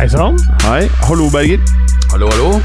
[0.00, 0.38] Hei sann.
[0.62, 0.88] Hei.
[1.04, 1.60] Hallo, Berger.
[2.10, 2.60] Hallo, hallo.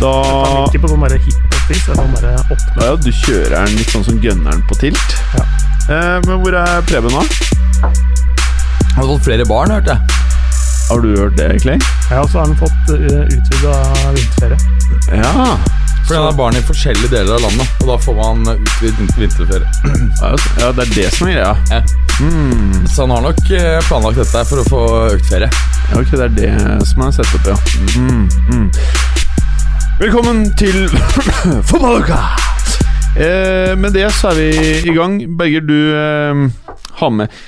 [0.00, 1.84] Da Han ikke på sånn bare hiphop-vis.
[1.86, 2.82] Det bare åpne.
[2.82, 5.14] ja, Du kjører den litt sånn som gunneren på tilt.
[5.36, 5.44] Ja.
[5.86, 7.22] Eh, men hvor er Preben nå?
[7.22, 10.18] Har du fått flere barn, hørte jeg.
[10.88, 11.78] Har du hørt det, Clay?
[12.10, 13.78] Ja, og så har han fått uh, utvida
[14.18, 14.58] vinterferie.
[15.14, 15.77] Ja.
[16.08, 19.66] Fordi han har barn i forskjellige deler av landet, og da får man utvidet vinterferie.
[20.22, 21.50] Ja, det er det som er greia.
[21.68, 21.80] Ja.
[22.24, 22.86] Mm.
[22.88, 25.50] Så han har nok eh, planlagt dette for å få økt ferie.
[25.90, 27.58] Ja, ok, det er det som er sett opp, ja.
[28.00, 28.64] Mm, mm.
[30.00, 30.88] Velkommen til
[31.74, 32.22] fotballuka!
[33.12, 34.48] Eh, med det så er vi
[34.88, 35.20] i gang.
[35.36, 37.38] Berger, du eh, har med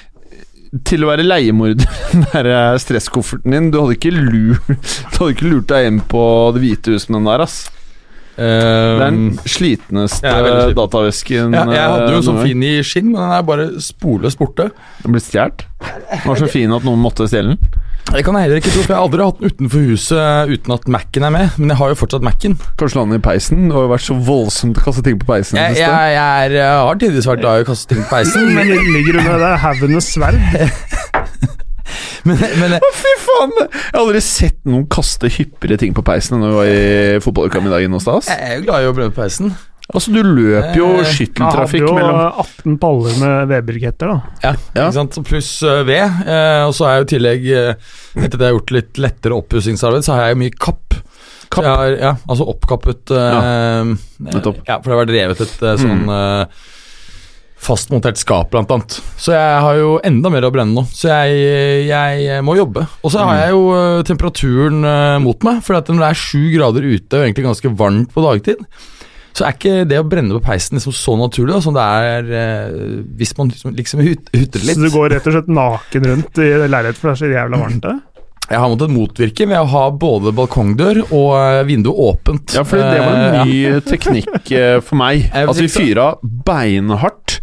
[0.84, 3.72] til å være leiemorder, den der eh, stresskofferten din.
[3.72, 4.68] Du hadde ikke lurt,
[5.16, 7.62] du hadde ikke lurt deg inn på Det hvite huset med den der, ass.
[8.40, 10.78] Det er den slitneste jeg er sliten.
[10.78, 13.68] datavesken Ja, jeg hadde jo en eh, sånn fin i skinn, men den er bare
[13.84, 14.70] sporløst borte.
[15.04, 15.66] Den ble stjålet.
[15.82, 17.80] Den var så fin at noen måtte stjele den.
[18.10, 20.74] Det kan jeg heller ikke tro, for jeg har aldri hatt den utenfor huset uten
[20.74, 21.58] at Mac-en er med.
[21.60, 22.56] Men jeg har jo fortsatt Mac-en.
[22.80, 23.68] Kanskje la den i peisen.
[23.68, 25.60] Det har jo vært så voldsomt å kaste ting på peisen.
[25.60, 28.50] Jeg, jeg, jeg, er, jeg har tidvis vært glad i å kaste ting på peisen,
[28.56, 30.40] men, ligger du med det haugenes sverd.
[32.28, 33.56] men, men Å, fy faen!
[33.60, 37.24] Jeg har aldri sett noen kaste hyppigere ting på peisen enn når vi var i
[37.24, 38.30] fotballuka middagen hos deg.
[38.30, 39.52] jeg er jo glad i å brenne på peisen.
[39.90, 44.36] Altså, du løper jo skytteltrafikk mellom Jeg hadde jo 18 paller med vedbriketter, da.
[44.44, 44.84] Ja, Ja.
[44.84, 45.16] ikke sant?
[45.26, 46.20] Pluss øh, ved.
[46.30, 47.88] eh, og så er jeg jo i tillegg, eh,
[48.20, 50.94] etter at jeg har gjort litt lettere oppussingsarbeid, så har jeg jo mye kapp.
[51.50, 51.64] Kapp?
[51.66, 53.90] Jeg har, ja, altså oppkappet eh,
[54.30, 54.60] nettopp.
[54.70, 56.60] Ja, for det har vært revet et eh, sånn eh,
[57.60, 58.94] fastmontert skap, blant annet.
[59.20, 60.86] Så jeg har jo enda mer å brenne nå.
[60.96, 62.86] Så jeg, jeg må jobbe.
[63.04, 66.20] Og så har jeg jo eh, temperaturen eh, mot meg, for at når det er
[66.22, 68.64] sju grader ute og egentlig ganske varmt på dagtid,
[69.36, 72.30] så er ikke det å brenne på peisen liksom så naturlig da, som det er
[72.34, 72.78] eh,
[73.20, 74.56] hvis man liksom, liksom hut- litt.
[74.56, 77.60] Så du går rett og slett naken rundt i leiligheten, for det er så jævla
[77.66, 78.00] varmt der.
[78.50, 82.56] Jeg har måttet motvirke ved å ha både balkongdør og eh, vindu åpent.
[82.56, 84.50] Ja, for det var en ny teknikk
[84.82, 85.28] for meg.
[85.30, 86.08] Altså At vi fyra
[86.50, 87.36] beinhardt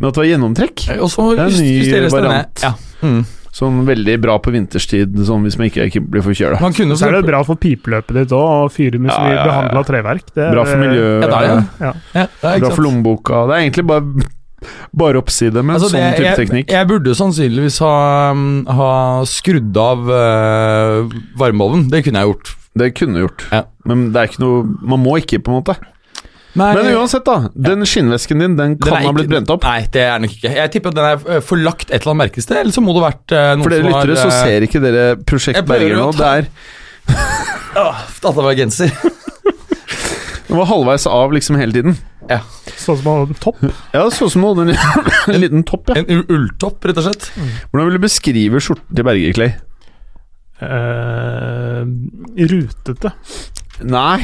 [0.00, 0.86] med at det var gjennomtrekk.
[0.98, 2.64] Og så Det er en ny justeres det ned.
[2.64, 2.72] Ja.
[3.04, 3.20] Mm.
[3.50, 6.60] Sånn veldig bra på vinterstid, sånn hvis man ikke, ikke blir forkjøla.
[6.62, 9.34] Man Så er det bra for pipeløpet ditt òg, å fyre med så Ja, mye
[9.34, 9.46] ja, ja.
[9.48, 10.28] behandla treverk.
[10.30, 11.24] Det er, Bra for miljøet.
[11.24, 11.64] Ja, det er det.
[11.80, 11.92] Ja.
[12.14, 13.40] Ja, det er Bra for lommeboka.
[13.50, 14.28] Det er egentlig bare,
[15.02, 16.70] bare oppside med Altså, sånn det- type jeg, teknikk.
[16.76, 17.96] Jeg burde sannsynligvis ha,
[18.38, 18.92] mm, ha
[19.26, 21.88] skrudd av uh, varmeovnen.
[21.90, 22.54] Det kunne jeg gjort.
[22.78, 23.48] Det kunne du gjort.
[23.50, 23.64] Ja.
[23.84, 25.74] Men det er ikke noe Man må ikke, på en måte.
[26.58, 27.50] Nei, Men uansett, da.
[27.54, 29.62] Den skinnvesken din Den den kan er ha blitt brent opp.
[29.62, 30.50] Nei, det er nok ikke.
[30.56, 33.02] Jeg tipper at den er eh, forlagt et eller annet merkested, eller så må det
[33.02, 36.10] ha vært som noen For dere lyttere så eh, ser ikke dere Prosjekt Berger nå.
[36.18, 36.50] Det er
[37.80, 38.90] Åh, At var genser.
[40.50, 41.98] Den var halvveis av liksom hele tiden.
[42.80, 43.62] Sånn som en topp.
[43.94, 46.02] Ja, sånn som han hadde en, en liten topp, ja.
[46.02, 47.30] En ulltopp, rett og slett.
[47.70, 49.52] Hvordan vil du beskrive skjorten til Berger, Clay?
[50.60, 51.86] Uh,
[52.50, 53.14] rutete.
[53.86, 54.18] Nei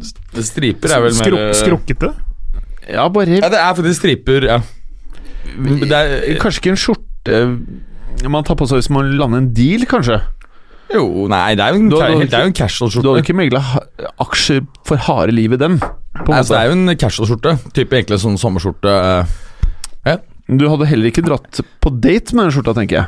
[0.00, 2.14] Striper er vel mer Skruk, eh, skrukkete.
[2.92, 4.58] Ja, bare Ja, det er faktisk striper, ja.
[5.56, 9.84] Det er, Kanskje ikke en skjorte man tar på seg hvis man lander en deal,
[9.88, 10.20] kanskje?
[10.92, 13.34] jo, nei, det er jo en, Du hadde- det er jo en Du hadde ikke
[13.36, 13.60] megla
[14.22, 15.78] aksjer for harde liv i den?
[15.80, 17.72] På en Altså, det er jo en casual-skjorte.
[17.74, 19.26] Type egentlig sånn sommerskjorte.
[20.06, 20.16] Ja.
[20.48, 23.06] Du hadde heller ikke dratt på date med den skjorta, tenker jeg.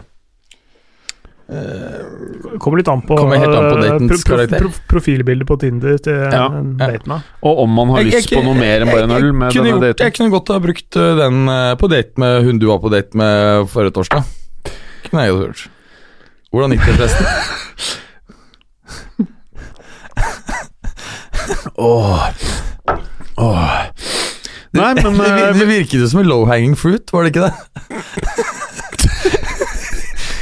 [1.48, 4.66] Kommer litt an på, Kommer helt an på eh, datens karakter.
[4.90, 7.08] profilbildet på Tinder til Ja, daten.
[7.08, 7.16] ja.
[7.42, 9.52] Og om man har Jeg- lyst jeg- på noe mer enn bare en øl med
[9.54, 10.04] denne gjort, daten.
[10.04, 12.90] Jeg kunne godt ha brukt uh, den uh, på date med hun du var på
[12.92, 14.24] date med forrige torsdag.
[15.08, 15.68] Kunne jeg gjort.
[16.52, 17.26] Hvordan gikk det, forresten?
[21.78, 22.28] Åh.
[23.38, 23.80] oh.
[24.72, 27.48] Nei, men det, eh, det virket jo som en low hanging fruit, var det ikke
[27.48, 27.54] det?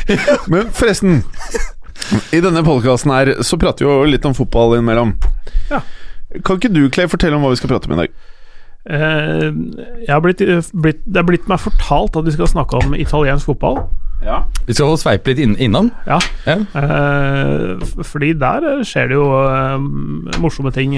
[0.52, 1.22] Men forresten
[2.34, 5.14] I denne podkasten her så prater vi jo litt om fotball innimellom.
[5.72, 5.82] Ja.
[6.46, 8.16] Kan ikke du, Clay, fortelle om hva vi skal prate om i dag?
[8.86, 9.46] Eh,
[10.04, 10.42] jeg har blitt,
[10.76, 13.86] blitt, det er blitt meg fortalt at vi skal snakke om italiensk fotball.
[14.66, 15.90] Vi skal få sveipe litt inn, innom.
[16.06, 16.18] Ja.
[16.46, 16.56] Ja.
[16.80, 20.96] Eh, fordi der eh, skjer det jo eh, morsomme ting.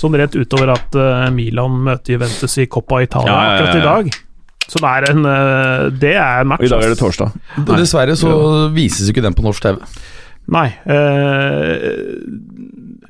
[0.00, 3.76] Sånn rett utover at eh, Milan møter Juventus i Coppa Italia Ja, ja, ja, akkurat
[3.80, 4.22] i dag.
[4.70, 6.64] Som er en eh, Det er en match.
[6.64, 7.34] Og i dag er det torsdag.
[7.74, 8.34] Dessverre så
[8.74, 9.80] vises ikke den på norsk TV.
[10.54, 10.68] Nei.
[10.84, 11.74] Eh,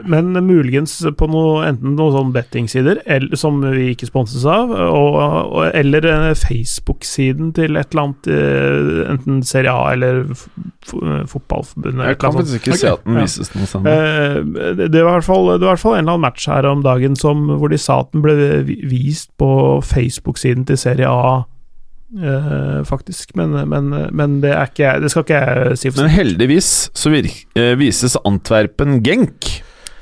[0.03, 3.01] men muligens på noe, enten noen sånn bettingsider
[3.39, 9.05] som vi ikke sponses av, og, og, eller eh, Facebook-siden til et eller annet, eh,
[9.13, 10.25] enten Serie A eller
[10.85, 12.11] Fotballforbundet.
[12.11, 13.89] Jeg kan faktisk ikke se at den vises noe sted.
[13.95, 14.39] Eh,
[14.81, 15.29] det, det, var i hvert
[15.81, 18.37] fall, en eller annen match her om dagen som, hvor de sa at den ble
[18.91, 19.51] vist på
[19.87, 21.43] Facebook-siden til Serie A,
[22.15, 23.33] Uh, faktisk.
[23.35, 27.11] Men, men, men det, er ikke, det skal ikke jeg si for Men heldigvis så
[27.11, 29.49] virk, uh, vises Antwerpen Genk,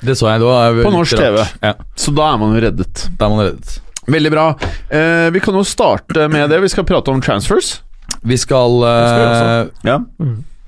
[0.03, 0.39] Det så jeg.
[0.43, 1.15] Det var På norsk.
[1.17, 1.39] TV.
[1.63, 3.07] Ja, så da er man jo reddet.
[3.17, 3.79] da er man reddet.
[4.07, 4.45] Veldig bra.
[4.91, 6.59] Eh, vi kan jo starte med det.
[6.61, 7.77] Vi skal prate om transfers.
[8.23, 9.99] Vi skal skal vi eh, Ja,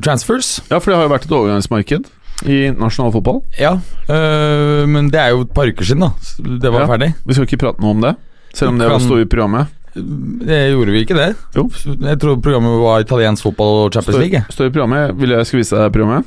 [0.03, 0.61] Transfers.
[0.69, 2.07] ja for det har jo vært et overgangsmarked
[2.51, 3.41] i nasjonal fotball.
[3.59, 3.77] Ja,
[4.11, 6.11] øh, men det er jo et par uker siden, da.
[6.59, 6.87] Det var Ja.
[6.87, 7.13] ferdig.
[7.25, 8.15] Vi skal ikke prate noe om det,
[8.53, 9.67] selv om det Kan- sto i programmet.
[9.95, 11.35] Det gjorde vi ikke det?
[11.55, 11.69] Jo.
[12.03, 14.41] Jeg tror programmet var italiensk fotball og Champions League.
[14.49, 15.15] Stå står i programmet.
[15.15, 16.25] Vil jeg skal vise deg programmet?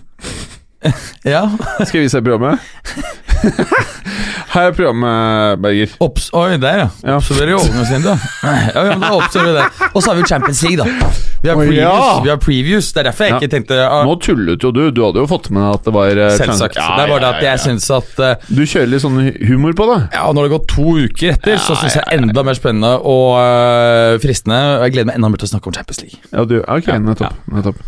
[1.27, 1.43] Ja.
[1.85, 2.59] Skal jeg vise deg programmet?
[4.49, 5.91] Her er programmet, Berger.
[6.01, 6.89] Obs Oi, der, ja.
[7.05, 7.17] Ja.
[7.19, 7.59] Observerer jo
[8.05, 8.15] da.
[8.43, 9.89] Ja, ja, da observerer det.
[9.93, 11.11] Og så har vi jo Champions League, da.
[11.43, 11.83] Vi har Å, previews.
[11.83, 12.21] ja.
[12.25, 12.89] Vi har previews.
[12.95, 14.81] Det er derfor jeg ikke tenkte ah, Nå tullet jo du.
[14.95, 16.79] Du hadde jo fått med at det var eh, Selvsagt.
[16.79, 19.89] Det er bare det at jeg syns at uh, Du kjører litt sånn humor på
[19.93, 19.99] det.
[20.17, 24.17] Ja, Når det gått to uker etter, så syns jeg enda mer spennende og uh,
[24.23, 24.59] fristende.
[24.79, 26.23] Og jeg gleder meg enda mer til å snakke om Champions League.
[26.33, 27.45] Ja, du, ok, nettopp.
[27.53, 27.85] nettopp.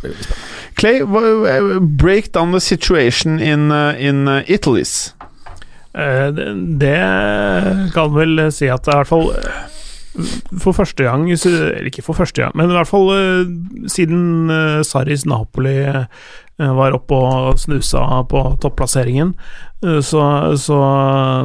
[0.81, 1.03] Clay,
[2.01, 5.11] break down the situation in, uh, in Italy's.
[5.91, 6.29] Eh,
[6.79, 6.99] det,
[7.95, 9.79] kan vel si at det er i hvert fall eh,
[10.63, 13.51] for første gang Eller ikke for første gang, men i hvert fall eh,
[13.91, 14.51] siden
[14.87, 15.81] Saris Napoli
[16.61, 19.31] var oppe og snusa på topplasseringen,
[19.81, 20.25] så,
[20.61, 20.81] så,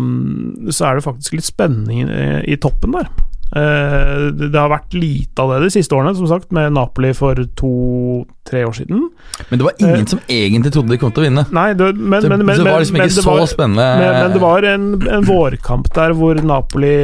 [0.04, 2.10] mm, så er det faktisk litt spenning
[2.44, 3.08] i toppen der.
[3.56, 7.40] Eh, det har vært lite av det de siste årene, som sagt, med Napoli for
[7.56, 9.06] to-tre år siden.
[9.50, 11.46] Men det var ingen som egentlig trodde de kom til å vinne.
[11.56, 13.88] Nei, det, men, men, men, det var liksom ikke så var- spennende.
[14.02, 16.96] men, det var en, en vårkamp der hvor Napoli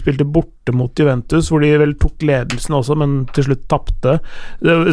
[0.00, 0.26] spilte
[0.60, 4.18] borte mot Juventus, hvor de vel tok ledelsen også, men til slutt tapte.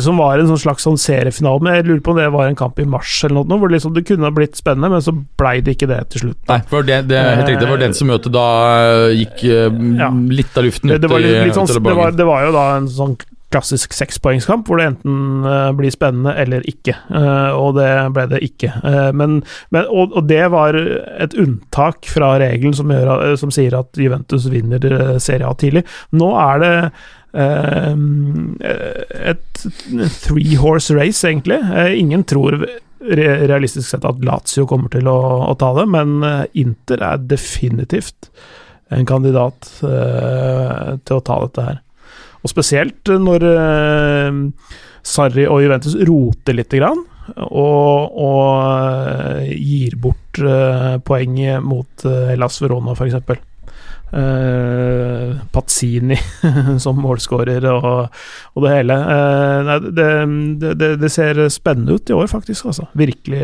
[0.02, 1.62] Som var en sånn slags sånn seriefinale.
[1.62, 3.94] Men jeg lurer på om det var en kamp i mars eller noe, hvor liksom
[3.96, 6.42] det kunne ha blitt spennende, men så blei det ikke det til slutt.
[6.50, 8.46] Nei, for det, det, helt riktig, det var den som møtet da
[8.88, 10.10] øh, gikk øh, Ja.
[10.12, 12.52] litt av luften ut det, var litt, i- litt sånn, det, var, det var jo
[12.56, 13.18] da en sånn
[13.54, 16.98] klassisk sekspoengskamp, hvor det enten eh, blir spennende eller ikke.
[17.08, 18.72] Eh, og det ble det ikke.
[18.82, 19.40] Eh, men,
[19.74, 24.50] men, og, og det var et unntak fra regelen som, gjør, som sier at Juventus
[24.52, 24.84] vinner
[25.24, 25.86] Serie A tidlig.
[26.18, 26.74] Nå er det
[27.40, 27.94] eh,
[29.32, 29.64] et
[30.26, 31.62] three horse race, egentlig.
[31.96, 32.60] Ingen tror
[33.08, 35.18] realistisk sett at Lazio kommer til å,
[35.48, 36.18] å ta det, men
[36.58, 38.32] Inter er definitivt
[38.90, 41.84] en kandidat eh, til å ta dette her.
[42.48, 44.42] Og spesielt når eh,
[45.04, 47.04] Sarri og Juventus roter lite grann,
[47.44, 53.44] og, og eh, gir bort eh, poeng mot Hellas Verona, f.eks.
[54.08, 56.16] Uh, Pazzini
[56.84, 58.14] som målskårer og,
[58.56, 58.96] og det hele.
[59.04, 60.06] Uh, nei, det,
[60.80, 62.70] det, det, ser spennende ut i år, faktisk.
[62.72, 62.88] Altså.
[62.96, 63.42] Virkelig,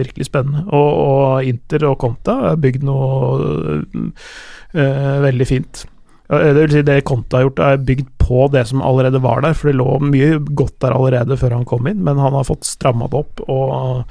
[0.00, 0.64] virkelig spennende.
[0.72, 5.84] Og, og Inter og Conta har bygd noe uh, veldig fint.
[6.28, 9.56] Det vil si det Conta har gjort, er bygd på det som allerede var der,
[9.56, 12.68] for det lå mye godt der allerede før han kom inn, men han har fått
[12.68, 14.04] stramma det opp og,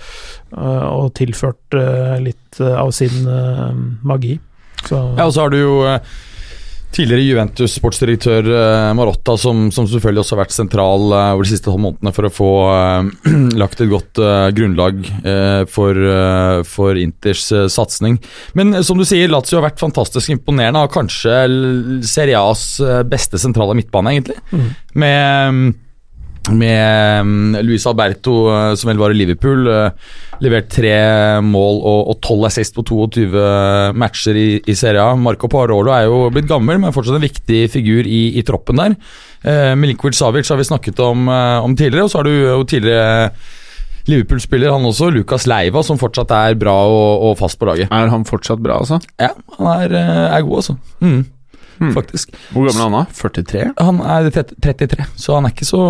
[0.58, 3.30] øh, og tilført øh, litt øh, av sin
[4.08, 4.38] magi.
[4.86, 6.00] Så Ja, og så har du jo eh,
[6.98, 11.70] tidligere Juventus-sportsdirektør eh, Marotta, som, som selvfølgelig også har vært sentral eh, over de siste
[11.70, 15.98] tolv månedene for å få uh, lagt et godt uh, grunnlag uh, for,
[16.68, 18.20] for Inters uh, satsing.
[18.58, 20.84] Men som du sier, Lazio har vært fantastisk imponerende.
[20.84, 21.36] og kanskje
[22.08, 22.78] Serie A's
[23.10, 24.40] beste sentrale midtbane, egentlig.
[24.52, 24.72] Mm.
[24.98, 25.76] Med
[26.54, 30.96] med um, Luis Alberto, eh, som vel var i Liverpool, eh, levert tre
[31.44, 33.46] mål og, tolv 12 assist på 22
[33.98, 35.16] matcher i, i Serie A.
[35.18, 38.98] Marco Parolo er jo blitt gammel, men fortsatt en viktig figur i, i troppen der.
[39.44, 43.32] Eh, Milinkovic Savic har vi snakket om, om tidligere, og så har du jo tidligere
[44.08, 47.92] Liverpool-spiller, han også, Lucas Leiva, som fortsatt er bra og, og fast på laget.
[47.92, 49.02] Er han fortsatt bra, altså?
[49.20, 49.98] Ja, han er,
[50.30, 50.78] er god, altså.
[51.04, 51.26] Mm,
[51.78, 51.92] Hmm.
[51.94, 52.32] Faktisk.
[52.52, 53.04] Hvor gammel er han da?
[53.22, 53.66] 43?
[53.80, 55.82] Han er 33, så han er ikke så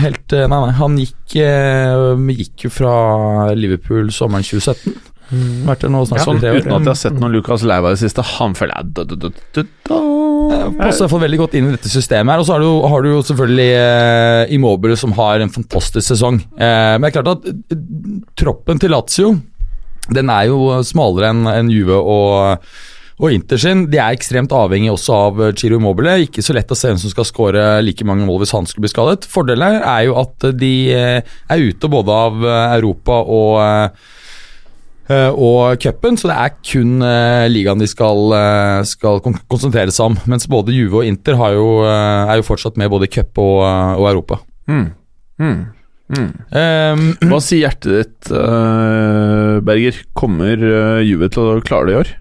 [0.00, 0.76] helt eh, Nei, nei.
[0.80, 2.94] Han gikk, eh, gikk jo fra
[3.58, 4.94] Liverpool sommeren 2017.
[5.64, 6.60] Vært der nå snart Sånn, tre år.
[6.62, 8.24] uten at jeg har sett noen Lucas Leiva i det siste.
[8.36, 9.30] Han føler jeg da, da,
[9.88, 10.00] da.
[10.52, 12.42] Eh, Passer i veldig godt inn i dette systemet her.
[12.42, 16.42] Og så har du, har du jo selvfølgelig eh, Immobile, som har en fantastisk sesong.
[16.58, 17.80] Eh, men det er klart at eh,
[18.38, 19.34] troppen til Lazio
[20.12, 22.68] Den er jo smalere enn enn Juve og,
[23.22, 23.86] og Inter sin.
[23.92, 26.16] De er ekstremt avhengig også av eh, Chiro Immobile.
[26.26, 28.88] Ikke så lett å se hvem som skal skåre like mange mål hvis han skulle
[28.88, 29.28] bli skadet.
[29.30, 34.12] Fordelen er jo at de eh, er ute både av eh, Europa og
[35.04, 37.02] og cupen, så det er kun
[37.52, 38.32] ligaen de skal,
[38.88, 40.16] skal konsentrere seg om.
[40.32, 43.60] Mens både Juve og Inter jo, er jo fortsatt med både i cup og,
[44.00, 44.38] og Europa.
[44.64, 44.86] Mm.
[45.44, 45.60] Mm.
[46.08, 46.32] Mm.
[46.56, 48.32] Um, Hva sier hjertet ditt,
[49.68, 50.00] Berger?
[50.16, 50.64] Kommer
[51.04, 52.14] Juve til å klare det i år?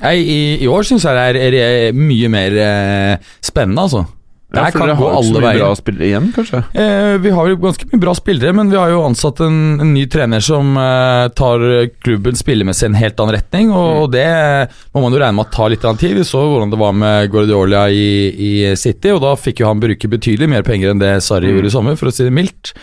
[0.00, 4.06] Nei, i, i år syns jeg det er, er, mye mer eh, spennende, altså.
[4.50, 5.60] Det ja, kan gå alle veier.
[5.62, 6.60] Bra spillere igjen, kanskje?
[6.74, 9.92] Eh, vi har jo ganske mye bra spillere, men vi har jo ansatt en, en
[9.94, 11.62] ny trener som eh, tar
[12.02, 14.00] klubben spillemessig i en helt annen retning, og, mm.
[14.00, 14.26] og, det
[14.90, 16.16] må man jo regne med at tar litt tid.
[16.18, 19.84] Vi så hvordan det var med Guardiola i, i, City, og da fikk jo han
[19.84, 21.54] bruke betydelig mer penger enn det Sarri mm.
[21.54, 22.74] gjorde i sommer, for å si det mildt.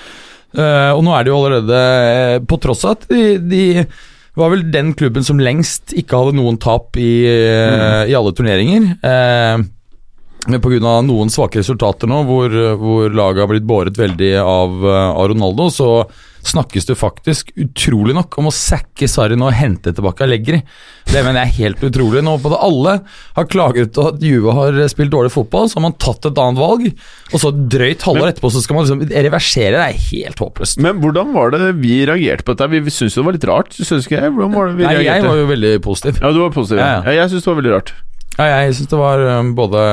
[0.56, 1.82] Eh, og nå er det jo allerede,
[2.14, 3.64] eh, på tross av at de, de
[4.38, 8.12] var vel den klubben som lengst ikke hadde noen tap i, mm.
[8.12, 8.92] i alle turneringer.
[9.02, 9.66] Eh,
[10.48, 11.00] men pga.
[11.04, 15.90] noen svake resultater nå, hvor, hvor laget har blitt båret veldig av, av, Ronaldo, så
[16.50, 20.62] snakkes det faktisk utrolig nok om å sacke Sarri nå og hente tilbake Allegri.
[21.08, 22.24] Det mener jeg er helt utrolig.
[22.26, 22.96] Nå både alle
[23.38, 26.90] har klaget at Juve har spilt dårlig fotball, så har man tatt et annet valg,
[27.32, 29.76] og så drøyt halvår etterpå så skal man liksom reversere.
[29.78, 30.82] Det er helt håpløst.
[30.84, 32.72] Men hvordan var det vi reagerte på dette?
[32.74, 33.78] Vi syntes det var litt rart.
[33.78, 34.34] Synes ikke jeg?
[34.36, 35.22] Hvordan var det vi Nei, reagerte?
[35.22, 36.22] Jeg var jo veldig positiv.
[36.24, 36.84] Ja, du var positiv.
[36.84, 37.18] Ja, ja.
[37.22, 37.96] jeg syns det var veldig rart.
[38.38, 39.84] Ja, jeg syns det var um, både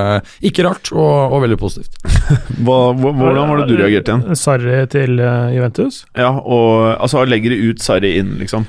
[0.44, 1.96] ikke rart og, og veldig positivt.
[2.66, 4.38] hva, hvordan var det du reagerte igjen?
[4.38, 6.02] Sarri til uh, Juventus?
[6.12, 8.68] Ja, og altså Allegri ut, Sarri inn, liksom?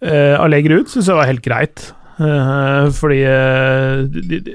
[0.00, 1.90] Eh, Allegri ut syns jeg var helt greit.
[2.20, 4.54] Eh, fordi eh, de, de,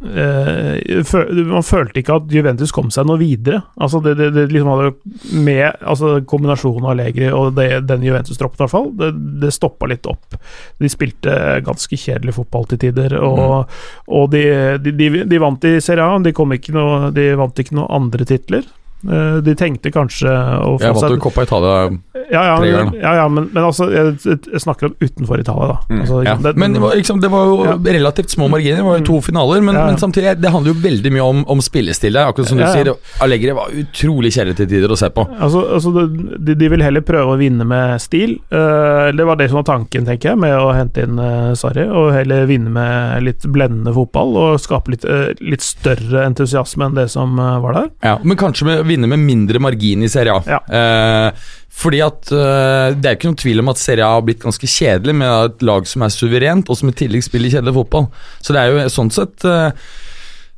[0.00, 3.60] Man følte ikke at Juventus kom seg noe videre.
[3.76, 8.56] Altså det, det, det liksom hadde med altså Kombinasjonen av Allegri og det, den Juventus-troppen,
[8.56, 9.10] i hvert fall, det,
[9.42, 10.38] det stoppa litt opp.
[10.80, 14.10] De spilte ganske kjedelig fotball til tider, og, mm.
[14.16, 14.44] og de,
[14.88, 16.16] de, de, vant i Serie A.
[16.24, 16.32] De,
[16.76, 18.64] noe, de vant ikke noen andre titler.
[19.00, 21.88] Eh, de tenkte kanskje å få Jeg vant jo Coppa Italia
[22.30, 22.98] ja, ja, tre ganger.
[23.00, 25.78] Ja, ja, men, men altså, jeg, jeg, snakker om utenfor Italia, da.
[25.88, 26.00] Mm.
[26.00, 26.34] Altså, ja.
[26.44, 27.76] det, men det var, liksom, det var jo ja.
[27.96, 29.24] relativt små marginer, det var jo to mm.
[29.26, 32.18] finaler, men, men, samtidig det handler jo veldig mye om, om spillestil.
[32.20, 32.92] Akkurat som du sier,
[33.24, 35.24] Allegri var utrolig kjedelig til tider å se på.
[35.40, 38.36] Altså, altså de, de, vil heller prøve å vinne med stil.
[38.52, 41.88] Uh, det var det som var tanken, tenker jeg, med å hente inn uh, Sarri.
[41.88, 45.08] Og heller vinne med litt blendende fotball og skape litt,
[45.42, 47.90] litt større entusiasme enn det som var der.
[48.06, 50.42] Ja, men kanskje med vinne med mindre margin i Serie A.
[50.46, 50.60] Ja.
[50.80, 51.48] Eh,
[51.80, 54.68] fordi at eh, Det er ikke noen tvil om at Serie A har blitt ganske
[54.68, 58.08] kjedelig med et lag som er suverent, og som i tillegg spiller kjedelig fotball.
[58.42, 59.70] Så det er jo sånn sett eh,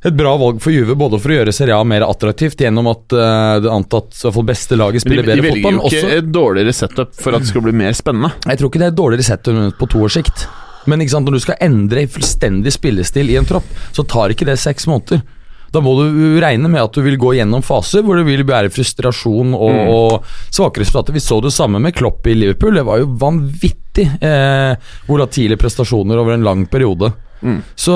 [0.03, 3.13] et bra valg for Juve, både for å gjøre Serie A mer attraktivt gjennom at
[3.15, 5.61] uh, det antatt i beste laget spiller bedre fotball.
[5.63, 8.33] De velger jo ikke et dårligere setup for at det skal bli mer spennende.
[8.43, 10.43] Jeg tror ikke det er et dårligere setup på to års sikt.
[10.91, 14.89] Men når du skal endre fullstendig spillestil i en tropp, så tar ikke det seks
[14.91, 15.23] måneder.
[15.73, 18.71] Da må du regne med at du vil gå gjennom faser hvor det vil være
[18.73, 19.89] frustrasjon og, mm.
[19.89, 21.15] og svake resultater.
[21.15, 22.77] Vi så det samme med Klopp i Liverpool.
[22.77, 24.73] Det var jo vanvittig eh,
[25.09, 27.09] volatile prestasjoner over en lang periode.
[27.43, 27.57] Mm.
[27.75, 27.95] Så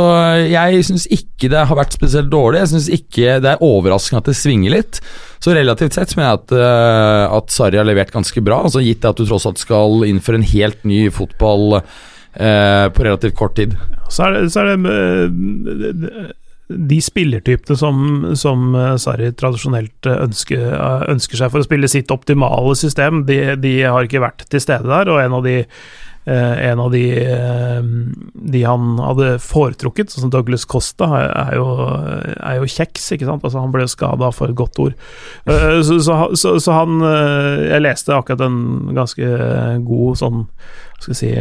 [0.50, 2.64] jeg syns ikke det har vært spesielt dårlig.
[2.64, 5.00] Jeg syns ikke det er overraskende at det svinger litt.
[5.44, 8.64] Så relativt sett mener jeg at, uh, at Sarri har levert ganske bra.
[8.68, 13.38] Altså Gitt at du tross alt skal innføre en helt ny fotball uh, på relativt
[13.38, 13.78] kort tid.
[14.10, 16.36] Så er det, så er det uh,
[16.68, 18.02] de spillertypene som,
[18.36, 23.24] som eh, Sarri tradisjonelt eh, ønsker, eh, ønsker, seg for å spille sitt optimale system,
[23.30, 25.12] de, de, har ikke vært til stede der.
[25.14, 25.62] Og en av de,
[26.28, 27.06] en av de,
[28.52, 31.68] de han hadde foretrukket, sånn som Douglas Costa, er jo,
[32.36, 33.46] er jo kjeks, ikke sant.
[33.48, 34.98] Altså, han ble skada, for et godt ord.
[35.48, 39.30] Så, så, så, så, han Jeg leste akkurat en ganske
[39.88, 40.44] god sånn,
[41.00, 41.32] skal jeg si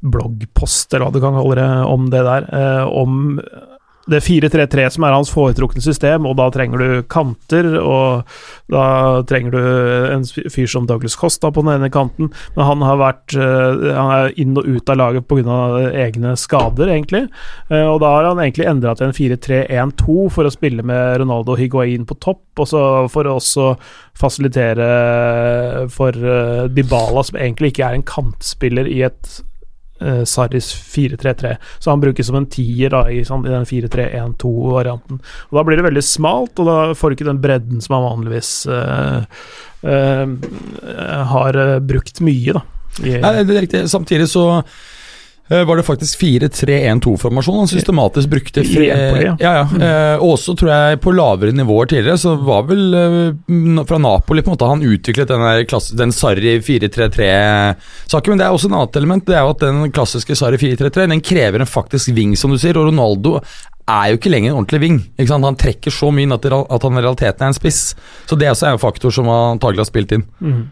[0.00, 2.48] bloggpost, eller hva du kan kalle det, om det der.
[2.50, 3.40] Eh, om
[4.10, 8.26] det 4-3-3 som er hans foretrukne system, og da trenger du kanter, og
[8.72, 8.84] da
[9.26, 9.64] trenger du
[10.14, 14.12] en fyr som Douglas Costa på den ene kanten, men han har vært eh, Han
[14.14, 15.58] er inn og ut av laget pga.
[16.06, 17.26] egne skader, egentlig,
[17.70, 22.06] og da har han egentlig endra til en 4-3-1-2 for å spille med Ronaldo Higuain
[22.06, 22.82] på topp, og så
[23.12, 23.72] for å også
[24.16, 24.86] fasilitere
[25.92, 26.14] for
[26.72, 29.36] Dybala, som egentlig ikke er en kantspiller i et
[30.02, 31.56] uh, Sarris 4-3-3.
[31.78, 35.20] Så han brukes som en tier da, i, sånn, i den 4-3-1-2-varianten.
[35.50, 38.08] Og Da blir det veldig smalt, og da får du ikke den bredden som han
[38.08, 39.22] vanligvis uh,
[39.86, 40.26] uh,
[41.32, 42.56] har brukt mye.
[42.58, 42.64] da.
[43.04, 43.82] I, Nei, det er riktig.
[43.92, 44.76] Samtidig så eh,
[45.48, 48.64] var det faktisk 4-3-1-2-formasjon han systematisk brukte.
[48.66, 49.36] fri, ja.
[49.40, 49.82] ja, Mm.
[49.82, 54.50] Eh, også tror jeg på lavere nivåer tidligere, så var vel eh, fra Napoli på
[54.50, 58.32] en måte han utviklet den, klasse, den Sarri 4-3-3-saken.
[58.32, 59.26] Men det er også en annet element.
[59.26, 62.58] Det er jo at den klassiske Sarri 4-3-3 Den krever en faktisk ving, som du
[62.58, 62.78] sier.
[62.78, 63.38] Og Ronaldo
[63.86, 64.98] er jo ikke lenger en ordentlig ving.
[65.30, 67.94] Han trekker så mye inn at, han i realiteten er en spiss.
[68.26, 70.26] Så det også er en faktor som antagelig har spilt inn.
[70.40, 70.64] Mhm.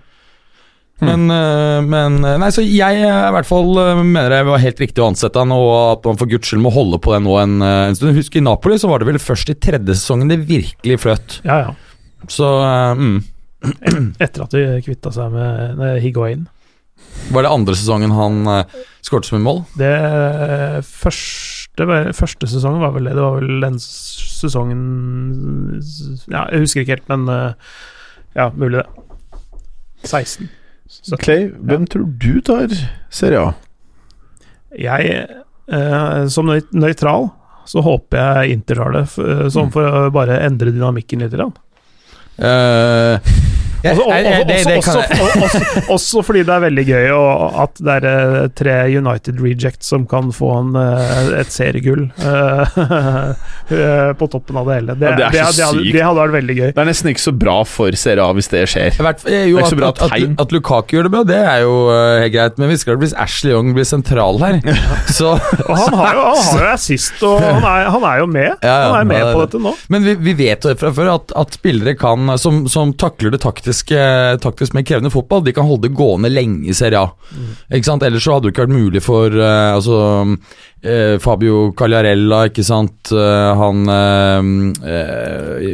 [1.02, 3.72] Men, øh, men øh, Nei, så jeg øh, i hvert fall
[4.06, 6.72] mener det var helt riktig å ansette han, og at man for guds skyld må
[6.74, 8.14] holde på det nå en, en stund.
[8.16, 11.38] Husk, i Napoli så var det vel først i tredje sesongen det virkelig fløt.
[11.42, 11.74] Ja, ja.
[12.30, 12.46] Så
[12.96, 13.16] mm.
[14.24, 16.46] Etter at de kvitta seg med, Higuain.
[17.32, 19.62] Var det andre sesongen han uh, skåret som et mål?
[19.78, 21.86] Det eh, første,
[22.16, 23.14] første sesongen var vel det.
[23.16, 24.82] Det var vel den sesongen
[26.28, 27.78] Ja, jeg husker ikke helt, men uh,
[28.36, 28.86] ja, mulig det.
[30.04, 30.50] 16.
[31.02, 32.68] Så Clay, hvem tror du tar
[33.10, 33.54] Serie A?
[34.78, 35.26] jeg,
[35.70, 37.30] eh, som nøy- nøytral,
[37.66, 41.32] så håper jeg Inter tar det, f- eh, sånn for å bare endre dynamikken litt.
[41.32, 41.52] Grann.
[42.38, 43.53] Eh, jeg-
[43.92, 49.40] Også, det- det fordi det er veldig gøy og at det er eh, tre United
[49.44, 54.96] rejects som kan få en, eh, et seriegull eh, på toppen av det hele.
[54.98, 55.92] Det, Ja, det er så det, hadde, sykt.
[55.96, 56.66] det hadde vært veldig gøy.
[56.74, 58.90] Det er nesten ikke så bra for Serie A hvis det skjer.
[58.98, 61.08] I hvert fall- eh, jo, Det er ikke så at, at, at, at Lukaku gjør
[61.08, 62.58] det bra, det er jo uh, helt greit.
[62.62, 64.60] Men vi skal hvis Ashley Young blir sentral her,
[65.18, 68.26] så Og han har jo, han har jo assist, og han er, han er jo
[68.30, 68.50] med.
[68.62, 69.48] Ja, ja, han er med det på det.
[69.50, 69.74] dette nå.
[69.92, 73.40] Men vi, vi vet jo fra før at, at spillere kan, som, som takler det
[73.44, 73.72] taktiske,
[74.44, 77.10] taktisk mer krevende fotball, de kan holde det gående lenge i Serie A.
[77.72, 78.04] Ikke sant?
[78.06, 79.98] Ellers så hadde det ikke vært mulig for uh, altså,
[80.84, 83.12] uh, Fabio Cagliarella, ikke sant.
[83.12, 84.44] uh, han uh,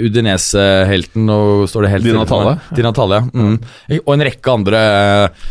[0.06, 2.56] Udinese-helten, og står det helt Di Natale?
[2.76, 3.22] Di Natale.
[3.34, 3.56] Mm.
[4.04, 5.48] Og en rekke andre eh,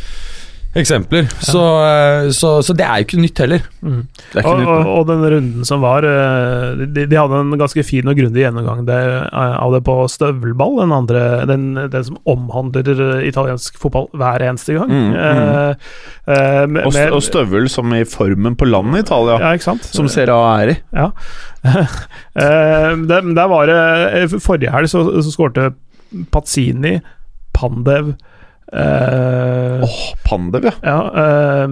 [0.78, 1.26] eksempler.
[1.42, 3.64] Så, eh, så, så det er jo ikke nytt heller.
[3.82, 4.04] Mm.
[4.34, 4.70] Det er ikke Og, nytt.
[4.70, 8.44] og, og den runden som var eh, de, de hadde en ganske fin og grundig
[8.44, 14.08] gjennomgang det, eh, av det på støvelball, den andre den, den som omhandler italiensk fotball
[14.14, 14.94] hver eneste gang.
[14.94, 15.18] Mm, mm.
[15.26, 15.90] Eh,
[16.36, 19.70] eh, med- Og, st og støvel som i formen på landet i Italia, Ja, ikke
[19.72, 19.90] sant?
[19.90, 20.80] som Serie A er i.
[20.94, 21.10] Ja.
[22.40, 25.72] Eh, der, der var det Forrige helg så, så skårte
[26.32, 27.00] Pazzini,
[27.58, 28.13] Pandev
[28.73, 30.73] eh, Åh, Pandev, ja.
[30.86, 31.67] Ja, eh,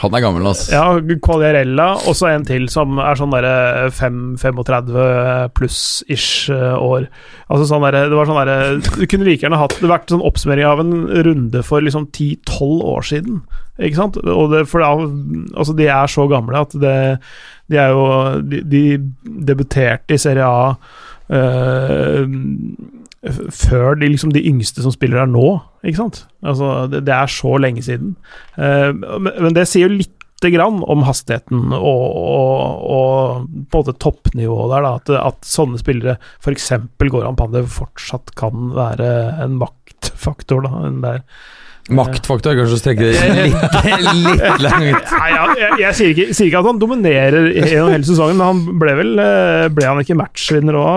[0.00, 0.72] Han er gammel, altså.
[0.72, 7.06] ja, Quagliarella, og så en til som er sånn derre fem- 35 pluss-ish eh, år.
[7.50, 10.24] Altså sånn der, Det var sånn derre Du kunne like gjerne hatt det vært sånn
[10.24, 10.94] oppsummering av en
[11.26, 13.42] runde for liksom 10-12 år siden.
[13.80, 14.16] Ikke sant?
[14.24, 14.92] Og det, for da,
[15.56, 16.96] altså de er så gamle at det
[17.70, 18.02] De er jo
[18.44, 18.82] De, de
[19.48, 20.74] debuterte i Serie A
[21.30, 22.24] uh,
[23.52, 26.24] før de, liksom de yngste som spiller her nå, ikke sant?
[26.44, 28.16] Altså, det, det er så lenge siden.
[28.60, 33.84] Eh, men, men det sier jo lite grann om hastigheten og, og, og på en
[33.84, 34.92] måte toppnivået der, da.
[35.00, 36.70] At, at sånne spillere, f.eks.
[37.10, 39.10] Goran Pandev, fortsatt kan være
[39.44, 40.84] en maktfaktor, da.
[40.88, 41.24] en der.
[41.96, 43.56] Maktfaktor, kanskje å strekke det litt,
[44.14, 45.12] litt langt.
[45.20, 48.46] Nei, ja, jeg, jeg sier, ikke, sier ikke at han dominerer gjennom hele sesongen, men
[48.50, 50.90] han ble vel eh, Ble han ikke matchvinner òg?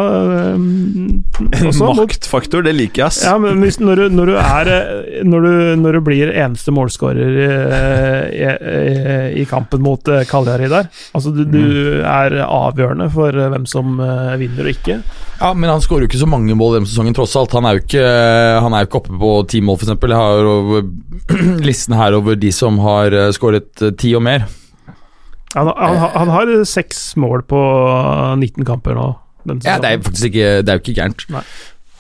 [2.04, 3.22] Maktfaktor, det liker jeg, ass.
[3.26, 5.54] Ja, men hvis, når, du, når, du er, eh, når, du,
[5.84, 11.44] når du blir eneste målskårer eh, i, i, i kampen mot Kaljari der Altså, du,
[11.48, 15.00] du er avgjørende for eh, hvem som eh, vinner og ikke.
[15.40, 17.54] Ja, men han skårer jo ikke så mange mål denne sesongen, tross alt.
[17.58, 18.04] Han er jo ikke,
[18.64, 19.94] han er jo ikke oppe på ti mål, f.eks.
[19.94, 20.83] Jeg har over,
[21.68, 24.48] listen her over de som har eh, skåret eh, ti og mer.
[25.54, 27.60] Han, han, han har seks mål på
[28.40, 29.12] 19 kamper nå.
[29.66, 31.26] Ja, Det er faktisk ikke Det er jo ikke gærent.
[31.34, 31.44] Nei.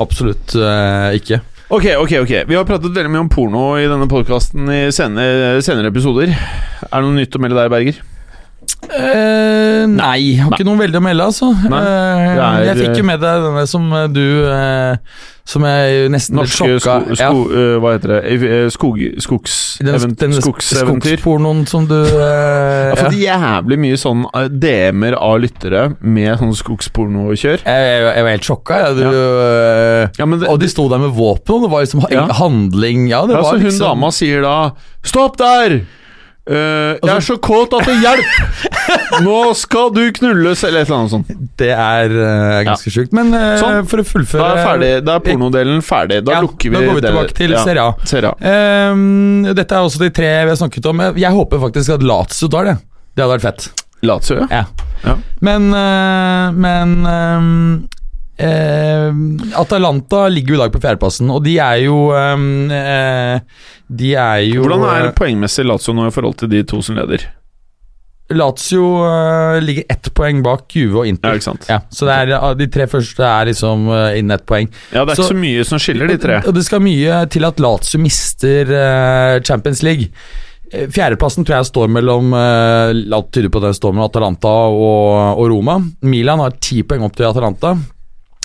[0.01, 1.41] Absolutt uh, ikke.
[1.73, 2.31] Ok, ok, ok.
[2.49, 6.33] Vi har pratet veldig mye om porno i denne podkasten i senere, senere episoder.
[6.33, 7.99] Er det noe nytt å melde der, Berger?
[8.93, 11.51] Eh, nei, jeg har ikke noe veldig å melde, altså.
[11.69, 14.97] Nei, Eh, er- jeg fikk jo med deg denne som eh, du eh,
[15.45, 18.19] Som jeg nesten ble sjokka sko, sko, øh, Hva heter det?
[18.47, 21.17] Eh, Skog, skogs, Den, event, den skogseventyr.
[21.17, 23.39] skogspornoen som du eh, Jeg har fått ja.
[23.41, 27.65] jævlig mye sånn eh, DM-er av lyttere med sånn skogspornokjør.
[27.65, 28.79] jeg, jeg, jeg var helt sjokka.
[28.85, 31.83] Ja, du, eh, Ja, men det, og de sto der med våpen, og det var
[31.87, 32.27] liksom Ja.
[32.39, 34.55] handling Ja, det ja, var så hun liksom dama sier da
[35.03, 35.81] Stopp der!
[36.43, 38.71] Eh, jeg er så kåt at det hjelper!
[39.25, 41.29] Nå skal du knulles, eller et eller annet sånt.
[41.60, 43.13] Det er uh, ganske sjukt.
[43.15, 43.88] Men uh, Sånn.
[43.88, 46.19] for å fullføre Da er, ferdig, da er pornodelen ferdig.
[46.27, 47.95] Da ja, lukker vi Da går vi tilbake til ja, Serie A.
[48.10, 48.51] Serie A.
[48.51, 51.06] Ehm, dette er også de tre vi har snakket om.
[51.15, 52.77] Jeg håper faktisk at Lazio tar det.
[53.13, 53.88] Det hadde vært fett.
[54.03, 54.49] Lazio, ja.
[54.51, 54.89] Ja.
[55.03, 55.17] Ja.
[55.47, 57.60] Men Men ehm,
[59.60, 63.39] Atalanta ligger jo i dag på fjerdeplassen, og de er jo ehm, eh,
[63.93, 67.25] De er jo Hvordan er poengmessig Lazio nå i forhold til de to som leder?
[68.34, 71.39] Lazio eh, ligger ett poeng bak Juve og Ja, Inter.
[71.43, 71.67] sant.
[71.69, 73.84] Ja, så det er, eh, de tre første er liksom
[74.17, 74.69] innen ett poeng.
[74.95, 76.39] Ja, det er Så- ikke så mye som skiller de tre.
[76.47, 80.08] Og, det skal mye til at Lazio mister eh, Champions League.
[80.71, 85.49] Eh, Fjerdeplassen tror jeg står mellom Alt tyder på det står mellom Atalanta og, og
[85.51, 85.77] Roma.
[86.01, 87.75] Milan har ti poeng opp til Atalanta.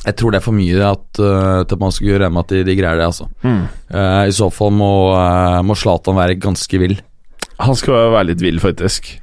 [0.08, 2.64] Jeg tror det er for mye at, uh, at man skal regne med at de,
[2.64, 3.08] de greier det.
[3.10, 3.28] altså.
[3.44, 3.62] Mm.
[3.92, 6.98] Uh, I så fall må, uh, Zlatan være ganske vill.
[7.60, 9.16] Han skal være litt vill, faktisk.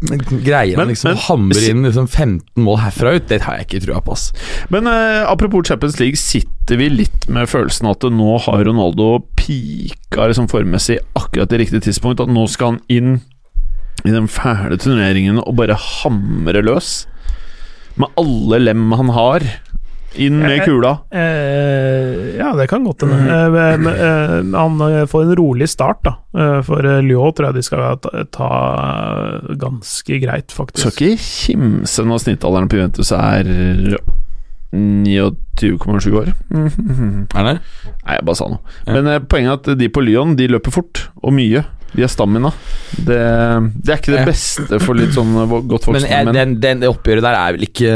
[0.00, 3.26] Greier han liksom men- hamre inn liksom 15 mål herfra ut?
[3.28, 4.14] Det har jeg ikke trua på.
[4.16, 4.30] ass.
[4.72, 10.30] Men uh, apropos Champions League, sitter vi litt med følelsen at nå har Ronaldo pika
[10.30, 12.22] liksom formmessig akkurat i riktig tidspunkt?
[12.24, 13.18] At nå skal han inn
[14.06, 17.02] i den fæle turneringen og bare hamre løs?
[18.00, 19.44] Med alle lem han har.
[20.18, 20.90] Inn med kula.
[21.14, 23.18] Eh, ja, det kan godt hende.
[23.30, 26.16] Eh, eh, han eh, får en rolig start, da.
[26.34, 28.48] Eh, for eh, Lyon tror jeg de skal ta, ta
[28.80, 30.98] eh, ganske greit, Skal faktisk.
[30.98, 33.46] ikke kimse når snittalderen på Juventus er
[34.72, 36.32] 29,7 år.
[36.50, 37.26] Mhm.
[37.34, 37.56] Er det?
[38.04, 38.60] Nei, jeg bare sa noe.
[38.86, 38.94] Ja.
[38.96, 41.64] Men eh, poenget er at de på Lyon De løper fort, og mye.
[41.94, 42.50] De har stamina.
[42.96, 43.16] Det,
[43.82, 46.36] det er ikke det beste for litt sånn eh, godt Men voksne jeg, menn.
[46.38, 47.94] den, den, det oppgjøret der er vel ikke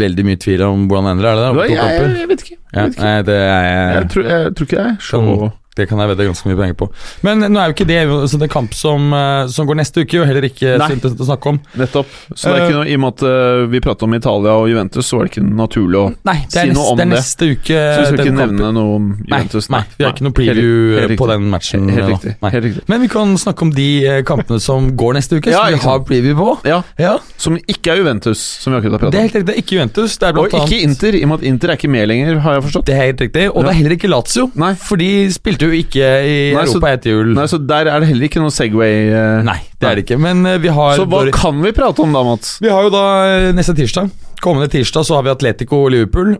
[0.00, 1.28] veldig mye tvil om hvordan det ender?
[1.30, 2.56] Er det to hva, jeg, jeg vet ikke.
[2.56, 3.06] Jeg, vet ikke.
[3.06, 6.26] nei, det, er, Jeg, tror, jeg tror ikke det er Kan- det kan jeg vedde
[6.30, 6.88] ganske mye penger på.
[7.26, 7.98] Men nå er jo ikke det
[8.30, 10.88] så det er kamp som, eh, som går neste uke, og heller ikke Nei.
[10.96, 11.60] så å snakke om.
[11.76, 12.06] Nettopp.
[12.34, 14.68] Så det er ikke noe, I og med at eh, vi prater om Italia og
[14.70, 17.12] Juventus, så var det ikke naturlig å Nei, si neste, noe om det det.
[17.16, 17.76] neste uke.
[17.76, 18.56] Så vi skal ikke kampen.
[18.56, 19.68] nevne noe om Juventus?
[19.70, 21.88] nei, vi har ikke noe preview Helt- på den matchen.
[21.90, 22.34] Helt helt, riktig.
[22.56, 22.82] Helt riktig.
[22.88, 25.82] Men vi kan snakke om de eh, kampene som går neste uke, Ja, som vi
[25.84, 26.48] har preview på.
[26.66, 29.12] Ja, Ja, Som ikke er Juventus, som vi akkurat har pratet om.
[29.12, 29.46] Det er helt riktig.
[29.46, 30.16] Det er ikke Juventus.
[30.18, 32.38] Det er Og annet ikke Inter, i og med at Inter er ikke med lenger,
[32.40, 32.86] har jeg forstått.
[32.86, 33.44] Det er helt riktig.
[33.50, 33.62] Og Ja.
[33.62, 34.74] det er heller ikke Lazio, Nei.
[34.74, 37.34] for de spilte jo ikke i Nei, så- Europa etter jul.
[37.36, 38.96] Nei, Så der er det heller ikke noe Segway.
[39.12, 40.18] Uh, Nei, det er det ikke.
[40.22, 42.56] Men eh, vi har Så hva vår- kan vi prate om da, Mats?
[42.62, 44.10] Vi har jo da eh, neste tirsdag
[44.42, 46.34] Kommende tirsdag så har vi Atletico Liverpool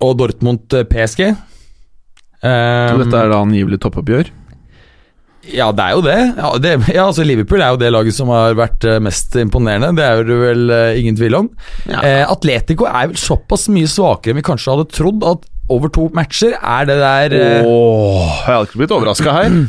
[0.00, 1.30] og Dortmund eh, PSG.
[2.40, 4.30] Um, Dette er da angivelig toppoppgjør.
[5.50, 6.18] Ja, det er jo det.
[6.36, 6.72] Ja, det.
[6.94, 9.90] ja, altså Liverpool er jo det laget som har vært mest imponerende.
[9.98, 11.48] Det er jo vel uh, ingen tvil om.
[11.88, 12.00] Ja.
[12.04, 15.24] Uh, Atletico er vel såpass mye svakere enn vi kanskje hadde trodd.
[15.26, 19.50] At over to matcher er det der Åh, Åh, jeg hadde ikke blitt overraska her.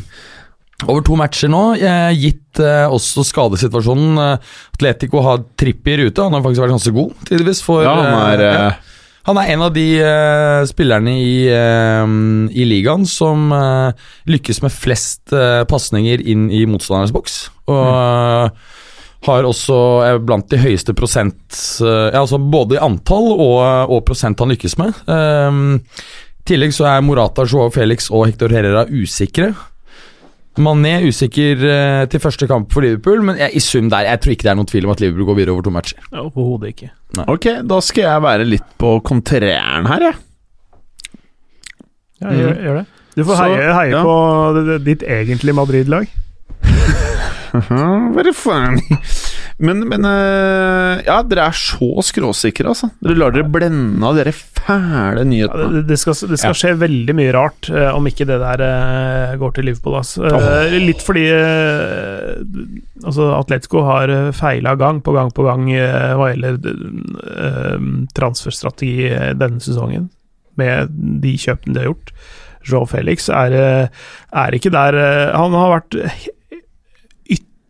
[0.90, 4.16] Over to matcher nå, eh, gitt eh, også skadesituasjonen.
[4.18, 6.24] Eh, Atletico har Trippi i rute.
[6.26, 7.62] Han har faktisk vært ganske god, tydeligvis.
[7.62, 8.96] For, Ja, han er eh, eh,
[9.30, 12.16] Han er en av de eh, spillerne i, eh,
[12.50, 13.94] i ligaen som eh,
[14.34, 17.38] lykkes med flest uh, pasninger inn i motstandernes boks.
[17.70, 18.50] Og eh,
[19.28, 23.60] har også er blant de høyeste prosent eh, ja, altså Både i antall og,
[23.94, 25.04] og prosent han lykkes med.
[25.06, 25.60] Eh,
[26.42, 29.52] I tillegg så er Morata, Joao Felix og Hector Herrera usikre.
[30.60, 34.34] Mané usikker uh, til første kamp for Liverpool, men jeg, i sum der, jeg tror
[34.34, 36.02] ikke det er noen tvil om at Liverpool går videre over to matcher.
[36.12, 36.90] Overhodet ikke.
[37.32, 40.20] Ok, da skal jeg være litt på kontræren her, jeg.
[42.22, 42.86] Ja, gjør, gjør det.
[43.16, 44.02] Du får Så, heie, heie ja.
[44.04, 46.12] på ditt egentlige Madrid-lag.
[48.18, 48.98] Very funny.
[49.62, 52.90] Men, men eh, Ja, dere er så skråsikre, altså.
[53.04, 56.58] Dere lar dere blende av dere fæle Ja, det, det skal, det skal Ja.
[56.62, 59.98] skje veldig mye rart eh, om ikke det der eh, går til Liverpool.
[60.00, 60.16] ass.
[60.18, 61.26] Eh, Litt fordi
[63.02, 66.60] altså Atletico har feila gang på gang på gang hva gjelder
[68.18, 69.10] transferstrategi
[69.40, 70.10] denne sesongen,
[70.60, 70.92] med
[71.24, 72.14] de kjøpene de har gjort.
[72.70, 73.56] Joe Felix er,
[73.90, 74.94] er ikke der
[75.34, 75.96] Han har vært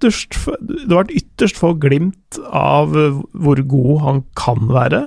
[0.01, 5.05] ytterst Det har vært ytterst få glimt av eh, hvor god han kan være.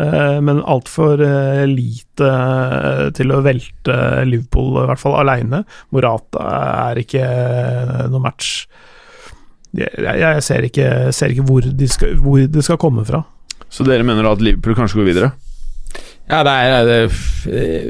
[0.00, 5.62] Eh, men altfor uh, lite eh, til å velte Liverpool, i hvert fall aleine.
[5.92, 6.46] Morata
[6.88, 7.26] er ikke
[8.08, 8.64] noe match.
[9.72, 13.22] Jeg ser ikke, ser ikke hvor, de skal, hvor det skal komme fra.
[13.72, 15.32] Så dere mener da at Liverpool kanskje går videre?
[16.30, 16.98] Ja, det er, det,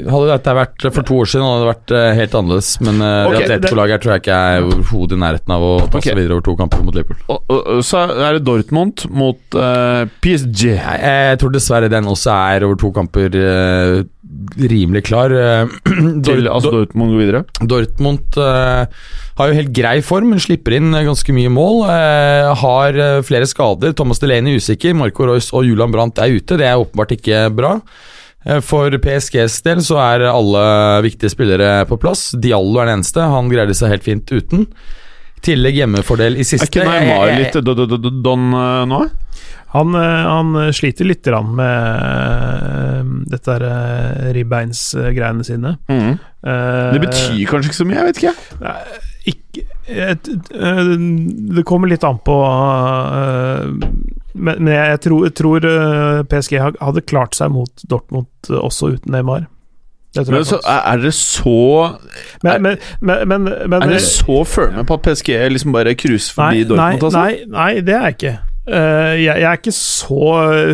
[0.09, 2.71] Hadde dette vært for to år siden, hadde det vært eh, helt annerledes.
[2.83, 6.01] Men okay, Ok, det Atletico-laget tror jeg ikke er overhodet i nærheten av å passe
[6.01, 6.17] okay.
[6.17, 7.21] videre over to kamper mot Liverpool.
[7.29, 10.65] Og, og, så er det Dortmund mot uh, PSG.
[10.73, 14.01] Jeg, jeg tror dessverre den også er over to kamper eh,
[14.57, 15.31] rimelig klar.
[15.31, 15.67] Eh,
[16.25, 17.43] Til, altså Dortmund går videre?
[17.59, 18.85] Dortmund uh,
[19.39, 21.83] har jo helt grei form, men slipper inn eh, ganske mye mål.
[21.89, 23.95] Uh, har flere skader.
[23.97, 26.59] Thomas Delaney usikker, Marco Royce og Julian Brandt er ute.
[26.59, 27.77] Det er åpenbart ikke bra.
[28.59, 30.63] For PSGs del så er alle
[31.05, 32.33] viktige spillere på plass.
[32.35, 33.23] Diallo er den eneste.
[33.23, 34.65] Han greide seg helt fint uten.
[35.43, 36.69] Tillegg hjemmefordel i siste.
[36.69, 39.01] Er ikke Neymar litt do- do- don eh, nå?
[39.73, 43.03] Han, eh, han sliter litt grann med eh,
[43.33, 43.55] dette
[44.37, 45.75] ribbeinsgreiene sine.
[45.89, 46.11] Mm.
[46.45, 48.35] Eh, Det betyr kanskje ikke så mye, jeg vet ikke.
[49.33, 50.91] ikke et, eh,
[51.57, 53.65] Det kommer litt an på eh,
[54.35, 58.93] Men, men jeg tror, jeg tror eh, PSG hadde klart seg mot Dortmund eh, også
[58.95, 59.47] uten Neymar.
[60.15, 61.97] Men så, er er dere så
[62.43, 63.47] Men, men, men, men,
[63.81, 67.03] Er dere så firme på at PSG liksom bare cruiser forbi nei, Dortmund?
[67.07, 67.19] Altså?
[67.19, 68.33] Nei, nei, det er jeg ikke.
[68.63, 68.75] Uh,
[69.19, 70.27] jeg, jeg er ikke så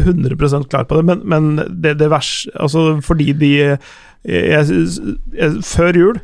[0.03, 1.47] 100% klar på det, men, men
[1.83, 3.77] det, det verste Altså, fordi de jeg,
[4.25, 6.19] jeg, Før jul,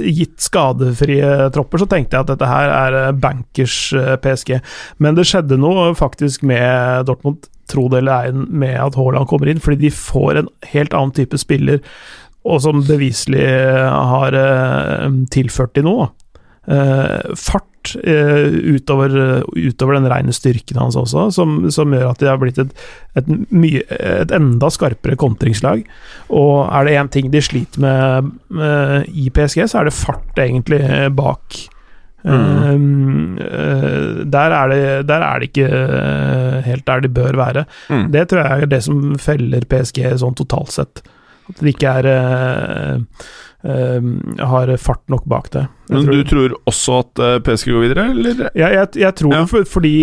[0.00, 4.56] gitt skadefrie tropper, så tenkte jeg at dette her er eh, bankers eh, PSG.
[5.02, 9.50] Men det skjedde noe faktisk med Dortmund, tro det eller ei, med at Haaland kommer
[9.50, 11.82] inn, fordi de får en helt annen type spiller,
[12.48, 16.08] og som beviselig har eh, tilført de noe.
[16.70, 17.30] Eh,
[17.80, 22.38] fart eh, utover, utover den rene styrken hans også, som, som gjør at de har
[22.38, 22.70] blitt et,
[23.16, 25.84] et, mye, et enda skarpere kontringslag.
[26.30, 30.38] Og er det én ting de sliter med med i PSG, så er det fart
[30.38, 31.56] egentlig eh, bak.
[32.22, 33.38] Mm.
[33.38, 37.64] Eh, eh, der, er det, der er det ikke eh, helt der de bør være.
[37.88, 38.10] Mm.
[38.12, 41.02] Det tror jeg er det som feller PSG sånn totalt sett.
[41.50, 43.28] At de ikke er eh, eh,
[43.62, 45.66] har fart nok bak det.
[45.90, 48.50] Men tror- du tror også at eh, PSG går videre, eller?
[48.54, 49.44] jeg, jeg, jeg tror Ja.
[49.46, 49.94] for, fordi,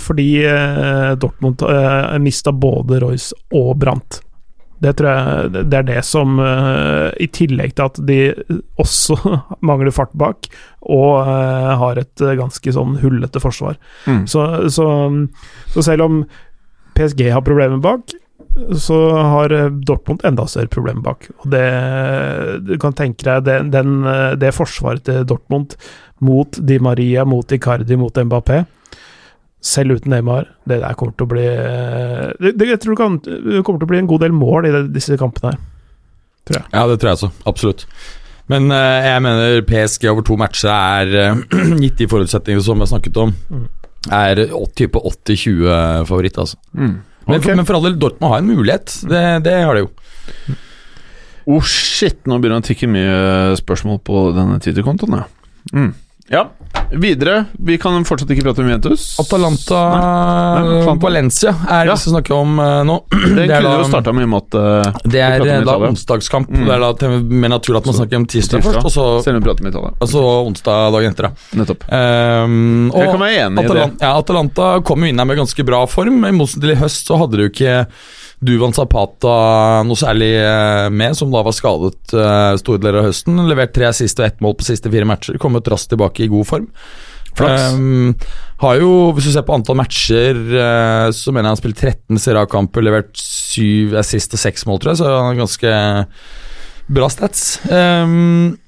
[0.00, 4.20] fordi eh, Dortmund uh, mista både Royce og Brandt.
[4.82, 8.16] Det tror jeg det er det som eh, I tillegg til at de
[8.82, 9.14] også
[9.68, 10.48] mangler fart bak,
[10.82, 13.76] og eh, har et eh, ganske sånn hullete forsvar.
[14.08, 14.24] Mm.
[14.26, 14.88] Så, så,
[15.70, 16.24] så selv om
[16.96, 18.10] PSG har problemer bak,
[18.76, 21.28] så har eh, Dortmund enda større problemer bak.
[21.40, 21.64] Og det,
[22.66, 25.76] du kan tenke deg den, den, eh, det forsvaret til Dortmund
[26.22, 28.62] mot Di Maria, mot Icardi, mot Mbappé.
[29.62, 33.00] Selv uten Neymar, det der kommer til å bli eh, det, det, Jeg tror det,
[33.02, 35.62] kan, det kommer til å bli en god del mål i det, disse kampene her.
[36.48, 36.66] Tror jeg.
[36.74, 37.30] Ja, det tror jeg så.
[37.46, 37.86] Absolutt.
[38.50, 42.84] Men uh, jeg mener PSG over to matcher er, uh, gitt de forutsetningene som vi
[42.84, 43.68] har snakket om, Mm.
[44.10, 44.40] er
[44.74, 46.58] type 80-20-favoritt, altså.
[46.74, 46.96] Mm.
[47.26, 47.46] Men, Ok.
[47.56, 48.94] men for all del, Dortmund har en mulighet.
[49.08, 49.90] Det, det har de jo.
[51.52, 55.24] Oh shit, nå begynner det å tikke mye spørsmål på denne Twitter-kontoen, ja.
[55.74, 55.92] Mm.
[56.32, 56.46] Ja,
[56.96, 57.42] videre.
[57.60, 59.02] Vi kan fortsatt ikke prate om Juventus.
[59.20, 60.94] Atalanta, Nei, Atalanta.
[61.04, 61.92] Valencia er Ja.
[61.92, 62.96] det vi skal snakke om eh, nå.
[63.12, 66.48] Det det kunne da- jo starta med og at eh, Det er da onsdagskamp.
[66.48, 66.64] Mm.
[66.66, 67.10] Det er da
[67.44, 69.04] mer naturlig at man snakker om tirsdag først, og så,
[69.60, 69.92] om Italia.
[70.00, 71.28] og så onsdag dagen etter.
[71.28, 71.60] da.
[71.60, 71.84] Nettopp.
[71.92, 73.86] Um, Jeg kan være enig i det.
[74.00, 76.24] Ja, Atalanta kom jo inn her med ganske bra form.
[76.24, 77.86] I motsetning til i høst så hadde du ikke
[78.42, 79.36] Duvan Zapata
[79.86, 83.38] noe særlig eh, med, som da var skadet uh, store deler av høsten.
[83.46, 85.38] Levert tre assist og ett mål på siste fire matcher.
[85.42, 86.68] Kommet raskt tilbake i god form.
[87.40, 88.12] Um,
[88.60, 91.84] har jo, Hvis du ser på antall matcher, uh, så mener jeg han har spilt
[91.86, 95.76] 13 Serie levert syv assist og seks mål, tror jeg, så han har ganske
[96.92, 97.46] bra stats.
[97.70, 98.58] Um,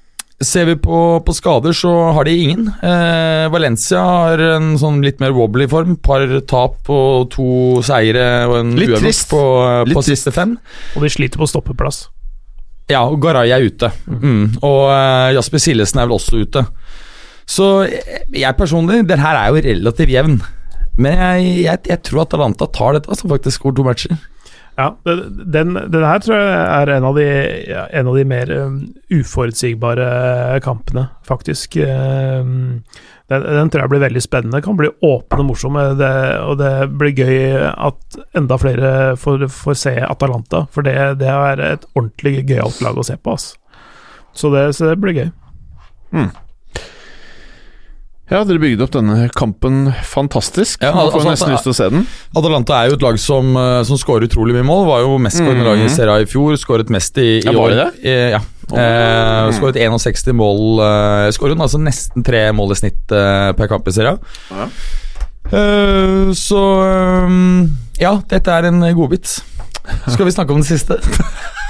[0.43, 2.67] ser vi på, på skader, så har de ingen.
[2.83, 5.95] Eh, Valencia har en sånn litt mer wobbly form.
[6.03, 7.47] Par tap og to
[7.85, 9.45] seire og en uavgjort på,
[9.93, 10.57] på siste fem.
[10.95, 12.05] Og de sliter på stoppeplass.
[12.91, 13.89] Ja, og Garay er ute.
[14.05, 14.59] Mm.
[14.59, 16.65] Og eh, Jasper Sillesen er vel også ute.
[17.49, 20.39] Så eh, jeg personlig Den her er jo relativt jevn.
[20.99, 24.19] Men jeg, jeg, jeg tror Atalanta tar dette, altså faktisk over to matcher.
[24.75, 27.25] Ja, den, den her tror jeg er en av de,
[27.95, 28.79] en av de mer um,
[29.13, 30.07] uforutsigbare
[30.65, 31.77] kampene, faktisk.
[31.79, 32.83] Um,
[33.31, 34.59] den, den tror jeg blir veldig spennende.
[34.65, 36.11] Kan bli åpen og morsom, det,
[36.43, 40.65] og det blir gøy at enda flere får, får se Atalanta.
[40.75, 43.55] For det, det er et ordentlig gøyalt lag å se på, altså.
[44.35, 45.29] Så det, så det blir gøy.
[48.25, 50.81] Ja, dere bygde opp denne kampen fantastisk.
[50.81, 52.07] Ja, Man får altså, nesten altså, lyst til å se den.
[52.35, 54.85] Atalanta er jo et lag som, eh, som skårer utrolig mye mål.
[54.87, 55.69] Var jo mest mestskårende Mhm.
[55.69, 56.57] lag i Serie A i fjor.
[56.57, 57.69] Skåret mest i, i Ja, år.
[57.69, 58.39] det I, ja.
[58.73, 60.79] Eh, skåret 61 mål.
[60.81, 64.17] Eh, skåret altså nesten tre mål i snitt eh, per kamp i Serie A.
[64.49, 64.67] Ja.
[65.53, 69.39] Eh, så um, Ja, dette er en godbit.
[70.09, 70.97] Skal vi snakke om det siste?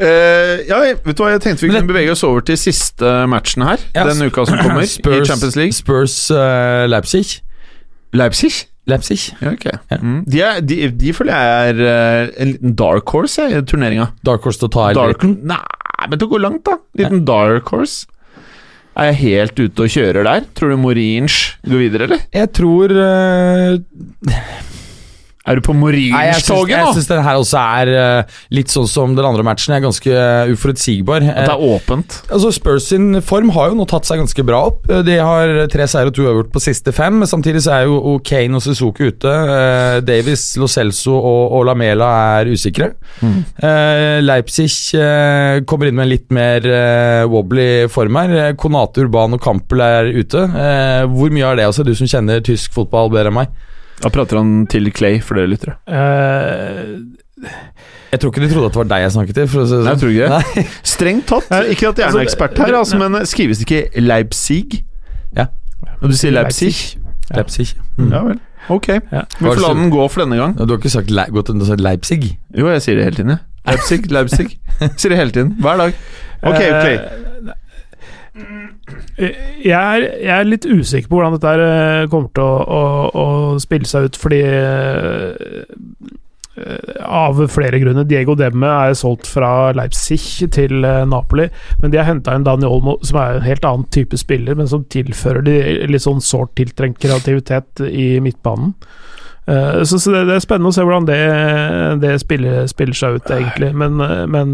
[0.00, 3.66] Eh, ja, vet du hva, jeg tenkte vi kunne bevege oss over til siste matchen
[3.66, 3.82] her.
[3.96, 5.76] Ja, den uka som kommer, i Champions League.
[5.76, 7.40] Spurs uh, Leipzig.
[8.16, 8.64] Leipzig?
[8.88, 9.26] Leipzig.
[9.42, 9.66] Ja, ok.
[9.68, 9.98] Ja.
[10.00, 10.22] Mm.
[10.24, 14.08] De, er, de, de føler jeg er uh, en liten dark horse i turneringa.
[14.26, 15.36] Dark Horse til å ta eliten.
[15.50, 15.60] nei,
[16.08, 16.80] men det går langt, da.
[16.98, 18.08] Liten dark horse.
[18.98, 20.48] Er jeg helt ute og kjører der?
[20.58, 22.24] Tror du Morinch går videre, eller?
[22.34, 23.78] Jeg tror eh,
[25.50, 29.16] Er du på syns, Moriers-toget jeg syns den her også er uh, litt sånn som
[29.18, 29.74] den andre matchen.
[29.76, 31.24] Er ganske eh, uforutsigbar.
[31.26, 32.20] At det Eh, er åpent.
[32.30, 34.88] altså Spurs sin form har jo nå tatt seg ganske bra opp.
[34.90, 37.20] Eh, De har tre seire og to uavgjort på siste fem.
[37.26, 39.26] Samtidig så er jo Kane og Suzuki ute.
[39.30, 42.08] Uh, Davis, Lo Celso og, og Lamela
[42.40, 42.92] er usikre.
[43.24, 48.36] Eh, Leipzig eh, kommer inn med en litt mer eh, wobbly form her.
[48.48, 50.44] Eh, Konate, Urban og Kampel er ute.
[50.46, 53.52] Eh, hvor mye har det også, du som kjenner tysk fotball bedre enn meg?
[54.00, 55.76] Da prater han til Clay, for dere lyttere.
[55.86, 57.50] Uh,
[58.10, 59.48] Jeg tror ikke de trodde at det var deg jeg snakket til.
[59.52, 59.92] For å si det Nei, sånn.
[59.92, 60.30] jeg tror ikke det.
[60.60, 60.64] Nei.
[60.94, 61.50] Strengt tatt.
[61.52, 64.80] Nei, Ikke at jeg er altså, ekspert her, altså, men skrives det ikke Leipzig?
[65.36, 65.46] Ja.
[66.00, 66.72] Når du sier Leipzig?
[67.36, 67.68] Leipzig.
[68.10, 68.40] Ja vel.
[68.70, 68.88] Ok.
[68.88, 69.22] Ja.
[69.38, 70.56] Vi får la den gå for denne gang.
[70.58, 72.34] Du har ikke sagt, Le gått inn og sagt Leipzig?
[72.56, 73.46] Jo, jeg sier det hele tiden, jeg.
[73.70, 74.46] Leipzig, Leipzig.
[75.00, 75.54] Sier det hele tiden.
[75.60, 75.96] Hver dag.
[76.42, 76.98] Ok, Clay.
[79.20, 82.82] Jeg er, jeg er litt usikker på hvordan dette eh, kommer til å, å,
[83.20, 85.66] å spille seg ut, fordi eh,
[86.56, 88.06] eh, Av flere grunner.
[88.08, 91.48] Diego Demme er solgt fra Leipzig til Napoli,
[91.82, 94.70] men de har henta inn Dani Olmo, som er en helt annen type spiller, men
[94.70, 95.56] som tilfører de
[95.90, 98.74] litt sånn sårt tiltrengt kreativitet i midtbanen.
[99.50, 101.22] Så, så det, det er spennende å se hvordan det,
[102.04, 103.72] det spiller, spiller seg ut, egentlig.
[103.74, 103.96] Men,
[104.30, 104.52] men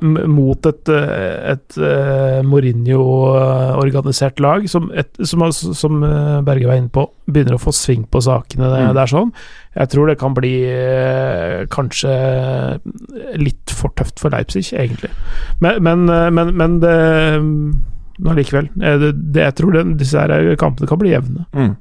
[0.00, 6.92] mot et, eh, et eh, Mourinho-organisert lag, som, et, som, som eh, Berge var inne
[6.92, 8.70] på, begynner å få sving på sakene.
[8.72, 8.94] Det, Mm.
[8.96, 9.32] det er sånn.
[9.76, 10.54] Jeg tror det kan bli
[11.72, 12.12] kanskje
[13.40, 15.10] litt for tøft for Leipzig, egentlig.
[15.64, 16.96] Men, men, men, men det
[18.22, 18.68] men allikevel.
[18.76, 21.46] Det, det, jeg tror det, disse her kampene kan bli jevne.
[21.56, 21.72] Mm.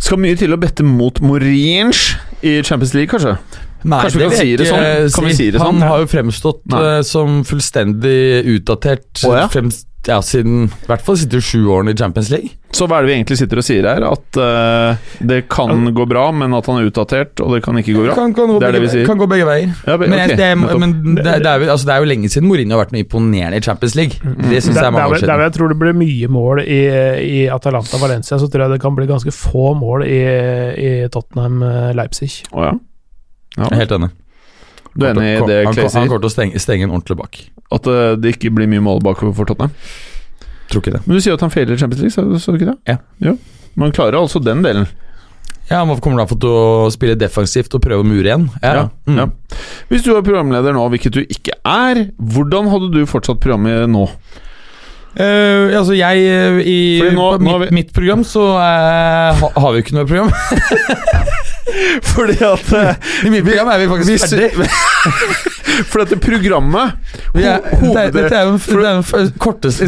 [0.00, 1.92] Skal mye til å bette mot Mourinho
[2.40, 3.36] i Champions League, kanskje?
[3.84, 5.14] Nei, Kanskje vi kan si det sånn?
[5.14, 5.86] Kan vi si det Han sånn?
[5.88, 6.82] har jo fremstått Nei.
[6.98, 9.46] eh, som fullstendig utdatert Oh, ja?
[9.48, 12.54] fremst, ja, siden I hvert fall sitter sju årene i Champions League.
[12.72, 14.04] Så hva er det vi egentlig sitter og sier her?
[14.06, 14.96] At uh,
[15.28, 18.14] det kan gå bra, men at han er utdatert, og det kan ikke gå bra?
[18.16, 19.04] Kan, kan, gå Det er det vi sier.
[19.10, 19.74] kan gå begge veier.
[19.84, 22.04] Ja, be- Men, okay, det, er- men det, er- det, er, jo- altså, det er
[22.06, 24.16] jo lenge siden Mourinho har vært noe imponerende i Champions League.
[24.24, 24.36] Mm.
[24.48, 25.44] Det syns jeg er mange år år der siden.
[25.44, 26.80] jeg tror det blir mye mål i,
[27.26, 30.20] i Atalanta Valencia, så tror jeg det kan bli ganske få mål i,
[30.80, 32.30] i Tottenham eh, Leipzig.
[32.54, 32.72] Oh, ja.
[33.56, 33.64] Ja.
[33.64, 34.10] Jeg er helt enig.
[34.94, 35.90] Du er enig i det han, sier?
[36.00, 37.40] han kommer til å stenge, stenge en ordentlig bak.
[37.72, 39.70] At eh, det ikke blir mye mål bakover for Tottenham?
[40.70, 41.02] Tror ikke det.
[41.06, 42.96] Men du sier at han feiler Champions League, sa du sa du ikke det?
[43.22, 43.34] Ja.
[43.74, 44.86] Men han klarer altså den delen.
[45.70, 48.48] Ja, Han kommer da til å spille defensivt og prøve å mure igjen.
[48.62, 49.16] Ja, Ja, Mm.
[49.18, 49.26] ja.
[49.90, 54.08] Hvis du er programleder nå, hvilket du ikke er, hvordan hadde du fortsatt programmet nå?
[55.10, 59.80] Uh, altså jeg eh, I nå mitt, vi- mitt program så uh, ha, har vi
[59.80, 60.30] jo ikke noe program.
[62.12, 62.72] Fordi at
[63.26, 64.68] I mitt program er vi faktisk ferdig.
[65.90, 66.96] For dette programmet
[67.30, 69.86] ho- det, er- dette er jo er korteste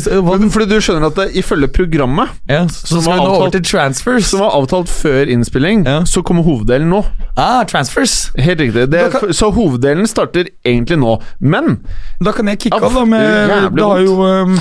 [0.54, 4.88] Fordi du skjønner at det, ifølge programmet, ja, Så Som var avtalt- som var avtalt
[4.92, 5.98] før innspilling, Ja.
[6.08, 7.02] så kommer hoveddelen nå.
[7.36, 8.30] Ah, transfers.
[8.38, 8.86] Helt riktig.
[8.92, 11.16] Det, kan- så hoveddelen starter egentlig nå.
[11.40, 11.80] Men
[12.22, 13.04] Da kan jeg kicke av, da.
[13.04, 14.58] Med, det har jo um,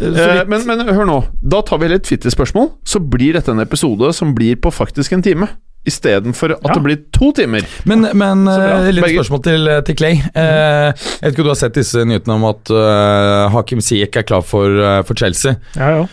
[0.00, 2.70] Eh, men, men hør nå, da tar vi heller et Twitter-spørsmål.
[2.88, 5.48] Så blir dette en episode som blir på faktisk en time.
[5.88, 6.74] Istedenfor at Ja.
[6.76, 7.64] det blir to timer.
[7.88, 10.20] Men, men eh, litt spørsmål til, til Clay.
[10.34, 14.20] Eh, jeg vet ikke om du har sett disse nyhetene om at uh, Hakim Siek
[14.20, 15.56] er klar for, uh, for Chelsea?
[15.78, 16.06] Ja, ja.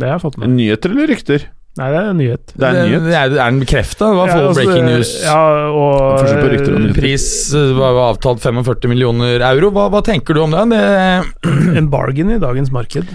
[0.00, 0.54] Det har jeg fått med.
[0.56, 1.50] Nyheter eller rykter?
[1.78, 2.52] Nei, det er en nyhet.
[2.52, 3.04] Det er en nyhet.
[3.06, 4.08] Det er, er den bekrefta?
[4.10, 5.10] Det var Ja, full altså, breaking news.
[5.22, 6.94] Ja, og.
[6.96, 9.70] Pris eh, var var avtalt 45 millioner euro.
[9.76, 10.64] Hva, hva tenker du om det?
[10.72, 13.12] det en bargain i dagens marked.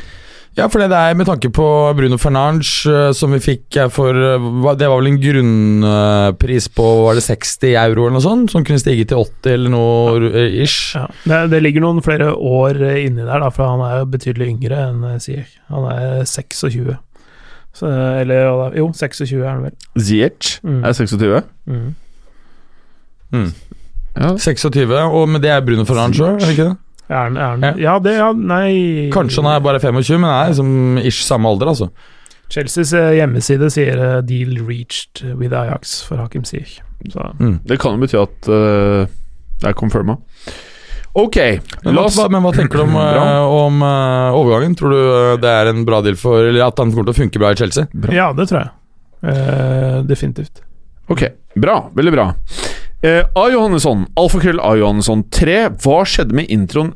[0.55, 1.65] Ja, for det er med tanke på
[1.97, 4.45] Bruno Fernange, eh, som vi fikk eh, for eh,
[4.79, 8.51] Det var vel en grunnpris på var det 60 euro eller noe sånt?
[8.53, 10.95] Som kunne stige til 80 eller noe ish.
[10.95, 11.07] Ja.
[11.25, 14.79] Det, det ligger noen flere år inni der, da, for han er jo betydelig yngre
[14.89, 15.57] enn Ziyech.
[15.73, 16.95] Han er 26.
[17.75, 17.89] Så,
[18.21, 19.75] eller jo, 26 er han vel.
[19.99, 20.79] Ziyech Mm.
[20.87, 21.43] er 26.
[21.67, 21.95] Mm.
[23.35, 23.49] Mm.
[24.15, 24.29] Ja.
[24.39, 26.77] 26, og men det er Bruno Fernange òg, er det ikke det?
[27.09, 27.73] Er han, er han, Ja.
[27.77, 27.95] ja.
[28.01, 31.89] det ja, Nei Kanskje han er bare 25, men er liksom ish samme alder, altså.
[32.49, 36.79] Chelseas eh, hjemmeside sier eh, 'deal reached with Ajax' for Hakim Ziyech.
[37.09, 37.59] Så Mm.
[37.65, 39.05] Det kan jo bety at uh,
[39.61, 40.17] det er confirma.
[41.15, 41.35] Ok,
[41.85, 42.95] Men la hva, oss hva- men hva tenker du om,
[43.65, 44.75] om uh, overgangen?
[44.75, 47.39] Tror du det er en bra deal for Eller at han kommer til å funke
[47.39, 47.87] bra i Chelsea?
[47.93, 48.11] Bra.
[48.13, 48.71] ja, det tror jeg.
[49.25, 50.61] Uh, definitivt.
[51.09, 51.23] Ok,
[51.55, 51.77] bra.
[51.95, 52.27] Veldig bra.
[53.03, 53.45] Eh, A.
[53.51, 54.75] Johannesson, alfakrøll A.
[54.79, 55.57] Johannesson 3.
[55.83, 56.93] Hva skjedde med introen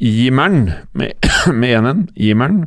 [0.00, 0.70] Jimern?
[0.96, 1.16] Med,
[1.60, 2.66] med enen Jimern.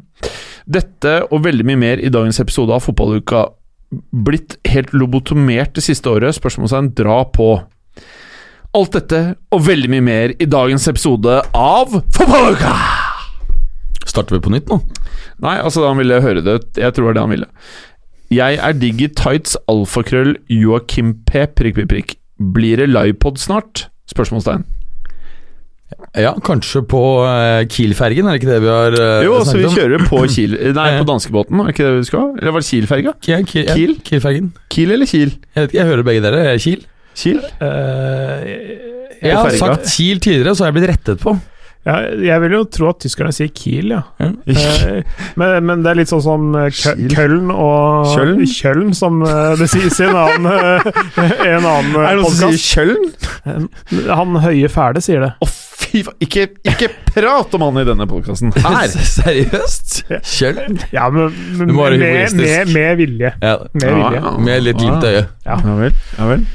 [0.70, 3.48] Dette og veldig mye mer i dagens episode av Fotballuka
[4.26, 6.36] blitt helt lobotomert det siste året?
[6.38, 7.50] Spørsmålstegn dra på.
[8.74, 12.74] Alt dette og veldig mye mer i dagens episode av Fotballuka!
[14.04, 14.80] Starter vi på nytt nå?
[15.44, 16.60] Nei, altså han ville høre det.
[16.78, 17.50] Jeg tror det er det han ville.
[18.34, 22.14] Jeg er digg i tights, alfakrøll, Joakim P, prikk, prikk, prikk.
[22.56, 23.88] Blir det livepod snart?
[24.12, 24.66] Spørsmålstegn.
[26.18, 29.66] Ja, kanskje på uh, Kiel-fergen, er det ikke det vi har uh, Jo, så vi
[29.70, 29.74] om?
[29.76, 32.26] kjører på Kiel Nei, på danskebåten, er det ikke det vi skal?
[32.42, 33.14] Eller var det Kiel-ferga?
[33.30, 33.94] Ja, Kiel, ja, Kiel?
[34.06, 34.50] Kiel-fergen.
[34.74, 35.36] Kiel eller Kiel?
[35.38, 36.58] Jeg, vet ikke, jeg hører begge dere.
[36.66, 36.84] Kiel?
[37.18, 37.40] Kiel?
[37.62, 38.54] Uh,
[39.24, 41.36] Jeg har sagt Kiel tidligere, så har jeg blitt rettet på.
[41.84, 41.96] Ja,
[42.30, 44.02] jeg vil jo tro at tyskerne sier Kiel, ja.
[44.24, 45.02] Eh,
[45.40, 46.70] men, men det er litt sånn som eh.
[47.12, 48.40] Køln og Kjøln?
[48.48, 50.48] Kjøln, som eh, det sies i en annen,
[51.20, 52.88] en annen Er det noen som sier.
[53.44, 53.68] Kjøln?
[54.08, 55.32] Han høye fæle sier det.
[55.44, 55.50] Å,
[55.84, 56.18] fy faen.
[56.24, 58.56] Ikke, ikke prat om han i denne podkasten.
[58.64, 58.88] Her!
[59.18, 60.00] Seriøst?
[60.38, 60.80] Kjøln?
[60.96, 62.00] Ja, men, men med,
[62.40, 63.36] med, med vilje.
[63.44, 64.36] Ja, Med vilje.
[64.48, 65.34] med litt glimt i øyet.
[65.46, 65.60] Ja.
[65.60, 66.04] Ja vel.
[66.18, 66.48] Ja vel.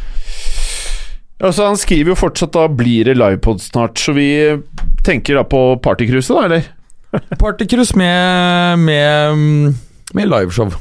[1.39, 4.59] Altså, han skriver jo fortsatt da 'blir det livepod snart', så vi
[5.07, 6.67] tenker da på partycruiset, da, eller?
[7.43, 9.75] Partycruise med, med, mm,
[10.19, 10.73] med liveshow.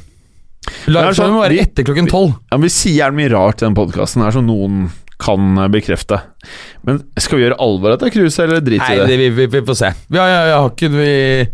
[0.90, 2.34] Liveshow sånn, må være etter klokken tolv.
[2.50, 4.88] Ja, Vi sier gjerne mye rart i den podkasten her som noen
[5.18, 6.20] kan eh, bekrefte.
[6.86, 9.08] Men skal vi gjøre alvor av dette cruiset, eller drite Nei, i det?
[9.10, 9.92] det, vi, vi, vi får se.
[10.10, 11.46] Vi har, jeg, jeg har ikke vi, vi,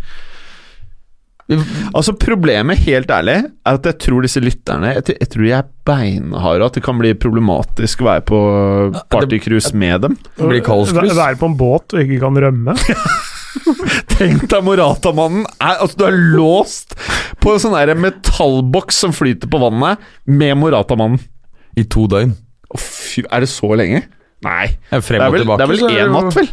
[1.94, 3.34] Altså Problemet, helt ærlig,
[3.66, 6.82] er at jeg tror disse lytterne Jeg, tror- jeg tror de er beinharde, at det
[6.86, 8.38] kan bli problematisk å være på
[9.12, 10.16] partycruise med dem.
[10.40, 12.76] Blir Være på en båt og ikke kan rømme.
[14.14, 16.96] Tenk deg Morata-mannen er Altså, du er låst
[17.44, 21.20] på en sånn metallboks som flyter på vannet, med Morata-mannen.
[21.76, 22.32] I to døgn.
[22.72, 24.04] Å, fy, er det så lenge?
[24.44, 24.70] Nei.
[24.90, 25.44] Er det er vel
[25.90, 26.48] én natt, vel?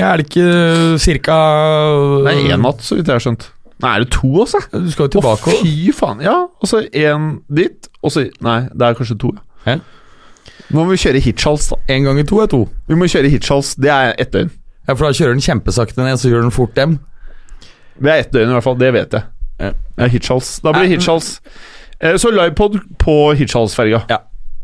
[0.00, 1.36] Ja, er det ikke cirka
[2.30, 3.48] er én natt, så vidt jeg har skjønt.
[3.80, 4.60] Nei, er det to også?
[4.72, 6.18] Du skal jo tilbake Å, fy faen.
[6.24, 9.30] Ja, og så én dit, og så Nei, det er kanskje to.
[9.66, 9.78] Ja.
[10.70, 11.78] Nå må vi kjøre hitchhals, da.
[11.90, 12.60] En gang i to er to.
[12.88, 13.72] Vi må kjøre hitchhals.
[13.80, 14.50] Det er ett døgn.
[14.86, 16.98] Ja, For da kjører den kjempesakte ned, så gjør den fort dem.
[18.00, 19.24] Det er ett døgn i hvert fall, det vet jeg.
[19.60, 19.72] Ja.
[19.98, 20.52] Ja, hitchhals.
[20.64, 21.32] Da blir det hitchhals.
[22.00, 24.04] Eh, Så livepod på hitchhals-ferga.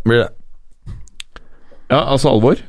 [0.07, 0.31] Blir det.
[1.91, 2.61] Ja, altså alvor.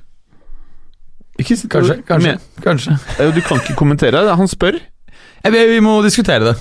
[1.38, 2.00] Ikke sitt Kanskje.
[2.08, 2.38] Kanskje.
[2.64, 2.98] kanskje.
[3.20, 4.36] Eh, Du kan ikke kommentere det.
[4.40, 4.80] Han spør.
[5.48, 6.56] Vi, må diskutere det.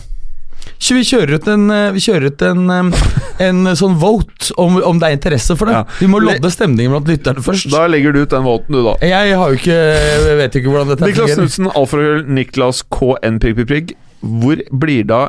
[0.82, 3.06] Så vi kjører ut en, eh, vi kjører ut en, eh,
[3.46, 5.78] en sånn vote om, om det er interesse for det.
[5.78, 5.84] Ja.
[6.02, 7.70] Vi må lodde stemningen blant lytterne først.
[7.72, 8.96] Da legger du ut den voten, du, da.
[9.06, 11.34] Jeg har jo ikke Jeg vet ikke hvordan dette Niklas.
[11.38, 13.96] Knutsen, alfakrøll, Niklas KN, prikk, prikk, prikk.
[14.26, 15.22] Hvor blir da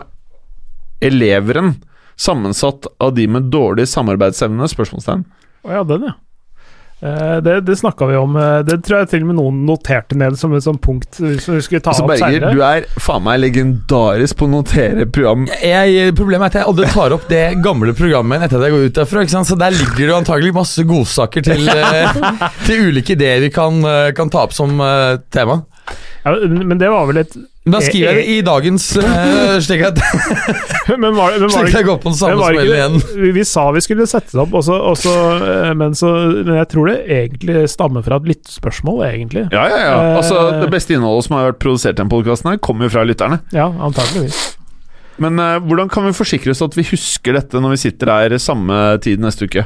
[1.04, 1.76] eleveren
[2.18, 4.68] sammensatt av de med dårlig samarbeidsevne?
[4.72, 5.26] Spørsmålstegn.
[5.68, 6.16] Å ja, den, ja.
[7.02, 8.36] Eh, Det, det snakka vi om.
[8.36, 11.54] eh, Det tror jeg til og med noen noterte ned som et sånt punkt som
[11.56, 12.54] vi skulle ta Altså, opp Berger, senere.
[12.56, 15.46] du er faen meg legendarisk på å notere program.
[15.62, 18.86] jeg, Problemet er at jeg aldri tar opp det gamle programmet etter at jeg går
[18.90, 19.22] ut derfra.
[19.28, 19.48] Ikke sant?
[19.52, 23.78] Så Der ligger det jo antagelig masse godsaker til, eh, til ulike ideer vi kan,
[24.18, 24.78] kan ta opp som
[25.30, 25.62] tema.
[26.26, 27.38] Ja, men det var vel et
[27.74, 30.00] Da skriver jeg det i dagens uh, slik at,
[31.02, 32.98] Men var, det- men var slik det at jeg går på den samme smellen igjen.
[33.24, 35.14] Vi, vi sa vi skulle sette det opp, og så- og så,
[35.44, 36.12] eh, men, så,
[36.48, 39.48] men jeg tror det egentlig stammer fra et lyttespørsmål, egentlig.
[39.52, 39.96] Ja, ja, ja.
[39.98, 40.18] Eh.
[40.22, 43.42] Altså, Det beste innholdet som har vært produsert i denne podkasten, kommer jo fra lytterne.
[43.56, 44.40] Ja, antageligvis.
[45.20, 48.38] Men uh, hvordan kan vi forsikre oss at vi husker dette når vi sitter der
[48.40, 49.66] samme tid neste uke?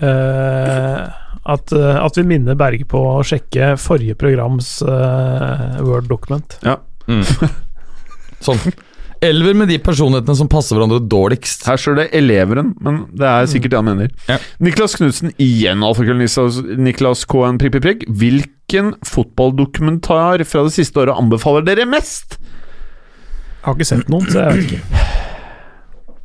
[0.00, 1.00] Eh,
[1.48, 6.58] at, eh, at vi minner Berge på å sjekke forrige programs uh, Word-dokument.
[8.44, 8.60] Sånn.
[9.20, 11.66] Elver med de personlighetene som passer hverandre dårligst.
[11.68, 14.12] Her står det 'eleveren', men det er sikkert det han mener.
[14.28, 14.38] Ja.
[14.64, 17.58] Niklas Knutsen, igjen alfakrøll Niklas, Niklas K.N.
[17.60, 18.06] Prikk, prikk, prikk.
[18.08, 22.38] Hvilken fotballdokumentar fra det siste året anbefaler dere mest?
[23.60, 24.82] Jeg har ikke sett noen, så jeg vet ikke.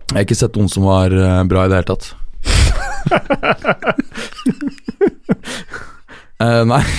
[0.05, 2.16] Jeg har ikke sett noen som var eh, bra i det hele tatt.
[6.41, 6.81] Eh, nei.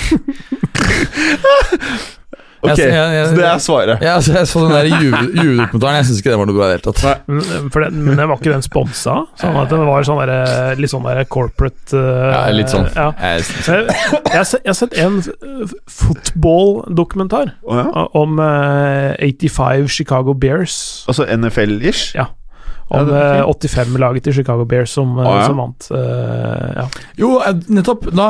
[2.67, 4.01] Ok, Jeg- jeg- jeg- så det er svaret.
[4.01, 5.95] Ja, altså, jeg så den der juvedokumentaren.
[6.01, 7.21] Jeg syns ikke det var noe bra i det hele tatt.
[7.27, 9.13] Men, for det, men det var ikke den sponsa?
[9.37, 12.89] Sånn at den var sånn der, litt sånn der corporate uh, Ja, litt sånn.
[12.97, 13.11] Ja.
[13.21, 18.07] Jeg, Jeg, jeg, har sett- jeg har sett en eh, fotballdokumentar oh, ja.
[18.17, 21.05] om uh, 85 Chicago Bears.
[21.07, 22.15] Altså NFL-ish?
[22.17, 22.25] Ja.
[22.87, 25.45] Om Ja, det er eh, 85-laget til Chicago Bears som, ah, ja.
[25.49, 25.87] som vant.
[25.91, 26.85] Uh, ja.
[27.19, 27.31] jo,
[27.67, 28.07] nettopp.
[28.15, 28.27] Da,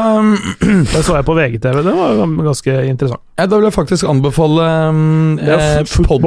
[0.93, 3.21] Det så jeg på VGTV, det var ganske interessant.
[3.37, 6.25] ja, da vil jeg faktisk anbefale um, eh, pod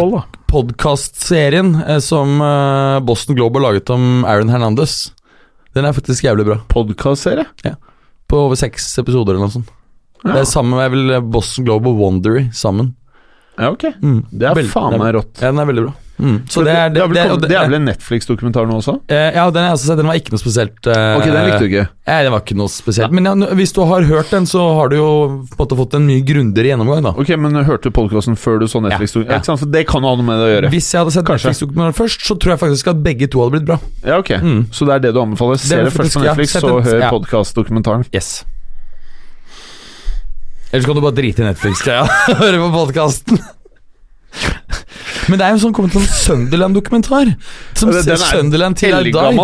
[0.50, 5.10] podkastserien eh, som eh, Boston Globe har laget om Aaron Hernandez.
[5.74, 6.60] Den er faktisk jævlig bra.
[6.70, 7.46] Podkastserie?
[8.30, 9.74] På over seks episoder eller noe sånt.
[10.22, 10.36] Ja.
[10.36, 12.94] Det er sammen med vel Boston Globe og Wondery sammen.
[13.56, 13.90] ja, ok.
[14.02, 14.22] Mm.
[14.30, 15.34] Det er faen meg rått.
[15.40, 15.94] Ja, den er veldig bra.
[16.20, 16.36] Mm.
[16.52, 18.94] Så det er, det, er vel, det- det er vel en Netflix-dokumentar nå også?
[19.08, 19.96] Eh, Ja, den sett.
[19.96, 20.76] Den var ikke noe spesielt.
[20.86, 21.84] eh, Ok, den likte du ikke.
[22.10, 23.12] Nei, det var ikke noe spesielt.
[23.16, 25.08] Men ja, hvis du har hørt den, så har du jo
[25.54, 27.12] på en måte fått en mye grundigere gjennomgang, da.
[27.16, 29.16] Ok, Men hørte du podkasten før du så Netflix?
[29.16, 29.38] Ja, ja.
[29.40, 29.60] Ikke sant?
[29.64, 30.70] For det kan jo ha noe med det å gjøre.
[30.76, 33.66] Hvis jeg hadde sett Netflix-dokumentaren først, så tror jeg faktisk at begge to hadde blitt
[33.66, 33.78] bra.
[34.04, 34.66] Ja, ok Mm.
[34.72, 35.56] Så det er det du anbefaler?
[35.58, 37.10] Se Det det først på Netflix, så en, hør ja.
[37.10, 38.04] podkast-dokumentaren.
[38.12, 38.44] Yes.
[40.72, 43.40] Ellers kan du bare drite i Netflix-greia og høre på podkasten.
[45.28, 47.34] Men det er jo sånn kommet en Sunderland-dokumentar.
[47.74, 49.36] Som ser er Sunderland til I dag.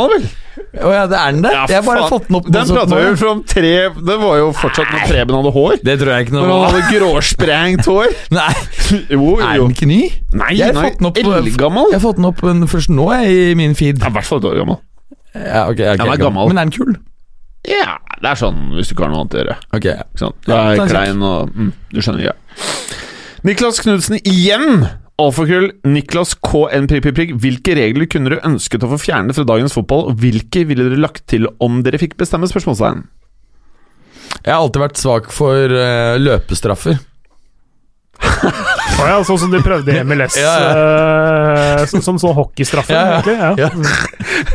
[0.76, 1.50] Å ja, det er den det?
[1.52, 3.72] Ja, jeg har bare fått den opp Den på prata sånn- vi jo om tre
[4.08, 5.74] Det var jo fortsatt når Preben hadde hår.
[5.84, 8.08] Det tror jeg ikke Når noe han hadde gråsprengt hår.
[8.38, 8.52] Nei,
[9.10, 10.00] Jo, er den ikke ny?
[10.32, 11.90] Nei, Jeg har nei, fått den opp- eldgammel.
[11.92, 14.00] Jeg har fått den opp en- først nå jeg, i min feed.
[14.00, 14.80] Ja, I hvert fall et år gammel.
[15.36, 16.48] Ja, ok, ok, Den er gammel.
[16.48, 16.96] Men er den kul?
[17.68, 19.56] Ja, det er sånn hvis du ikke har noe annet å gjøre.
[19.76, 20.36] Ok, Ikke sant?
[20.46, 22.36] Du Ja, er ja, klein og mm, Du skjønner ikke.
[23.44, 24.86] Niklas Knudsen igjen!
[25.16, 27.34] Alfakrøll Niklas KN prikk, prikk, prikk.
[27.40, 31.00] Hvilke regler kunne dere ønsket å få fjernet fra dagens fotball, og hvilke ville dere
[31.00, 32.48] lagt til om dere fikk bestemme?
[32.50, 33.06] spørsmålstegn
[34.44, 37.00] Jeg har alltid vært svak for uh, løpestraffer.
[38.96, 40.36] Å ja, sånn som de prøvde i MLS.
[40.44, 40.52] Ja,
[41.76, 43.16] eh, som, som sånn hockeystraffe, Ja, ja.
[43.16, 43.36] egentlig.
[43.36, 43.50] Ja.
[43.56, 43.68] Ja.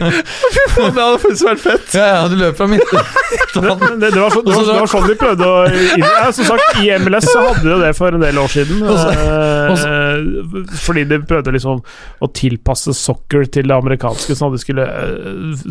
[0.95, 1.93] det hadde faktisk vært fett!
[1.97, 3.01] Ja, ja, du løper fra midten.
[3.51, 6.29] Det, det, det, var så, det, var, det var sånn de prøvde å inn, ja,
[6.31, 8.79] Som sagt, i MLS så hadde de jo det for en del år siden.
[8.87, 9.01] Og
[9.77, 11.81] så- eh, fordi de prøvde liksom
[12.21, 14.85] å tilpasse soccer til det amerikanske, sånn at de skulle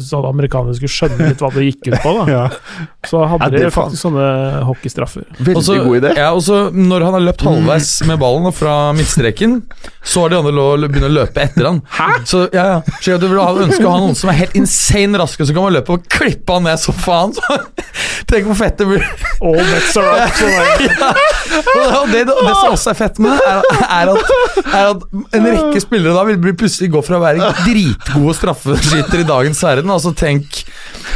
[0.00, 2.14] sånn at amerikanerne skulle skjønne litt hva det gikk ut på.
[2.26, 2.48] da
[3.10, 3.72] Så hadde Ja, de faen.
[3.90, 4.26] faktisk sånne
[4.68, 5.24] hockeystraffer.
[5.40, 6.14] Veldig også, god idé.
[6.20, 9.62] Ja, også, når han har løpt halvveis med ballen fra midtstreken,
[10.04, 11.80] så har de andre lov å begynne å løpe etter han.
[11.96, 12.08] Hæ?
[12.28, 12.80] Så ja, ja.
[13.00, 15.64] Så du vil ha, ønske å ha noen som er helt insane raske, så kan
[15.66, 17.32] man løpe og klippe han ned så faen.
[17.36, 17.58] Så,
[18.30, 19.04] tenk hvor fett det blir.
[19.40, 20.36] All bets are up.
[20.36, 20.90] Så det,
[22.00, 24.32] Og det, det, det som også er fett med det, er, er, at,
[24.70, 25.04] er at
[25.36, 29.62] en rekke spillere da vil bli plutselig gå fra å være dritgode straffeskyttere i dagens
[29.66, 29.92] verden.
[29.92, 30.62] Altså tenk,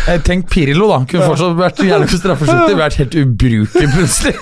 [0.09, 1.03] eh, tenk Pirlo, da.
[1.09, 4.37] Kunne fortsatt vært jævlig god straffeskytter, vært helt ubrukelig plutselig.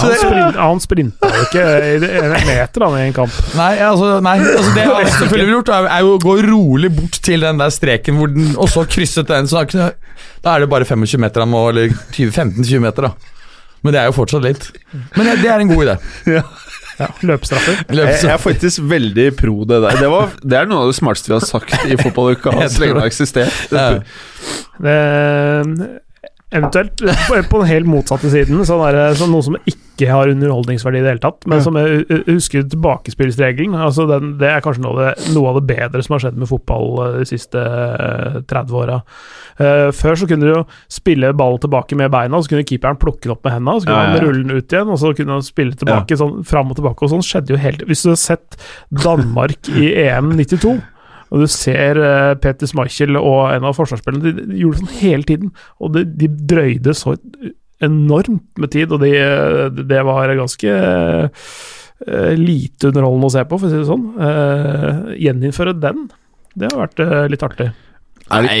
[0.00, 3.40] han, sprint, han sprinta jo ikke en meter han, i en kamp.
[3.58, 7.18] Nei, altså, nei, altså det han selvfølgelig ville gjort, er, jo å gå rolig bort
[7.26, 9.50] til den der streken, hvor den, og så krysset den.
[9.50, 13.36] Så da er det bare 25 meter han må, eller 15-20 meter, da.
[13.80, 14.66] Men det er jo fortsatt litt.
[15.16, 15.94] Men det, det er en god idé.
[16.36, 16.44] Ja,
[17.30, 17.80] løpestraffer.
[17.88, 20.02] Jeg, jeg er faktisk veldig pro det der.
[20.02, 22.54] Det, var, det er noe av det smarteste vi har sagt i fotballuka.
[22.72, 23.64] Så lenge det har eksistert.
[23.72, 23.88] Ja.
[24.80, 24.96] Det,
[26.50, 31.04] eventuelt på, den helt motsatte siden, sånn der, sånn noe som ikke har underholdningsverdi i
[31.04, 33.76] det hele tatt, men som jeg husker tilbakespillsregelen.
[33.76, 36.40] Altså den, det er kanskje noe av, det, noe av det bedre som har skjedd
[36.40, 39.00] med fotball eh, de siste eh, 30 åra.
[39.60, 43.28] Eh, før så kunne du jo spille ballen tilbake med beina, så kunne keeperen plukke
[43.28, 45.46] den opp med hendene, så kunne han rulle den ut igjen, og så kunne han
[45.46, 47.04] spille tilbake sånn fram og tilbake.
[47.04, 48.58] Og sånn skjedde jo helt Hvis du har sett
[48.90, 50.78] Danmark i EM 92
[51.30, 54.96] og du ser uh, Peter Schmeichel og en av forsvarsspillerne, de, de gjorde det sånn
[55.00, 55.52] hele tiden.
[55.78, 57.14] Og de, de drøyde så
[57.80, 59.12] enormt med tid, og de,
[59.88, 60.74] det var ganske
[61.30, 64.08] uh, lite underholdende å se på, for å si det sånn.
[64.18, 66.08] Uh, gjeninnføre den,
[66.58, 67.70] det har vært uh, litt artig.
[68.30, 68.60] Nei,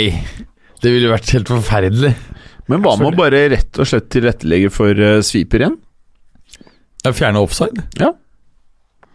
[0.82, 2.14] det ville vært helt forferdelig.
[2.70, 5.78] Men hva med å bare rett og slett tilrettelegge for uh, sweeper igjen?
[7.16, 7.82] Fjerne offside?
[7.98, 8.12] Ja.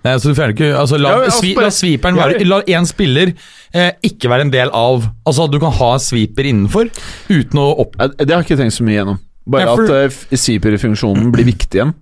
[0.05, 2.85] Nei, altså du fjerner ikke altså, La, Ja, altså, svi, la sviperen være La én
[2.85, 3.31] spiller
[3.73, 6.91] eh, ikke være en del av Altså at du kan ha sweeper innenfor
[7.33, 7.97] uten å opp...
[7.97, 9.17] Eh, Det har jeg ikke tenkt så mye gjennom.
[9.49, 11.95] Bare Ja, for- at uh, sweeper-funksjonen blir viktig igjen.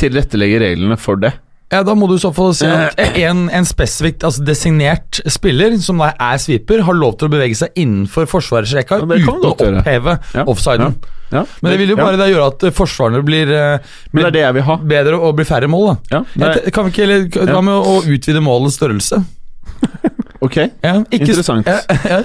[0.00, 1.34] Tilrettelegge reglene for det.
[1.74, 5.74] Ja, Da må du i så fall si at en, en spesifikt altså designert spiller,
[5.82, 9.52] som da er sweeper, har lov til å bevege seg innenfor forsvarsrekka Ja, uten å
[9.54, 10.96] oppheve Ja, offsiden.
[11.34, 14.34] Ja, Men det vil jo bare gjøre at forsvarene forsvarerne blir, eh, Men det er
[14.36, 14.76] det jeg vil ha.
[14.94, 15.96] bedre og blir færre mål.
[16.10, 19.24] da Ja, Kan vi ikke eller, Hva med å utvide målets størrelse?
[20.40, 21.66] ok, Ja, ikke, interessant.
[21.66, 21.78] Ja,
[22.12, 22.18] ja.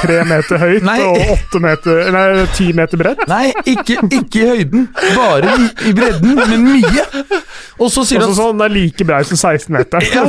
[0.00, 0.96] Tre meter høyt Nei.
[1.06, 2.24] og åtte meter Nei,
[2.56, 3.22] ti meter bredt.
[3.30, 7.04] Nei, ikke, ikke i høyden, bare i, i bredden, men mye.
[7.78, 10.10] Og så sier du Altså at sånn, Den er like brei som 16-meteren.
[10.14, 10.24] ja,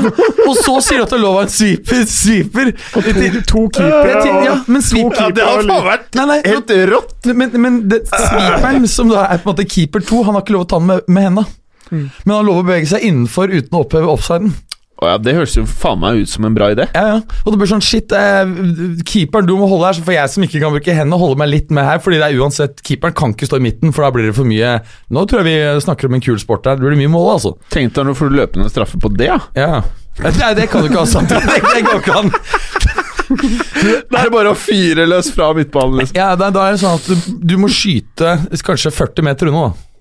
[0.45, 2.05] Og så sier du at det lov å ha en sweeper.
[2.09, 2.71] sweeper.
[2.93, 3.03] To,
[3.51, 7.29] to keepere Ja, ja, men sweeper Ja, det har faen vært Nei, nei, helt rått!
[7.33, 10.55] men, men det, sweeperen, som da er på en måte keeper 2, han har ikke
[10.57, 11.43] lov å ta den med, med henda.
[11.91, 12.05] Mm.
[12.25, 14.53] Men han lover å bevege seg innenfor uten å oppheve offsiden.
[14.95, 16.85] Å ja, det høres jo faen meg ut som en bra idé.
[16.95, 17.39] Ja, ja.
[17.43, 18.45] Og det blir sånn shit, eh,
[19.03, 21.51] keeperen du må holde her, så får jeg som ikke kan bruke hendene, holde meg
[21.51, 21.99] litt med her.
[22.03, 24.47] Fordi det er uansett, keeperen kan ikke stå i midten, for da blir det for
[24.47, 24.77] mye
[25.11, 26.79] Nå tror jeg vi snakker om en kul sport her.
[26.79, 27.53] Det blir mye mål, altså.
[27.75, 29.39] Tenk deg du får løpende straffe på det, ja.
[29.59, 29.81] Ja.
[30.23, 31.43] Nei, det kan du ikke ha samtidig.
[31.43, 32.31] Det, det går ikke an.
[33.25, 35.99] Det er bare å fyre løs fra midtbanen.
[36.03, 36.15] Liksom.
[36.15, 39.73] Ja, da, er det sånn at du, du må skyte kanskje 40 meter unna.
[39.73, 39.93] da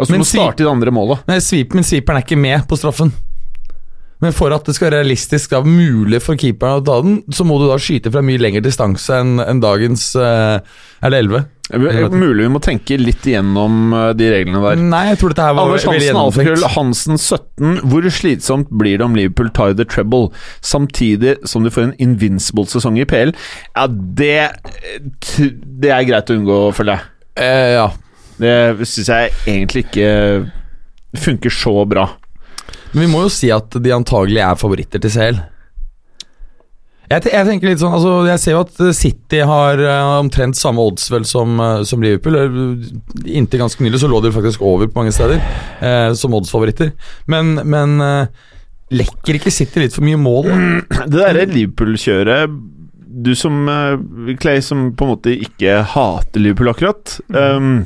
[0.00, 1.22] Altså, du må starte i det andre målet.
[1.28, 3.12] Nei, sweep, Men sweeperen er ikke med på straffen.
[4.22, 7.46] Men for at det skal være realistisk da, mulig for keeperen å ta den, så
[7.46, 10.60] må du da skyte fra mye lengre distanse enn en dagens eh,
[11.02, 11.48] Er det 11?
[11.72, 14.82] Mulig vi må tenke litt igjennom eh, de reglene der.
[14.92, 16.66] Nei, jeg tror dette her var Anders Hansen, alfakrøll.
[16.76, 17.80] Hansen 17.
[17.90, 20.30] Hvor slitsomt blir det om Liverpool tar the treble,
[20.62, 23.34] samtidig som de får en invincible-sesong i PL?
[23.74, 24.52] Ja, det
[25.32, 27.08] Det er greit å unngå, føler jeg.
[27.42, 27.88] Eh, ja.
[28.42, 30.10] Det syns jeg egentlig ikke
[31.22, 32.06] funker så bra.
[32.92, 35.40] Men vi må jo si at de antagelig er favoritter til CL.
[37.12, 40.80] Jeg, jeg tenker litt sånn, altså jeg ser jo at City har eh, omtrent samme
[40.80, 42.38] odds vel som, eh, som Liverpool.
[42.40, 45.42] Eh, Inntil ganske nylig så lå de faktisk over på mange steder
[45.84, 46.94] eh, som oddsfavoritter.
[47.32, 47.98] Men, men
[48.92, 50.48] lekker ikke City litt for mye mål?
[50.48, 50.60] da?
[51.10, 52.60] Det derre Liverpool-kjøret
[53.22, 53.66] Du som
[54.40, 57.82] Clay, som på en måte ikke hater Liverpool akkurat um,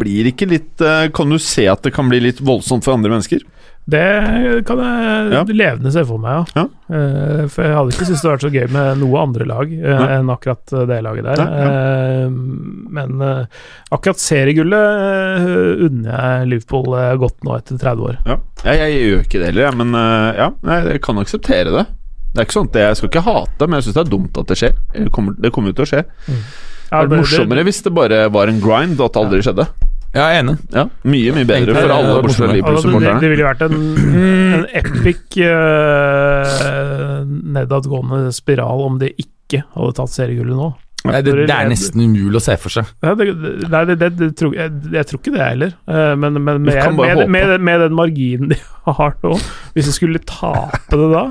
[0.00, 0.84] Blir ikke litt
[1.16, 3.44] Kan du se at det kan bli litt voldsomt for andre mennesker?
[3.88, 5.42] Det kan jeg Ja.
[5.48, 6.64] levende se for meg, ja.
[6.92, 9.72] Eh, for jeg hadde ikke syntes det hadde vært så gøy med noe andre lag
[9.72, 11.40] uh, enn akkurat det laget der.
[11.40, 13.62] Eh, men eh,
[13.96, 18.18] akkurat seriegullet uh, unner jeg Liverpool eh, godt nå etter 30 år.
[18.28, 18.36] Ja,
[18.68, 20.50] jeg, jeg gjør ikke det heller, men eh, ja,
[20.84, 21.86] jeg kan akseptere det.
[22.28, 24.36] Det er ikke sånn at Jeg skal ikke hate men jeg syns det er dumt
[24.44, 24.74] at det skjer.
[24.92, 26.02] Det kommer, det kommer jo til å skje.
[26.28, 29.40] Ja, det er det- morsommere hvis det bare var en grind, og at det aldri
[29.48, 29.66] skjedde.
[30.14, 30.56] Ja, jeg er enig.
[30.72, 32.46] Ja, Mye mye bedre for alle, bortsett fra.
[32.48, 33.20] Altså, det, Liverpool-supporterne.
[33.20, 33.76] det ville vært en,
[34.56, 37.24] en epic uh,
[37.58, 40.70] nedadgående spiral om de ikke hadde tatt seriegullet nå.
[41.08, 42.88] Nei, det, det er nesten umulig å se for seg.
[43.04, 43.28] Ja, det,
[43.72, 47.28] nei, det, tror, jeg, jeg tror ikke det heller, Eh, men, men med, jeg, med,
[47.32, 48.58] med, med den marginen de
[48.98, 49.38] har nå,
[49.72, 51.22] hvis de skulle tape det da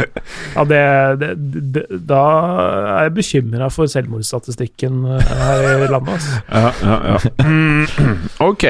[0.55, 0.63] ja,
[2.09, 2.21] Da
[2.97, 6.17] er jeg bekymra for selvmordsstatistikken eh, her i landet.
[6.17, 6.41] Altså.
[6.49, 7.17] Ja, ja, ja.
[7.45, 8.65] Mm, ok.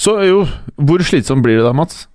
[0.00, 0.44] Så jo,
[0.80, 2.06] hvor slitsomt blir det da, Mats?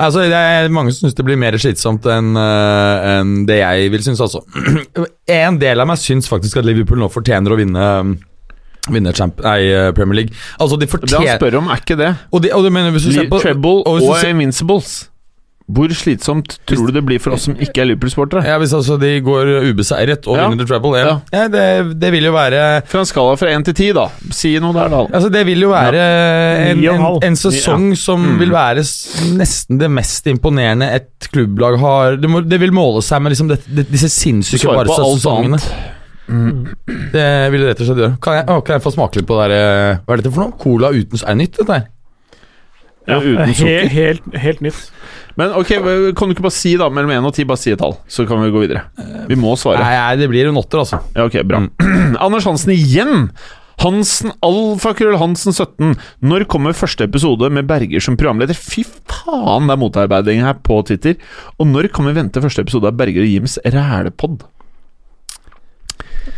[0.00, 4.04] Altså, det er Mange syns det blir mer slitsomt enn eh, enn det jeg vil
[4.04, 4.42] synes, altså.
[5.32, 7.88] En del av meg syns faktisk at Liverpool nå fortjener å vinne
[8.90, 10.34] Vinne Champ nei, eh, Premier League.
[10.58, 12.10] Altså, de Det han fortjener spør om, er ikke det.
[12.32, 15.11] Og, de, og de mener hvis du ser på Treble og og Invincibles.
[15.70, 18.42] Hvor slitsomt tror du det blir for oss som ikke er Liverpool-sportere?
[18.44, 20.48] ja, Hvis altså de går ubeseiret og Ja.
[20.48, 21.06] vinner The Trouble, ja.
[21.06, 21.20] Ja.
[21.38, 24.08] ja det, det vil jo være Fra en skala fra én til ti, da.
[24.34, 25.04] Si noe der, da.
[25.14, 26.02] Altså Det vil jo være
[26.72, 28.38] en, en en, en sesong som Mm.
[28.40, 28.82] vil være
[29.38, 33.48] nesten det mest imponerende et klubblag har Det, må, det vil måle seg med liksom
[33.48, 35.58] det, det, disse sinnssyke Barca-sesongene.
[36.28, 36.66] Mm.
[37.12, 38.18] Det vil det rett og slett gjøre.
[38.22, 40.32] Kan jeg, å, kan jeg få smake litt på det der eh, Hva er dette
[40.34, 40.54] for noe?
[40.62, 41.88] Cola uten Er nytt, dette her?
[43.10, 43.88] Ja, uten sukker.
[43.90, 44.92] helt, helt nytt.
[45.40, 45.70] Men ok,
[46.18, 47.44] kan du ikke bare si da mellom én og ti?
[47.48, 48.82] Bare si et tall, så kan vi gå videre.
[49.30, 49.80] Vi må svare.
[49.80, 50.98] Nei, nei, det blir en åtter, altså.
[51.16, 51.62] Ja, ok, bra.
[52.26, 53.30] Anders Hansen igjen!
[53.82, 55.96] Hansen, Alfakrøll Hansen 17.
[56.22, 58.54] Når kommer første episode med Berger som programleder?
[58.54, 61.16] Fy faen, det er motarbeiding her på Twitter.
[61.58, 64.44] Og når kan vi vente første episode av Berger og Jims rælepod?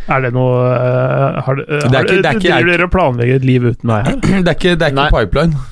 [0.09, 2.91] Er det noe uh, har, det- er har, ikke- det er ikke- Driver dere og
[2.95, 4.15] planlegger et liv uten meg her?
[4.45, 5.09] Det er ikke, det er ikke Nei.
[5.13, 5.63] pipeline.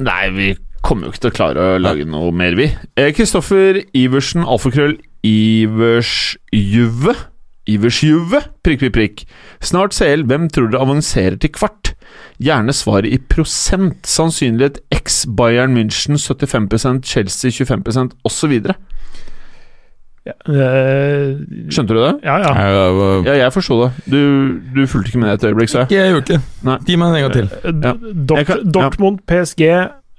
[0.00, 0.48] Nei, vi
[0.90, 2.66] kommer jo ikke til å klare å lage noe mer, vi.
[2.98, 7.14] Eh, Kristoffer Iversen, alfakrøll Iversjuve.
[7.70, 9.20] Iversjuve, prikk, prikk, prikk.
[9.62, 11.92] Snart CL, hvem tror dere avanserer til kvart?
[12.42, 14.00] Gjerne svaret i prosent.
[14.08, 18.56] Sannsynlighet X Bayern München 75% Chelsea 25% osv.
[20.26, 21.38] Ja, øh,
[21.72, 22.10] Skjønte du det?
[22.26, 22.50] ja, ja.
[23.24, 23.90] Ja, jeg forsto det.
[24.12, 24.18] Du,
[24.74, 25.94] du fulgte ikke med et øyeblikk, sa jeg.
[25.96, 26.76] jeg gjorde ikke Nei.
[26.90, 27.48] Gi meg en gang til.
[27.62, 27.92] Eh, Ja.
[28.28, 28.70] Dort, kan- ja.
[28.76, 29.62] Dortmund, PSG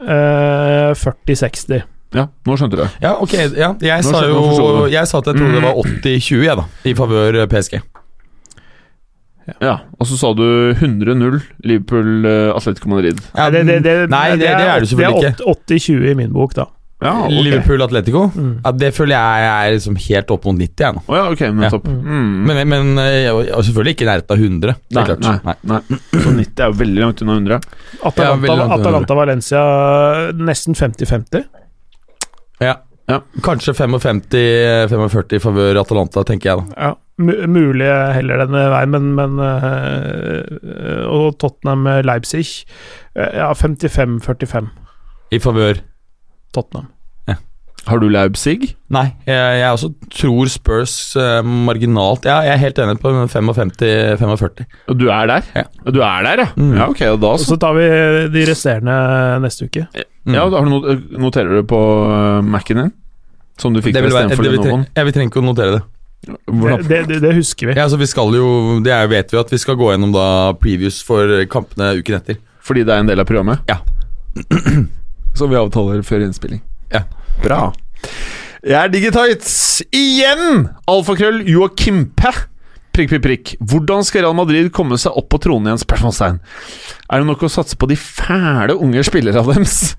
[0.02, 1.82] eh, 40-60.
[2.12, 2.89] Ja, nå skjønte du det.
[3.04, 3.34] Ja, ok.
[3.56, 4.41] Ja, jeg, sa jo.
[4.91, 6.66] Jeg sa at jeg trodde det var 80-20, jeg, da.
[6.84, 7.80] I favør eh, PSG.
[9.60, 10.43] Ja, Og så sa du
[10.74, 13.20] 100-0 Liverpool eh, Madrid.
[13.36, 15.34] Ja, det, det, det, nei, det, det er det selvfølgelig ikke.
[15.39, 16.68] Det er 80-20 i min bok, da.
[17.02, 17.41] Ja, okay.
[17.47, 18.20] Liverpool Atletico?
[18.36, 18.52] Mm.
[18.64, 21.02] Ja, det føler jeg er liksom helt opp mot 90, jeg nå.
[21.10, 21.88] Oh, ja, ok, nettopp.
[21.89, 21.95] Ja.
[21.97, 22.36] Mm.
[22.45, 23.30] Men, men eh,
[23.66, 24.76] selvfølgelig ikke i nærheten av 100.
[24.91, 25.26] Det Nei, klart.
[25.26, 25.82] nei, nei.
[26.22, 27.60] Så 90 er jo veldig langt unna 100.
[28.06, 28.78] Atalanta, veldig langt unna.
[28.78, 29.64] Atalanta Valencia
[30.45, 31.43] nesten 50-50.
[32.62, 32.76] Ja.
[33.10, 33.18] Ja.
[33.43, 36.66] Kanskje 55-45 i favør Atalanta, tenker jeg da.
[36.86, 36.91] Ja,
[37.26, 42.45] mu- mulig heller denne veien, men, men øh, Og Tottenham Leipzig
[43.18, 44.70] eh, Ja, 55-45
[45.34, 45.82] I favør
[46.56, 46.89] Tottenham.
[47.89, 48.76] Har du Leipzig?
[48.93, 54.68] Nei, jeg, jeg også tror Spurs eh, marginalt Ja, jeg er helt enig på 55-45.
[54.91, 55.47] Og du er der?
[55.58, 55.64] Ja.
[55.89, 56.47] Du er der, ja?
[56.62, 56.76] Mm.
[56.78, 57.56] Ja, ok, og da Og så.
[57.56, 57.88] så tar vi
[58.36, 58.97] de resterende
[59.41, 59.88] neste uke.
[60.28, 60.36] Mm.
[60.38, 62.93] Ja, da har du not noterer du på uh, Mac-en din?
[63.58, 64.86] Som du fikk istedenfor Lenovoen?
[64.93, 65.84] ja, vi trenger ikke å notere det.
[66.86, 67.80] Det, det, det husker vi.
[67.80, 70.54] Ja, altså vi skal jo Det er, vet vi at vi skal gå gjennom da
[70.62, 72.38] previews for kampene uken etter.
[72.62, 73.66] Fordi det er en del av programmet?
[73.66, 73.82] Ja.
[75.38, 76.62] Som vi avtaler før innspilling.
[76.92, 77.06] Ja.
[77.44, 77.72] Bra.
[78.62, 80.68] Jeg er Digitites igjen!
[80.92, 82.34] Alfakrøll Joakimpe.
[82.92, 83.52] Prikk, prikk, prikk.
[83.72, 85.80] Hvordan skal Real Madrid komme seg opp på tronen igjen?
[85.80, 86.42] Spørsmålstegn.
[87.08, 89.94] Er det nok å satse på de fæle unge spillere av deres?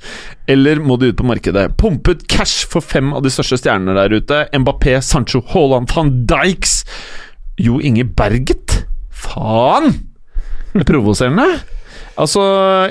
[0.53, 1.71] Eller må de ut på markedet?
[1.81, 4.43] Pumpet cash for fem av de største stjernene der ute.
[4.53, 6.83] Mbappé, Sancho, Haaland, van Dijks
[7.59, 8.83] Jo Inge Berget?
[9.09, 9.95] Faen!
[10.77, 11.49] Er provoserende.
[12.21, 12.43] Altså,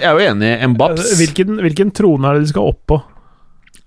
[0.01, 1.11] jeg er jo enig i Mbaps.
[1.19, 3.01] Hvilken, hvilken trone er det de skal opp på?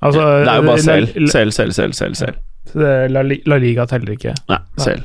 [0.05, 1.09] Altså, Det er jo bare selv.
[1.33, 2.15] Selv, selv, selv, selv.
[2.15, 2.37] selv.
[2.75, 4.35] La, La Liga teller ikke.
[4.51, 5.05] Nei, selv.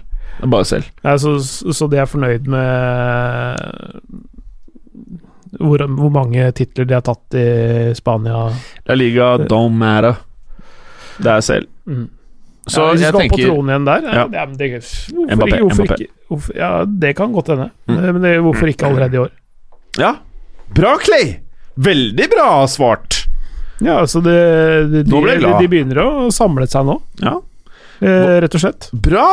[0.49, 0.85] Bare selv.
[1.03, 3.89] Ja, så, så de er fornøyd med
[5.59, 7.47] hvor, hvor mange titler de har tatt i
[7.97, 8.45] Spania.
[8.87, 10.21] La Liga don't matter.
[11.19, 11.67] Det er selv.
[11.89, 12.07] Mm.
[12.69, 14.23] Så ja, hvis jeg skal opp på tronen igjen der Ja.
[14.29, 14.45] ja.
[14.45, 15.95] det, hvorfor, Mbappé, hvorfor Mbappé.
[16.03, 17.69] ikke hvorfor, Ja, det kan godt hende.
[17.89, 17.99] Mm.
[18.13, 19.31] Men det, hvorfor ikke allerede i år?
[19.99, 20.13] Ja.
[20.75, 21.37] Bra, Clay!
[21.79, 23.25] Veldig bra svart.
[23.79, 24.35] Ja, altså det,
[24.91, 25.61] de, Nå ble jeg de, glad.
[25.63, 27.37] de begynner å samle seg nå, Ja.
[28.03, 28.89] eh, rett og slett.
[28.93, 29.27] Bra!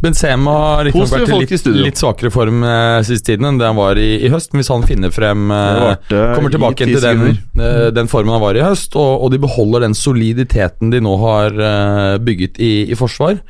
[0.00, 3.78] Benzema har riktignok vært i litt, litt svakere form eh, siste tiden enn det han
[3.78, 4.52] var i, i høst.
[4.52, 5.94] Men hvis han finner frem eh,
[6.36, 7.24] Kommer tilbake til den,
[7.58, 11.16] eh, den formen han var i høst, og, og de beholder den soliditeten de nå
[11.24, 13.40] har eh, bygget i, i forsvar.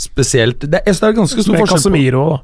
[0.00, 2.40] Spesielt det, Jeg synes det er ganske stor forskjell Casemiro òg, da.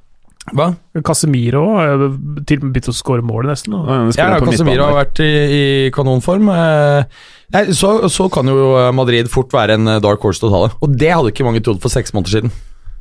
[0.56, 0.68] Hva?
[1.04, 2.04] Casemiro har
[2.48, 3.74] til og med begynt å skåre mål, nesten.
[3.76, 5.62] og Ja, Casemiro har vært i, i
[5.94, 6.48] kanonform.
[6.54, 7.22] Eh,
[7.56, 10.64] nei, så, så kan jo Madrid fort være en eh, dark horse til å ta
[10.66, 10.74] det.
[10.84, 12.54] Og det hadde ikke mange trodd for seks måneder siden.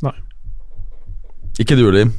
[0.05, 0.15] Nei.
[1.63, 2.13] Ikke du, Lim.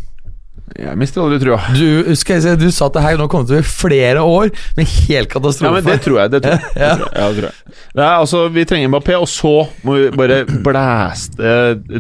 [0.77, 1.59] Jeg mister aldri trua.
[1.73, 4.23] Du, skal jeg si, du sa at det her nå kommer til å bli flere
[4.25, 5.71] år med helt katastrofe.
[5.71, 6.35] Ja, men det tror jeg.
[6.35, 6.75] Det tror jeg.
[6.85, 6.93] Ja.
[6.95, 7.35] Det tror jeg.
[7.35, 7.75] Det tror jeg.
[7.99, 9.55] Det er, altså, vi trenger Mbappé, og så
[9.87, 11.57] må vi bare blæste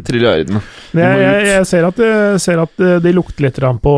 [0.06, 0.62] trilliardene.
[0.92, 2.02] Men jeg, jeg, jeg ser at,
[2.44, 3.94] ser at eh, de lukter litt på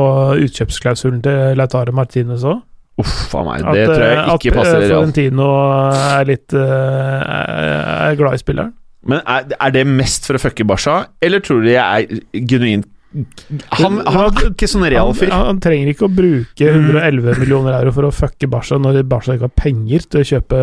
[0.46, 2.62] utkjøpsklausulen til Lautare Martinez òg.
[3.00, 5.48] Uff a meg, At, det tror jeg eh, ikke at, passer At Florentino
[5.94, 8.72] er litt eh, er er glad i spilleren.
[9.08, 12.88] Men er, er det mest for å fucke Barca, eller tror du jeg er genuint
[13.10, 15.32] Han, han er ikke sånn real fyr.
[15.34, 19.48] han trenger ikke å bruke 111 millioner euro for å fucke Barca når Barca ikke
[19.48, 20.60] har penger til å kjøpe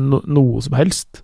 [0.00, 1.20] no, noe som helst.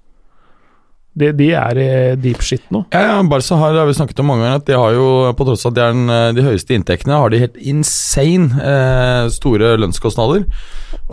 [1.17, 2.83] De, de er i deep shit nå.
[2.93, 5.07] Ja, ja, Barca har, det har vi snakket om mange ganger, at de har jo,
[5.39, 8.61] på tross av at de er den, eh, de høyeste inntektene, har de helt insane
[8.61, 10.45] eh, store lønnskostnader.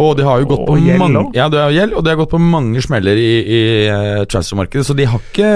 [0.03, 1.23] Og de har jo gått på Og gjeld mange.
[1.37, 4.97] Ja, det gjeld, og de har gått på mange smeller i, i eh, transfermarkedet, så
[4.97, 5.53] de har ikke,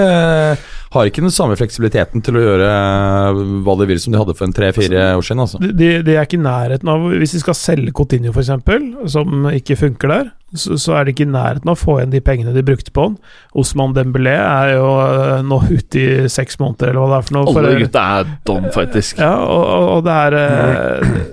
[0.94, 4.36] har ikke den samme fleksibiliteten til å gjøre eh, hva de vil som de hadde
[4.38, 5.44] for en tre-fire år siden.
[5.44, 5.60] Altså.
[5.60, 9.78] De, de, er ikke i nærheten av Hvis de skal selge Coutinho, f.eks., som ikke
[9.78, 12.56] funker der, så, så er de ikke i nærheten av å få igjen de pengene
[12.56, 13.18] de brukte på han.
[13.58, 17.38] Osman Dembélé er jo eh, nå ute i seks måneder, eller hva det er for
[17.38, 17.54] noe.
[17.54, 19.20] Alle gutta er dom, faktisk.
[19.20, 21.26] Ja, og, og, og det er eh,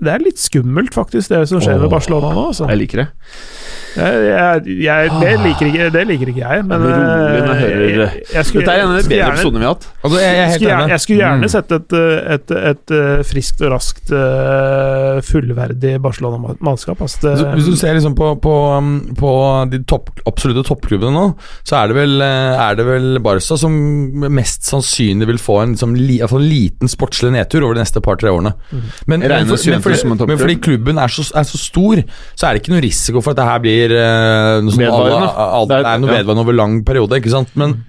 [0.00, 2.48] Det er litt skummelt, faktisk, det som skjer med Barcelona nå.
[2.50, 2.66] Altså.
[2.70, 3.08] Jeg liker det.
[3.94, 8.22] Jeg, jeg, jeg, det, liker ikke, det liker ikke jeg, men Jeg jeg eh, jeg,
[8.34, 9.84] jeg skulle, Dette er en av de bedre episodene vi har hatt.
[10.02, 10.94] Altså, jeg, jeg jeg helt skulle, gjerne, enig.
[10.94, 11.52] jeg skulle gjerne Mm.
[11.54, 17.00] sett et, eh, et, et, eh, friskt og raskt eh, fullverdig Barcelona-mannskap.
[17.06, 19.30] Altså det, Hvis du ser liksom på, på, um, på
[19.70, 21.24] de topp, absolutte toppklubbene nå,
[21.62, 23.74] så er det, vel, eh, er det vel Barca som
[24.34, 28.32] mest sannsynlig vil få en, liksom, li, en liten sportslig nedtur over de neste par-tre
[28.34, 28.54] årene.
[29.06, 30.28] Men, men, Regnes for, men, som en fordi, toppklubb?
[30.28, 32.04] men fordi klubben er så, er så stor,
[32.34, 34.92] så er det ikke noe risiko for at det her blir uh, noe som alle,
[35.04, 35.34] Vedvarende.
[35.36, 37.48] alle, Det er- er noe vedvarende over lang periode, ikke sant.
[37.56, 37.84] Men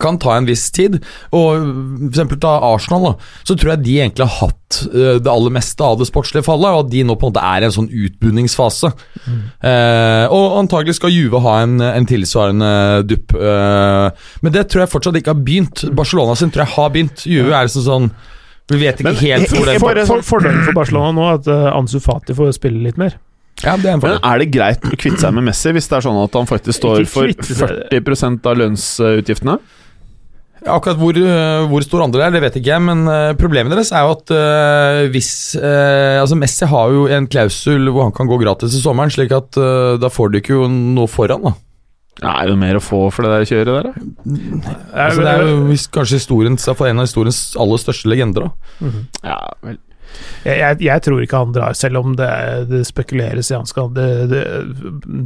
[0.00, 1.00] kan ta en viss tid.
[1.34, 1.64] Og
[2.08, 3.12] eksempel ta Arsenal, da.
[3.44, 6.70] Så tror jeg de egentlig har hatt eh, det aller meste av det sportslige fallet,
[6.70, 8.92] og at de nå på en måte er i en sånn utbunningsfase.
[9.60, 12.70] Eh, og antagelig skal Juve ha en, en tilsvarende
[13.10, 13.34] dupp.
[13.34, 14.10] eh,
[14.42, 15.84] men det tror jeg fortsatt ikke har begynt.
[15.92, 17.26] Barcelona sin tror jeg har begynt.
[17.26, 18.10] Juve er liksom sånn
[18.70, 21.50] Vi vet ikke Men- helt hvor for, det for, Fordelen for Barcelona nå er at
[21.50, 23.16] uh, Ansu Fati får spille litt mer.
[23.64, 25.98] Ja, det er en Men er det greit å kvitte seg med Messi hvis det
[25.98, 29.58] er sånn at han faktisk står for 40% av lønnsutgiftene?
[30.60, 33.72] Akkurat hvor, øh, hvor stor andel det er, det vet ikke jeg, men øh, problemet
[33.72, 38.12] deres er jo at øh, hvis øh, Altså, Messi har jo en klausul hvor han
[38.16, 41.46] kan gå gratis i sommeren, slik at øh, da får du ikke jo noe foran,
[41.48, 41.54] da.
[42.20, 44.72] Ja, er det mer å få for det der kjøret der, da?
[44.92, 48.90] Altså, det er jo kanskje historien, en av historiens aller største legender, da.
[49.24, 49.78] Ja, vel.
[50.42, 52.30] Jeg, jeg, jeg tror ikke han drar, selv om det,
[52.70, 54.42] det spekuleres i han skal det, det,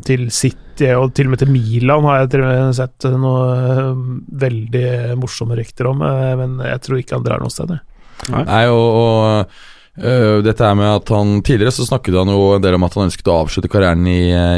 [0.07, 3.45] til City og til og med til Milan har jeg til og med sett noe
[3.55, 4.03] eh,
[4.45, 4.89] veldig
[5.20, 7.76] morsomme rykter om, eh, men jeg tror ikke han drar noe sted.
[7.76, 7.87] jeg.
[8.35, 9.57] Nei, og, og
[9.99, 12.95] øh, dette er med at han Tidligere så snakket han jo en del om at
[12.99, 14.16] han ønsket å avslutte karrieren i,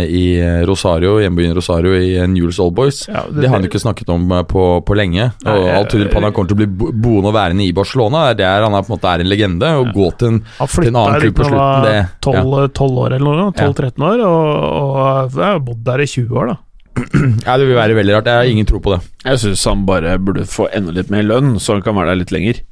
[0.08, 0.22] i
[0.68, 3.02] Rosario, hjembyen Rosario i Newell's Old Boys.
[3.08, 5.30] Ja, Det har han jo ikke snakket om eh, på, på lenge.
[5.44, 7.66] Nei, og Alt tyder på at han kommer til å bli bo- boende og værende
[7.68, 8.26] i Barcelona.
[8.32, 9.72] Det er der han er, på en måte er en legende.
[9.82, 13.42] Og gå til en til en annen klubb på slutten det- 12, 12 år eller
[13.42, 16.56] noe, 12-13 år, og, og jeg har bodd der i 20 år, da.
[17.46, 18.28] Ja, det vil være veldig rart.
[18.32, 19.02] Jeg har ingen tro på det.
[19.26, 22.22] Jeg syns han bare burde få enda litt mer lønn, så han kan være der
[22.22, 22.62] litt lenger.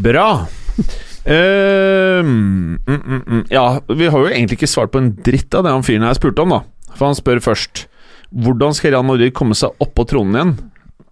[0.00, 0.24] Bra.
[1.24, 3.44] Mm, mm, mm.
[3.52, 6.16] Ja, vi har jo egentlig ikke svart på en dritt av det han fyren her
[6.16, 6.62] spurte om, da.
[6.96, 7.86] For han spør først
[8.30, 10.52] hvordan skal Real Madrid komme seg opp på tronen igjen.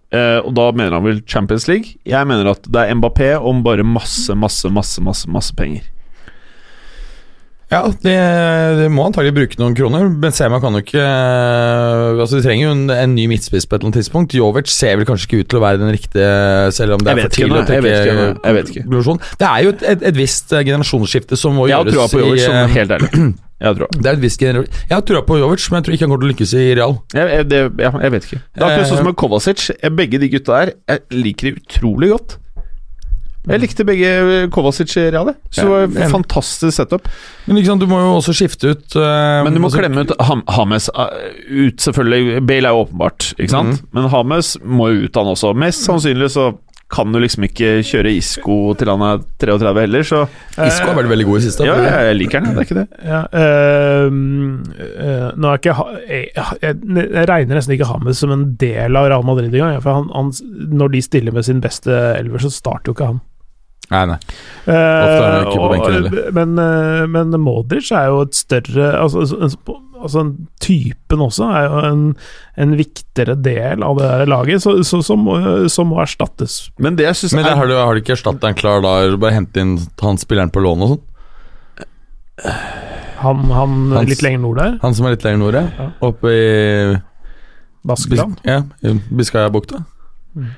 [0.09, 1.99] Uh, og da mener han vel Champions League.
[2.07, 5.85] Jeg mener at det er Mbappé om bare masse, masse, masse, masse, masse penger.
[7.69, 8.13] Ja, det,
[8.79, 10.07] de må antagelig bruke noen kroner.
[10.21, 13.91] Benzema kan jo ikke Altså De trenger jo en, en ny midtspiss på et eller
[13.91, 14.33] annet tidspunkt.
[14.33, 16.31] Jovic ser vel kanskje ikke ut til å være den riktige,
[16.75, 17.91] selv om det er for tidlig å jeg trekke
[18.49, 18.85] jeg vet ikke.
[18.87, 19.21] konklusjon.
[19.37, 22.09] Det er jo et, et, et visst eh, generasjonsskifte som må Jeg har gjøres troa
[22.15, 23.11] på Jovic, som eh, helt ærlig.
[23.59, 23.85] Jeg har.
[24.01, 26.25] Det er et visst Jeg har trua på Jovic, men jeg tror ikke han kommer
[26.25, 26.99] til å lykkes i Real.
[27.13, 28.41] Jeg, jeg, det, ja, jeg vet ikke.
[28.49, 29.65] Det er akkurat sånn som med Kovacic.
[29.99, 32.39] Begge de gutta der Jeg liker de utrolig godt.
[33.49, 34.11] Jeg likte begge
[34.53, 35.33] Kovacic i Real.
[35.49, 37.09] Så det var Ja, fantastisk setup.
[37.47, 40.05] Men ikke sant, du må jo også skifte ut uh, Men du må altså, klemme
[40.05, 41.09] ut Ham Hames uh,
[41.49, 42.43] ut, selvfølgelig.
[42.45, 43.83] Bale er jo åpenbart, ikke sant?
[43.95, 45.53] Men Hames må jo ut, han også.
[45.57, 46.51] Mest sannsynlig så
[46.89, 50.23] kan du liksom ikke kjøre Isco til han er 33 heller, så
[50.57, 51.67] Isco har vært veldig god i siste.
[51.67, 51.75] Ja,
[52.07, 52.85] jeg liker han, det er ikke det.
[53.05, 54.07] Ja, øh,
[54.97, 55.75] øh, nå er ikke
[56.09, 59.75] jeg, jeg, jeg regner nesten ikke Hames som en del av Real Madrid engang.
[59.77, 60.33] ja, For han, han,
[60.81, 63.21] når de stiller med sin beste elver, så starter jo ikke han.
[63.89, 64.17] Nei, nei.
[64.69, 66.31] Eh, Ofte er han ikke på benken heller.
[66.37, 70.23] men, eh, men Modric er jo et større Altså, altså, altså
[70.61, 72.03] typen også er jo en,
[72.61, 75.39] en viktigere del av det der laget, så, så, som, må,
[75.73, 76.59] som må erstattes.
[76.77, 78.85] Men det jeg synes Men det, er har du, har du ikke erstatta en klar
[78.85, 78.93] da?
[79.17, 81.05] Bare hente inn han spilleren på lån og sånn?
[83.19, 85.65] Han, han Hans- litt lenger nord der, Han som er litt lenger nord, ja.
[85.75, 85.89] Ja.
[86.07, 86.45] Oppe i
[87.89, 88.37] Baskeland.
[88.47, 89.81] Ja, i Biscayabukta.
[90.37, 90.51] Mm.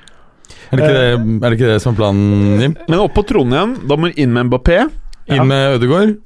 [0.72, 2.76] Er, det ikke det- er det ikke det som er planen, Jim?
[2.88, 3.78] Men opp på tronen igjen.
[3.90, 4.78] Da må du inn med Mbappé.
[5.28, 5.36] Ja.
[5.36, 6.18] Inn med Ødegaard?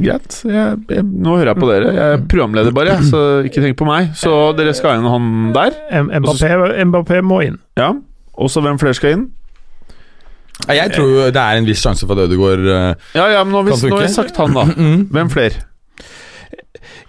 [0.00, 0.38] Greit.
[0.48, 1.90] Jeg, jeg, nå hører jeg på dere.
[1.92, 4.14] Jeg er programleder bare, så ikke tenk på meg.
[4.16, 5.76] Så dere skal inn han der.
[5.92, 6.52] Mbappé,
[6.88, 7.58] Mbappé må inn.
[7.76, 7.92] Ja.
[8.38, 9.26] Og så hvem flere skal inn?
[10.68, 13.60] Jeg tror det er en viss sjanse for at Ødegaard eh, Ja, ja, men nå
[13.60, 13.92] har vi, Kan funke.
[13.92, 14.64] nå har vi sagt han, da.
[14.74, 15.04] mm.
[15.14, 15.64] Hvem flere?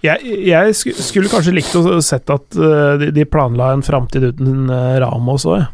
[0.04, 4.96] Jeg, jeg skulle kanskje likt å sett at eh, de, planla en framtid uten uh,
[5.02, 5.66] Ramos òg,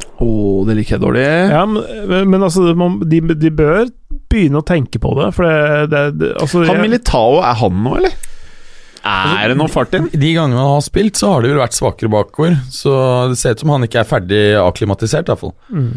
[0.00, 0.10] jeg.
[0.24, 1.26] oh, det liker jeg dårlig.
[1.52, 2.66] Ja, men, men altså,
[3.04, 3.86] de, de bør
[4.30, 7.96] begynne å tenke på det, for det, det, det altså, Han Militao, er han nå,
[8.00, 8.18] eller?
[9.00, 10.10] Er det noe fart inn?
[10.12, 12.58] De gangene han har spilt, så har det vel vært svakere bakover.
[12.72, 12.92] Så
[13.32, 15.54] det ser ut som han ikke er ferdig akklimatisert, i hvert fall.
[15.72, 15.90] Mm.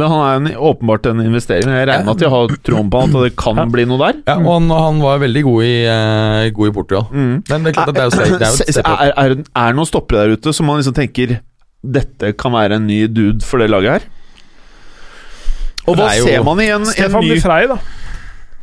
[0.00, 1.70] Men han er en, åpenbart en investering.
[1.74, 3.66] Jeg regner med at de har troen på han, at det kan Ja.
[3.70, 4.20] bli noe der.
[4.26, 7.06] Ja, og han, han var veldig god i, uh, god i Portugal.
[7.10, 7.32] Mm.
[7.50, 9.72] Men det er klart at det er jo steg, det er jo er, er, er
[9.72, 11.38] det noen stoppere der ute som man liksom tenker
[11.80, 14.08] Dette kan være en ny dude for det laget her?
[15.88, 17.78] Og hva jo- ser man i en, en ny Frey, da.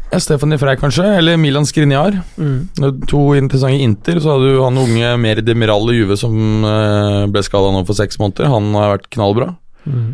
[0.07, 1.03] Ja, Stefan Di Frey, kanskje?
[1.17, 2.15] Eller Milan Skriniar.
[2.39, 2.69] Mm.
[3.11, 4.21] To interessante Inter.
[4.23, 7.97] Så hadde du han unge Mer Demiral i Juve som eh, ble skada nå for
[7.97, 8.47] seks måneder.
[8.53, 9.49] Han har vært knallbra.
[9.83, 10.13] Mm.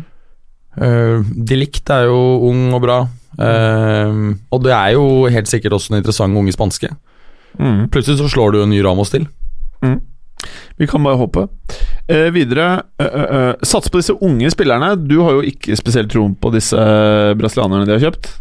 [0.74, 2.96] Uh, De Ligt er jo ung og bra.
[3.38, 6.90] Uh, og det er jo helt sikkert også en interessant unge spanske.
[7.60, 7.84] mm.
[7.94, 9.28] Plutselig så slår du en ny Ramos til.
[10.78, 11.48] Vi kan bare håpe.
[12.08, 14.94] Eh, videre eh, eh, eh, Sats på disse unge spillerne.
[15.08, 16.76] Du har jo ikke spesielt tro på disse
[17.38, 18.32] brasilianerne de har kjøpt.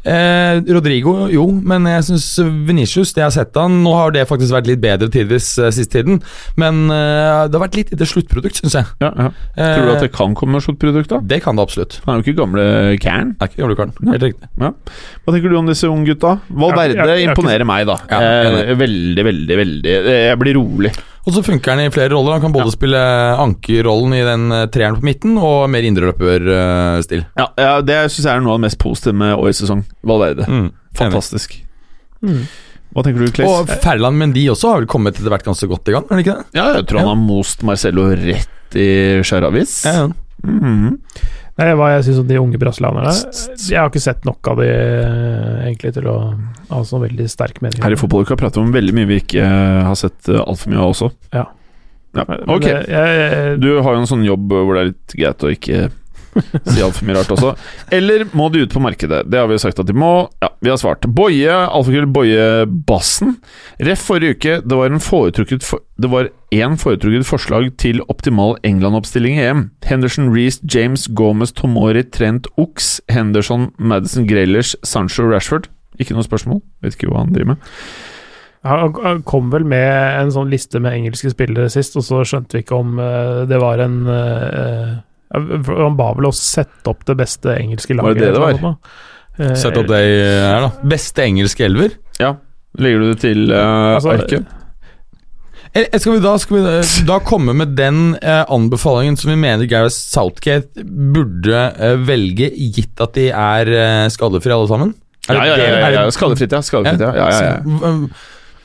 [0.00, 2.26] Eh, Rodrigo, jo, men jeg syns
[2.64, 5.68] Venicius, det jeg har sett han Nå har det faktisk vært litt bedre tidvis eh,
[5.76, 6.22] siste tiden,
[6.56, 8.88] men eh, det har vært litt lite sluttprodukt, syns jeg.
[9.04, 9.26] Ja, ja.
[9.60, 11.20] Eh, Tror du at det kan komme noe sluttprodukt, da?
[11.20, 11.98] Det kan det absolutt.
[12.06, 12.64] Han er jo ikke gamle
[13.04, 13.34] Kern.
[13.36, 13.94] Det er ikke gamle karen.
[14.14, 14.50] Helt riktig.
[14.64, 16.32] Hva tenker du om disse unge gutta?
[16.48, 17.98] Valverde Jeg- jeg- jeg imponerer meg, da.
[18.08, 20.92] Ja, Eh, veldig, veldig, veldig Jeg blir rolig.
[21.26, 22.38] Og så funker han i flere roller.
[22.38, 23.00] Han kan både spille
[23.42, 27.26] ankerrollen i den eh, treeren på midten, og mer indreløperstil.
[27.36, 29.84] Ja, ja Det syns jeg er noe av det mest positive med årets sesong.
[30.06, 30.48] Valverde.
[30.48, 30.70] Mm.
[30.96, 31.58] Fantastisk.
[32.24, 32.44] Mm.
[32.90, 33.50] Hva tenker du, Claes?
[33.50, 36.24] Og Ferland Mendy også har vel kommet etter hvert ganske godt i gang, er det
[36.24, 36.48] ikke det?
[36.58, 38.88] Ja, jeg tror han har most Marcello rett i
[39.26, 39.76] Sharavis.
[39.86, 40.08] Ja, ja.
[40.40, 40.96] Mhm.
[41.60, 43.12] Nei, hva jeg syns om de unge brasilianerne
[43.68, 46.16] Jeg har ikke sett nok av de eh, egentlig til å
[46.70, 47.82] ha så veldig sterk mening.
[47.84, 50.72] Her i Fotballuka prater vi om veldig mye vi ikke eh, har sett uh, altfor
[50.72, 51.10] mye av også.
[51.36, 51.44] Ja.
[52.16, 52.24] ja.
[52.46, 52.64] Ok.
[52.64, 55.52] det- jeg, jeg, Du har jo en sånn jobb hvor det er litt greit å
[55.52, 55.82] ikke
[56.38, 57.52] si altfor mye rart også.
[57.94, 59.24] Eller må de ut på markedet?
[59.30, 60.28] Det har vi jo sagt at de må.
[60.42, 61.06] Ja, vi har svart.
[61.16, 62.48] Boje, alfakrøll Boje
[62.88, 63.36] Bassen.
[63.82, 64.58] Ref forrige uke.
[64.62, 69.64] Det var en foretrukket for, Det var én foretrukket forslag til optimal England-oppstilling i EM.
[69.86, 75.68] Henderson, Reece, James, Gomez, Tomori, Trent, Ox, Henderson, Madison, Grealish, Sancho, Rashford.
[76.00, 76.62] Ikke noe spørsmål.
[76.84, 77.68] Vet ikke hva han driver med.
[78.62, 82.64] Han kom vel med en sånn liste med engelske spillere sist, og så skjønte vi
[82.64, 84.90] ikke om eh, det var en eh,
[85.30, 88.08] Han ba vel oss sette opp det beste engelske laget.
[88.08, 88.78] Var det det det var?
[89.38, 90.70] Eh, Sett opp det her, da.
[90.90, 91.94] Beste engelske elver?
[92.20, 92.34] Ja.
[92.78, 94.56] Legger du det til uh, Altså, arket?
[95.72, 99.36] Eh, Skal vi da, skal vi eh, da komme med den eh, anbefalingen som vi
[99.38, 104.92] mener Gareth Southgate burde eh, velge, gitt at de er eh, skadefrie alle sammen?
[105.30, 106.04] Er Ja, ja, ja, ja, ja.
[106.10, 106.62] Skadefritt, ja.
[106.66, 107.14] Skadefritt, ja.
[107.14, 107.96] ja, ja, ja.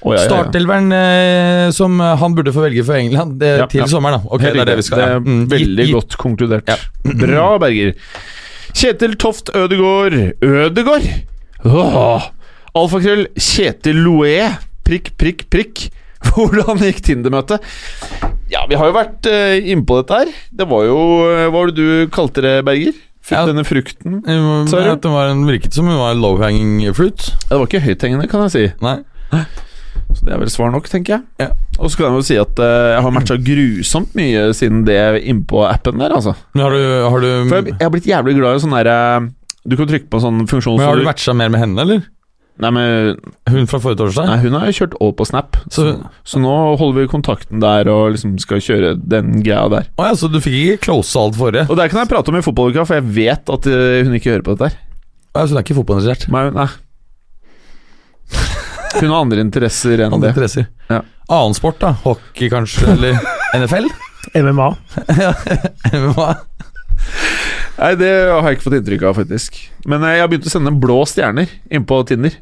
[0.06, 0.30] Eh, ja, ja, ja.
[0.30, 3.88] Startelveren eh, som han burde få velge for England det, Ja, til ja.
[3.90, 4.30] sommeren, da.
[4.30, 5.16] okay, Helt det er det vi skal Det ja.
[5.16, 6.68] er Mm, veldig gitt- godt konkludert.
[6.70, 6.78] Ja.
[7.26, 7.94] Bra, Berger.
[8.76, 11.06] Kjetil Toft Ødegård Ødegård?
[11.66, 12.30] Åh.
[12.76, 14.50] Alfakrøll Kjetil Loé.
[14.86, 15.88] Prikk, prikk, prikk.
[16.36, 17.62] Hvordan gikk Tinder-møtet?
[18.52, 20.32] Ja, vi har jo vært uh, innpå dette her.
[20.54, 20.98] Det var jo
[21.32, 22.94] eh, Hva var det du kalte det, Berger?
[23.26, 23.46] Fikk Ja.
[23.50, 24.20] denne frukten?
[24.22, 24.90] Eh, Sorry.
[24.92, 27.18] At det var en, virket som hun var low hanging fruit.
[27.50, 28.66] Det var ikke høythengende, kan jeg si.
[28.86, 29.00] Nei.
[30.14, 31.24] Så det er vel svar nok, tenker jeg.
[31.42, 31.50] Ja.
[31.80, 35.00] Og så kan jeg jo si at uh, jeg har matcha grusomt mye siden det
[35.28, 36.36] innpå appen der, altså.
[36.56, 39.00] Men har du, har du, For jeg, jeg har blitt jævlig glad i sånn derre
[39.66, 42.06] Du kan trykke på en sånn funksjon men har du matcha mer med henne, eller?
[42.64, 43.18] Nei, men
[43.52, 44.30] Hun fra forrige torsdag?
[44.30, 45.58] Nei, hun har jo kjørt over på Snap.
[45.68, 49.90] Så, Så- så nå holder vi kontakten der og liksom skal kjøre den greia der.
[50.00, 51.66] Å ja, så du fikk ikke close alt forrige?
[51.68, 54.32] Og der kan jeg prate om i fotballuka, for jeg vet at eh, hun ikke
[54.32, 54.80] hører på dette her.
[55.36, 56.30] Ja, så hun er ikke fotballinteressert?
[56.32, 56.70] Nei, nei.
[59.02, 60.34] Hun har andre interesser enn Andre det.
[60.36, 60.66] interesser.
[60.90, 61.02] Ja.
[61.36, 61.94] Annen sport, da?
[62.06, 62.88] Hockey, kanskje?
[62.94, 63.18] Eller
[63.58, 63.88] NFL?
[64.40, 64.68] MMA.
[65.94, 66.30] MMA.
[67.76, 69.58] Nei, det har jeg ikke fått inntrykk av, faktisk.
[69.86, 72.38] Men eh, jeg har begynt å sende blå stjerner innpå Tinder.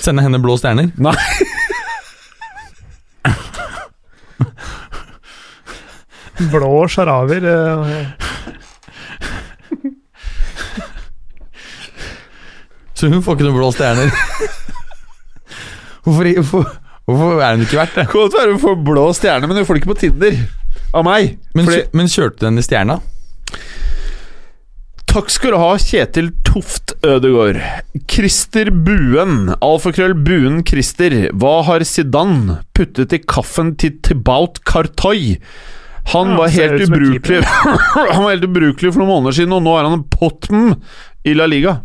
[0.00, 0.88] Sende henne blå stjerner?
[0.96, 1.14] Nei.
[6.50, 7.44] Blå sjaraver.
[7.44, 8.06] eh,
[12.94, 14.10] Så hun får ikke noen blå stjerner?
[16.10, 16.72] Hvorfor, hvorfor,
[17.06, 18.06] hvorfor er hun ikke verdt det?
[18.10, 20.40] Kan godt være hun får blå stjerne, men hun får det ikke på Tinder.
[20.94, 21.36] Av meg.
[21.54, 22.98] Men, Fordi, men kjørte du den i stjerna?
[25.10, 27.56] takk skal du ha, Kjetil Toft Ødegård.
[28.10, 29.50] Christer Buen.
[29.58, 31.16] Alfakrøll Buen Christer.
[31.34, 35.36] Hva har Zidane puttet i kaffen til Tibaut Kartoy?
[36.14, 37.42] Han Ja, var helt ubrukelig
[38.14, 40.76] Han var helt ubrukelig for noen måneder siden, og nå er han en potten
[41.26, 41.80] i La Liga.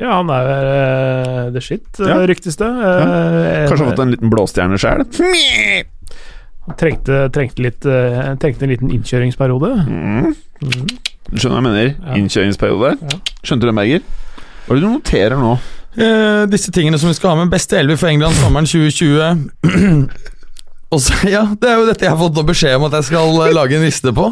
[0.00, 2.14] Ja, han er uh, the shit, Ja.
[2.14, 2.26] ja.
[2.30, 2.68] ryktes det.
[2.68, 5.04] Eh, Kanskje har fått en liten blåstjerne sjæl?
[6.66, 9.74] Han trengte, trengte, litt, uh, trengte en liten innkjøringsperiode.
[9.90, 10.30] Mm.
[10.64, 10.88] Mm.
[11.30, 11.92] Du skjønner hva jeg mener?
[11.98, 12.16] Ja.
[12.20, 12.94] Innkjøringsperiode.
[13.00, 13.20] Ja.
[13.44, 14.08] Skjønte du det, Berger?
[14.64, 15.52] Hva er det du noterer nå?
[15.98, 17.50] Eh, disse tingene som vi skal ha med.
[17.52, 20.08] Beste elver for England sommeren 2020.
[20.94, 23.52] Også, ja, Det er jo dette jeg har fått beskjed om at jeg skal eh,
[23.54, 24.30] lage en liste på.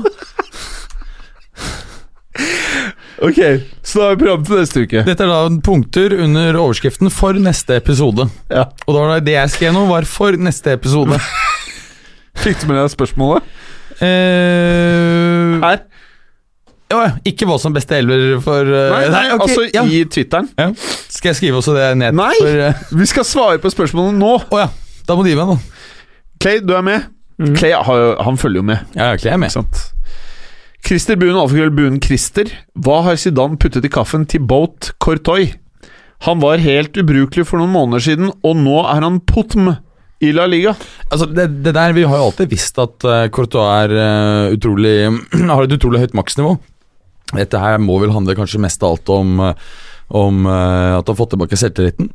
[3.23, 3.39] Ok,
[3.83, 5.01] så da har vi program til neste uke.
[5.07, 8.29] Dette er da punkter under overskriften 'For neste episode'.
[8.51, 8.69] Ja.
[8.87, 11.19] Og da var det det jeg skrev nå, var 'For neste episode'.
[12.45, 13.43] Fikk du med deg spørsmålet?
[14.01, 15.81] Eh, Her?
[16.93, 19.83] ja, ja, ikke hva som beste elver for eh, Nei, nei ok, altså ja.
[19.83, 20.49] i Twitteren.
[20.59, 20.69] ja.
[21.09, 22.15] Skal jeg skrive også det ned?
[22.15, 22.31] Nei!
[22.39, 24.33] For, eh, Vi skal svare på spørsmålet nå.
[24.55, 24.69] Å ja,
[25.09, 25.59] da må de med, da.
[26.39, 27.09] Clay, du er med?
[27.43, 27.57] Mhm.
[27.59, 28.79] Clay har jo, han følger jo med.
[28.95, 29.51] Ja, jeg er Ikke med.
[29.51, 29.83] sant?
[30.87, 32.51] Christer Buen, alfakrøll Buen Christer.
[32.79, 35.51] Hva har Zidane puttet i kaffen til Boat Cortoy?
[36.27, 39.73] Han var helt ubrukelig for noen måneder siden, og nå er han potm
[40.19, 40.73] i La Liga.
[41.11, 44.97] Altså, det, det der, Vi har jo alltid visst at uh, Courtois er uh, utrolig
[45.55, 46.57] har et utrolig høyt maksnivå.
[47.37, 49.41] Dette her må vel handle kanskje mest av alt om,
[50.17, 52.09] om eh, at han har fått tilbake selvtilliten.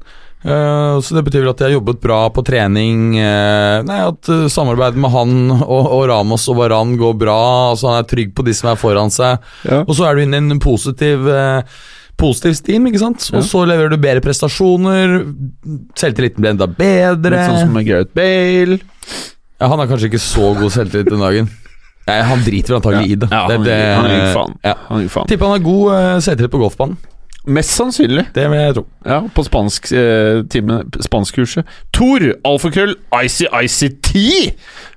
[0.43, 3.15] Eh, så Det betyr vel at de har jobbet bra på trening.
[3.17, 7.39] eh, nei, At uh, samarbeidet med han og, og Ramos og Varan går bra.
[7.71, 9.39] altså Han er trygg på de som er foran seg.
[9.63, 9.83] Ja.
[9.87, 11.63] Og så er du inne i en positiv eh,
[12.13, 13.23] Positiv steam, ikke sant?
[13.31, 13.39] Ja.
[13.39, 15.15] Og så leverer du bedre prestasjoner.
[15.97, 17.33] Selvtilliten blir enda bedre.
[17.33, 18.77] Litt sånn som med Gareth Bale.
[19.57, 21.49] Ja, Han har kanskje ikke så god selvtillit den dagen.
[22.05, 23.29] Nei, Han driter vel antagelig i det.
[23.33, 24.75] Ja, han, det han gikk han, Ja.
[24.91, 25.27] Han gikk faen.
[25.31, 26.97] Tipper han har god uh, selvtillit på golfbanen.
[27.43, 28.27] Mest sannsynlig.
[28.35, 28.83] Det vil jeg tro.
[29.03, 31.67] Ja, på spansk eh, time, spanskkurset.
[31.95, 34.53] Tor, alfakrøll, icy icy tea!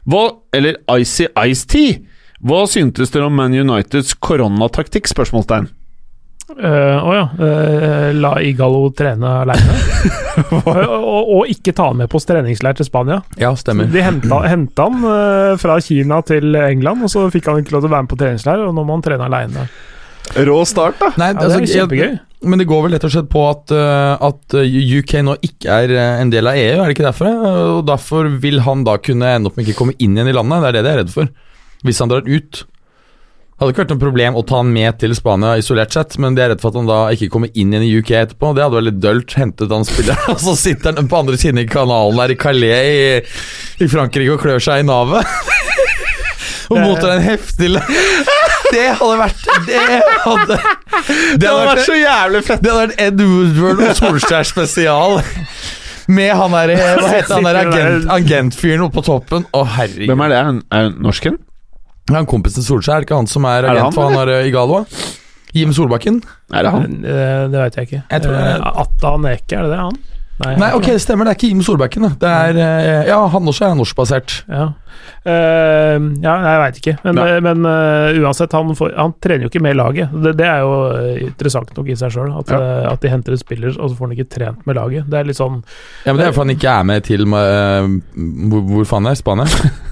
[0.07, 1.97] Hva, eller icy ice tea?
[2.47, 5.11] Hva syntes dere om Man Uniteds koronataktikk?
[5.11, 5.67] Spørsmålstegn.
[6.55, 7.25] Eh, Å ja.
[7.35, 9.79] Uh, la Igalo trene aleine.
[10.61, 13.19] og, og, og ikke ta han med på treningsleir til Spania.
[13.41, 13.91] Ja, stemmer.
[13.91, 17.83] De henta, henta han eh, fra Kina til England, og så fikk han ikke lov
[17.83, 19.67] til å være med på treningsleir, og nå må han trene aleine.
[20.35, 21.13] Rå start, da.
[21.17, 22.07] Nei, Ja, det altså, er kjempegøy.
[22.11, 24.61] jeg- men det går vel rett og slett på at, uh, at uh,
[24.99, 27.27] UK nå ikke er uh, en del av EU, er det ikke derfor?
[27.79, 30.63] Og derfor vil han da kunne ende opp med ikke komme inn igjen i landet,
[30.63, 31.29] det er det de er redd for.
[31.87, 32.65] Hvis han drar ut.
[33.57, 36.35] Det hadde ikke vært noe problem å ta han med til Spania isolert sett, men
[36.37, 38.51] de er redd for at han da ikke kommer inn igjen i UK etterpå.
[38.55, 39.33] Det hadde vært litt dølt.
[39.41, 42.85] Hentet han spilleren, og så sitter han på andre siden i kanalen der i Calais
[42.85, 45.25] i, i Frankrike og klør seg i navet.
[46.71, 47.73] og mottar en heftig
[48.77, 49.81] Det hadde vært Det
[50.27, 52.63] hadde Det Det hadde vært så jævlig fett!
[52.63, 55.19] det hadde vært Ed Woodward og Solskjær spesial.
[56.07, 59.47] Med han der Hva heter han der agent, agentfyren oppe på toppen?
[59.57, 60.07] Å, herregud.
[60.13, 60.37] Hvem er det?
[60.39, 61.39] Er han- Er han norsken?
[62.09, 64.21] Ja, Han kompisen Solskjær, er det ikke han som er det agent han, for han
[64.29, 64.85] der i Igalo?
[65.57, 66.21] Jim Solbakken?
[66.55, 66.83] Er det han?
[67.03, 67.17] Det,
[67.51, 68.03] Det veit jeg ikke.
[68.13, 69.99] Jeg tror det er- Eh, Atta Neke, er det det, han?
[70.37, 71.25] Nei, ok, det stemmer.
[71.25, 72.11] Det er ikke Jim Solbakken.
[72.21, 74.35] Det er, eh, ja, Han også er norskbasert.
[74.53, 74.67] Ja,
[75.25, 76.95] uh, ja jeg veit ikke.
[77.07, 77.41] Men, Nei.
[77.47, 80.13] men uh, uansett, han, får, han trener jo ikke med laget.
[80.13, 80.77] Det, det er jo
[81.31, 82.35] interessant nok i seg sjøl.
[82.37, 82.61] At, Ja.
[82.61, 85.09] uh, at de henter en spiller, og så får han ikke trent med laget.
[85.09, 85.63] Det er litt sånn
[86.05, 89.17] Ja, men Det er fordi han ikke er med til hvor, hvor faen er?
[89.17, 89.49] Spania?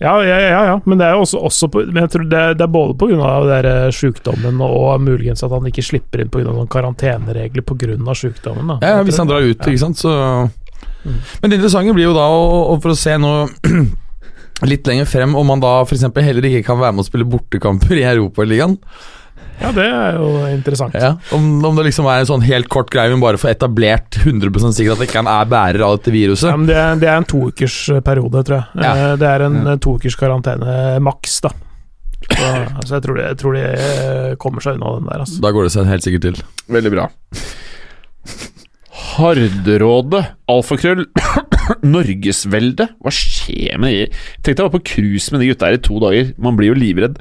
[0.00, 0.76] Ja, ja, ja, ja.
[0.88, 3.72] men det er jo også, også på, men jeg tror det, det er både pga.
[3.92, 6.54] sykdommen og muligens at han ikke slipper inn pga.
[6.72, 8.14] karanteneregler pga.
[8.16, 8.72] sykdommen.
[8.72, 8.78] Da.
[8.80, 10.48] Ja, Hvis han drar ut, ikke sant, så
[11.04, 13.34] Men det interessante blir jo da, og, og for å se nå
[14.70, 16.08] litt lenger frem, om han da f.eks.
[16.16, 18.78] heller ikke kan være med å spille bortekamper i Europaligaen.
[19.60, 20.94] Ja, det er jo interessant.
[20.96, 21.10] Ja.
[21.36, 24.72] Om, om det liksom er en sånn helt kort greie, men bare få etablert 100
[24.72, 26.48] sikkert at ikke han er bærer av dette viruset.
[26.48, 27.76] Ja, men det, er, det er en toukers
[28.06, 28.84] periode, tror jeg.
[28.86, 28.92] Ja.
[28.94, 31.52] Eh, Det er en eh, toukers karantene maks, da.
[32.30, 35.22] Så, altså, jeg, tror de, jeg tror de eh, kommer seg unna den der.
[35.26, 35.40] Altså.
[35.44, 36.40] Da går det seg helt sikkert til.
[36.72, 37.06] Veldig bra.
[39.10, 41.04] Harderådet, alfakrøll,
[41.94, 42.88] Norgesvelde.
[43.04, 44.20] Hva skjer med de?
[44.40, 46.32] Tenk deg å være på cruise med de gutta her i to dager.
[46.40, 47.20] Man blir jo livredd.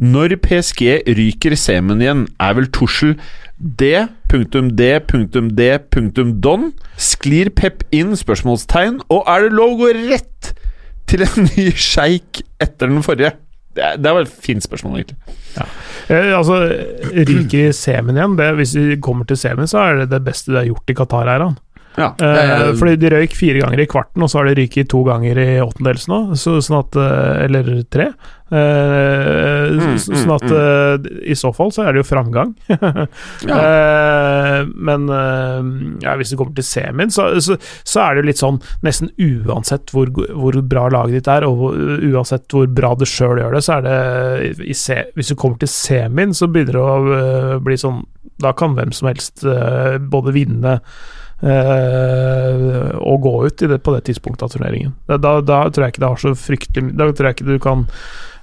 [0.00, 3.18] Når PSG ryker semen igjen, er vel Tussel
[3.60, 6.70] D, punktum D, punktum D, punktum Don.
[6.96, 8.14] Sklir Pep inn?
[8.16, 9.02] Spørsmålstegn.
[9.12, 10.54] Og er det lov å gå rett
[11.10, 13.34] til en ny sjeik etter den forrige?
[13.76, 15.36] Det var et fint spørsmål, egentlig.
[16.10, 16.56] Eh, altså,
[17.12, 18.38] ryker i semen igjen.
[18.40, 20.96] Det, hvis vi kommer til semen, så er det det beste du har gjort i
[20.96, 21.60] Qatar, han.
[21.98, 22.12] Ja.
[22.22, 25.38] Eh, fordi de røyk fire ganger i kvarten, og så har de ryket to ganger
[25.42, 26.20] i åttendels nå.
[26.38, 28.12] Så, sånn at eh, Eller tre.
[28.50, 32.54] Eh, Mm, så- sånn at eh, i så fall så er det jo framgang.
[33.50, 35.06] Eh, men
[36.02, 39.10] ja, hvis det kommer til semien, så, så, så er det jo litt sånn nesten
[39.46, 41.72] uansett hvor, hvor bra laget ditt er, og
[42.10, 45.60] uansett hvor bra du sjøl gjør det, så er det i se, Hvis du kommer
[45.62, 48.02] til semien, så begynner det å bli sånn
[48.40, 49.42] Da kan hvem som helst
[50.12, 50.78] både vinne
[51.42, 54.94] eh, og gå ut i det, på det tidspunktet av turneringen.
[55.08, 57.56] Da, da, da tror jeg ikke det har så fryktelig Da tror jeg ikke du
[57.62, 57.86] kan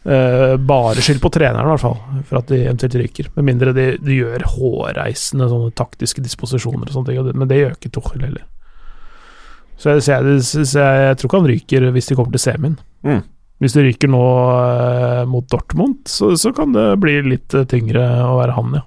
[0.07, 1.97] eh, bare skylde på treneren, i hvert fall,
[2.29, 3.31] for at de eventuelt ryker.
[3.37, 7.77] Med mindre de, de gjør hårreisende sånne taktiske disposisjoner og sånne ting, men det gjør
[7.77, 8.45] ikke Tuchel heller.
[9.77, 12.41] Så jeg, så jeg, så jeg, jeg tror ikke han ryker hvis de kommer til
[12.47, 12.77] semien.
[13.05, 13.25] Mm.
[13.61, 14.23] Hvis de ryker nå
[14.53, 18.85] eh, mot Dortmund, så, så kan det bli litt eh, tyngre å være han, ja.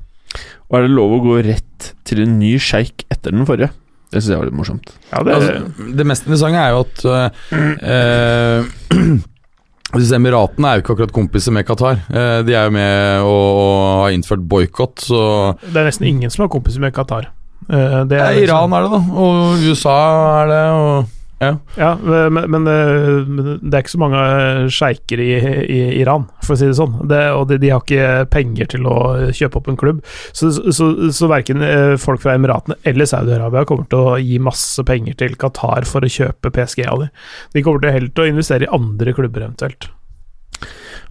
[0.70, 3.72] Og er det lov å gå rett til en ny sjeik etter den forrige?
[4.10, 4.88] Det syns jeg var litt morsomt.
[5.12, 5.52] ja det, Altså,
[5.98, 7.28] det mest interessante er jo at uh,
[9.98, 11.96] disse Emiratene er jo ikke akkurat kompiser med Qatar.
[12.10, 15.20] Eh, de er jo med og, og har innført boikott, så
[15.64, 17.24] det er nesten ingen som har kompiser med Qatar.
[17.66, 19.00] Eh, det ja, er Iran er det, da.
[19.24, 19.96] Og USA
[20.42, 20.62] er det.
[20.78, 20.94] Og,
[21.40, 21.54] ja.
[21.80, 25.30] Ja, men, men, det er ikke så mange eh, sjeiker i,
[25.64, 26.98] i Iran, for å si det sånn.
[27.08, 28.98] Det, og de, de har ikke penger til å
[29.32, 30.02] kjøpe opp en klubb.
[30.36, 34.84] Så, så, så verken eh, folk fra Emiratene eller Saudi-Arabia kommer til å gi masse
[34.84, 37.16] penger til Qatar for å kjøpe PSG av dem.
[37.56, 39.88] De kommer til heller til å investere i andre klubber, eventuelt.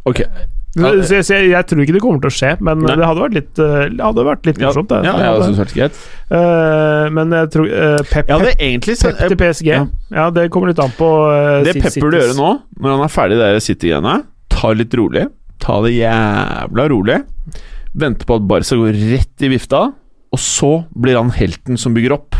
[0.09, 0.27] Ok.
[0.77, 2.93] Så jeg, så jeg, jeg tror ikke det kommer til å skje, men Nei.
[2.99, 4.91] det hadde vært litt, eh, det hadde vært litt morsomt.
[4.91, 4.99] det.
[5.07, 5.95] ja, ja, jeg hadde- det greit.
[6.29, 9.79] Eh, men jeg tror uh, Pep, Jeg hadde Pep, egentlig Pep til PSG, ja.
[10.13, 10.27] ja.
[10.29, 13.39] det kommer litt an på uh, Det Pep burde gjøre nå, når han er ferdig
[13.41, 14.13] i City-greiene,
[14.53, 15.25] ta litt rolig.
[15.59, 17.17] Ta det jævla rolig.
[17.99, 19.81] Vente på at Barca går rett i vifta,
[20.29, 22.37] og så blir han helten som bygger opp.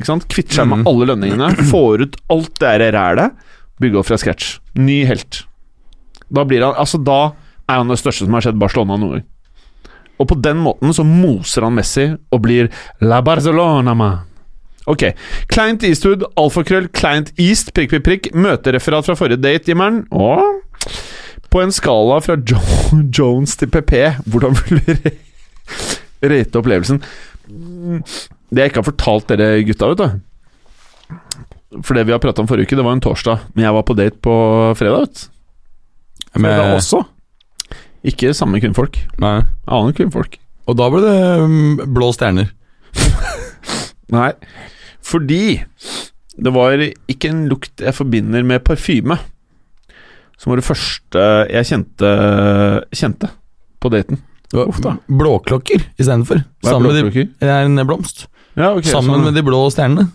[0.00, 0.24] Ikke sant?
[0.32, 0.88] Kvitter seg med Mhm.
[0.88, 3.36] alle lønningene, får ut alt det der rælet,
[3.78, 4.56] bygge opp fra scratch.
[4.74, 5.44] Ny helt.
[6.28, 7.32] Da blir han Altså, da
[7.66, 9.26] er han det største som har skjedd Barcelona noen gang.
[10.22, 12.70] Og på den måten så moser han Messi og blir
[13.04, 14.22] La Barcelona man.
[14.86, 15.02] Ok.
[15.50, 18.28] Client Eastwood, alfakrøll, Client East, prikk, prikk, prikk.
[18.38, 20.04] Møtereferat fra forrige date, Jimmeren.
[21.50, 22.60] På en skala fra jo
[23.10, 23.92] Jones til PP,
[24.30, 25.10] hvordan vil du
[26.26, 27.02] rate opplevelsen?
[27.46, 32.48] Det jeg ikke har fortalt dere gutta, vet du For det vi har prata om
[32.48, 34.36] forrige uke, det var en torsdag, men jeg var på date på
[34.78, 35.35] fredag, vet du.
[36.42, 37.02] Med, også.
[38.06, 38.98] Ikke samme kvinnfolk.
[39.22, 39.38] nei.
[39.66, 40.38] Annen kvinnfolk.
[40.66, 41.16] Og da ble det
[41.46, 42.50] mm, blå stjerner.
[44.14, 44.30] Nei,
[45.02, 45.62] fordi
[46.36, 49.16] det var ikke en lukt jeg forbinder med parfyme.
[50.36, 52.10] Som var det første jeg kjente,
[52.94, 53.30] kjente
[53.82, 54.20] på daten.
[54.54, 54.94] Uff da.
[55.10, 56.42] Blåklokker istedenfor.
[57.40, 58.26] Det er en blomst.
[58.56, 59.26] Ja, okay, Sammen sånn.
[59.28, 60.06] med de blå stjernene.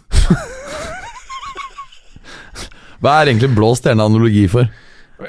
[3.01, 4.69] Hva er egentlig blå stjerne-analogi for?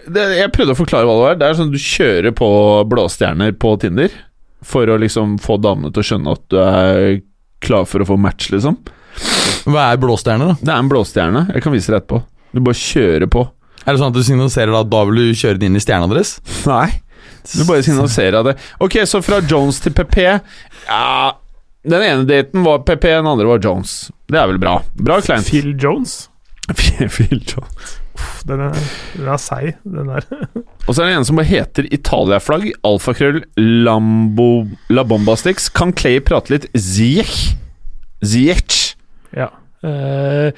[0.06, 1.39] Det, Jeg prøvde å forklare hva det var.
[1.40, 2.48] Det er sånn du kjører på
[2.90, 4.14] blåstjerner på Tinder
[4.62, 7.20] for å liksom få damene til å skjønne at du er
[7.62, 8.78] klar for å få match, liksom.
[9.70, 10.55] Hva er blåstjerne, da?
[10.60, 11.43] Det er en blåstjerne.
[11.55, 12.23] Jeg kan vise deg etterpå.
[12.52, 13.44] Du bare kjører på.
[13.82, 16.09] Er det sånn at du signaliserer at da vil du kjøre den inn i stjerna
[16.10, 16.36] deres?
[16.70, 16.89] Nei.
[17.52, 18.56] Du bare signaliserer det.
[18.82, 21.32] Ok, så fra Jones til PP Ja
[21.82, 24.12] Den ene daten var PP, den andre var Jones.
[24.31, 24.77] Det er vel bra.
[24.94, 25.48] Bra kleint.
[25.51, 26.28] Phil Jones.
[26.77, 27.97] Phil Jones.
[28.12, 28.76] Uff, Den er,
[29.16, 30.26] den er seig, den der.
[30.86, 32.68] Og så er det en som bare heter Italia-flagg.
[32.86, 35.70] Alfakrøll Lambo La Bombastix.
[35.72, 37.55] Kan Clay prate litt Ziech?
[38.22, 38.94] Ziech.
[39.36, 39.48] Ja.
[39.82, 40.52] Eh,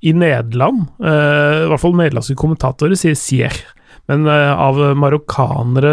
[0.00, 3.60] I Nederland, uh, i hvert fall nederlandske kommentatorer, sier ziech.
[4.10, 5.92] Men uh, av marokkanere,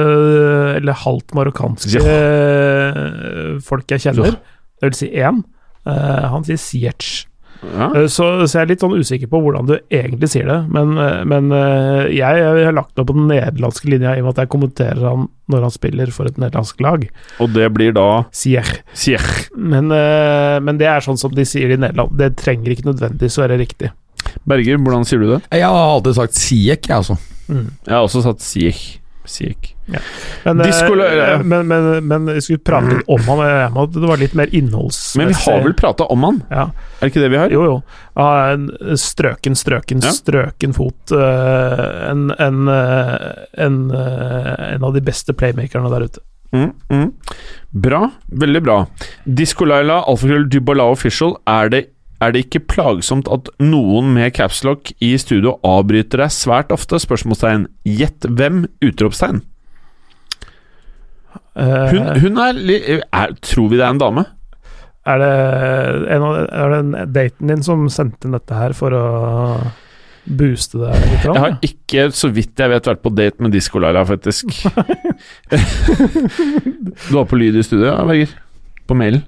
[0.79, 3.59] eller halvt marokkanske ja.
[3.67, 4.39] folk jeg kjenner,
[4.79, 5.43] det vil si én,
[5.87, 7.27] han sier Siech.
[7.61, 7.87] Ja.
[7.95, 10.95] Eh, Så, så jeg er litt sånn usikker på hvordan du egentlig sier det, men,
[11.01, 14.33] eh, men eh, jeg, jeg har lagt meg på den nederlandske linja i og med
[14.35, 17.05] at jeg kommenterer han når han spiller for et nederlandsk lag.
[17.43, 18.67] Og det blir da Sier.
[18.97, 19.23] Sier.
[19.55, 22.11] Men, men det er sånn som de sier i Nederland.
[22.19, 23.93] Det trenger ikke nødvendigvis å være riktig.
[24.49, 25.39] Berger, hvordan sier du det?
[25.55, 27.15] Jeg har alltid sagt Siek, jeg, altså.
[27.47, 28.83] Jeg har også sagt Siek.
[29.27, 29.76] Ziech.
[29.87, 31.37] Men, eh, ja.
[31.43, 33.41] men, men, men vi skulle prate litt om han.
[33.47, 35.21] Jeg må, det var litt mer innholdsmessig.
[35.21, 36.41] Men vi har vel prata om han?
[36.51, 36.67] ja.
[36.97, 37.51] Er det ikke det vi har?
[37.53, 37.75] Jo, jo.
[38.17, 41.11] En strøken, strøken, strøken fot.
[41.13, 43.27] eh, En, en, eh,
[43.65, 46.23] en, en av de beste playmakerne der ute.
[46.55, 47.09] Mm, mm.
[47.83, 48.05] Bra.
[48.31, 48.77] Veldig bra.
[49.27, 51.35] Disko-Laila, alfakrøll Dybala official.
[51.47, 51.81] Er det,
[52.23, 56.97] er det ikke plagsomt at noen med capslock i studio avbryter deg svært ofte?
[57.03, 57.67] Spørsmålstegn.
[57.85, 58.63] Gjett hvem?
[58.81, 59.43] Utropstegn.
[61.57, 62.59] Eh, Hun, hun er,
[63.09, 64.25] er Tror vi det er en dame?
[65.07, 65.31] er, det
[66.13, 69.03] en av, er det en daten din som sendte inn dette her for å
[70.27, 71.23] booste deg litt?
[71.23, 74.51] Jeg har ikke, så vidt jeg vet, vært på date med Disko-Laila, faktisk.
[77.07, 78.33] du var på lyd i studio, Berger?
[78.87, 79.23] På mailen?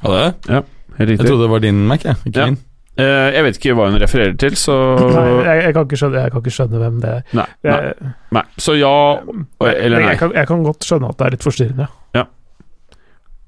[0.00, 0.62] Ja, det?
[1.00, 2.16] Helt Jeg trodde det var din Mac, jeg.
[2.26, 2.46] Ikke Ja.
[2.52, 2.58] min.
[3.00, 6.24] Eh, jeg vet ikke hva hun refererer til, så Nei, jeg, jeg, kan ikke skjønne,
[6.24, 7.24] jeg kan ikke skjønne hvem det er.
[7.38, 7.46] Nei.
[7.66, 8.44] nei, nei.
[8.60, 10.16] Så ja eller jeg, nei.
[10.20, 11.88] kan, jeg kan godt skjønne at det er litt forstyrrende.
[12.18, 12.24] Ja.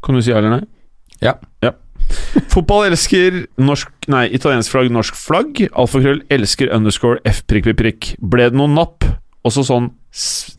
[0.02, 0.62] Kan du si ja eller nei?
[1.22, 1.36] Ja.
[1.62, 1.74] ja.
[2.52, 5.62] Fotball elsker norsk Nei, italiensk flagg, norsk flagg.
[5.78, 8.10] Alfakrøll elsker underscore f prikk, prikk, prikk.
[8.18, 9.06] Ble det noen napp?
[9.46, 10.52] Også sånn s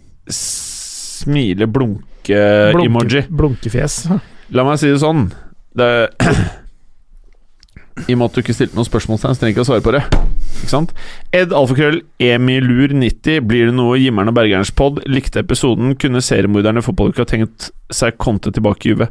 [1.23, 2.89] smile, blunke-emoji.
[2.89, 4.03] Blunke, Blunkefjes.
[4.55, 5.27] La meg si det sånn.
[5.75, 5.89] Det
[8.07, 9.93] I og med at du ikke stilte noen spørsmålstegn, så trenger ikke å svare på
[9.93, 10.01] det.
[10.63, 10.93] Ikke sant?
[11.35, 13.43] Ed Alfakrøll, Emilur90.
[13.45, 15.01] Blir det noe Jimmer'n og Bergerens pod?
[15.09, 15.93] Likte episoden.
[16.01, 19.09] Kunne seriemorderne i fotballuka tenkt seg Conte tilbake i Juve?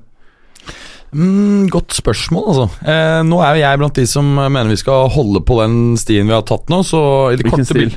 [1.13, 2.67] Mm, godt spørsmål, altså.
[2.89, 6.29] Eh, nå er jo jeg blant de som mener vi skal holde på den stien
[6.29, 6.81] vi har tatt nå.
[6.89, 7.03] Så
[7.33, 7.97] i det Hvilken stil?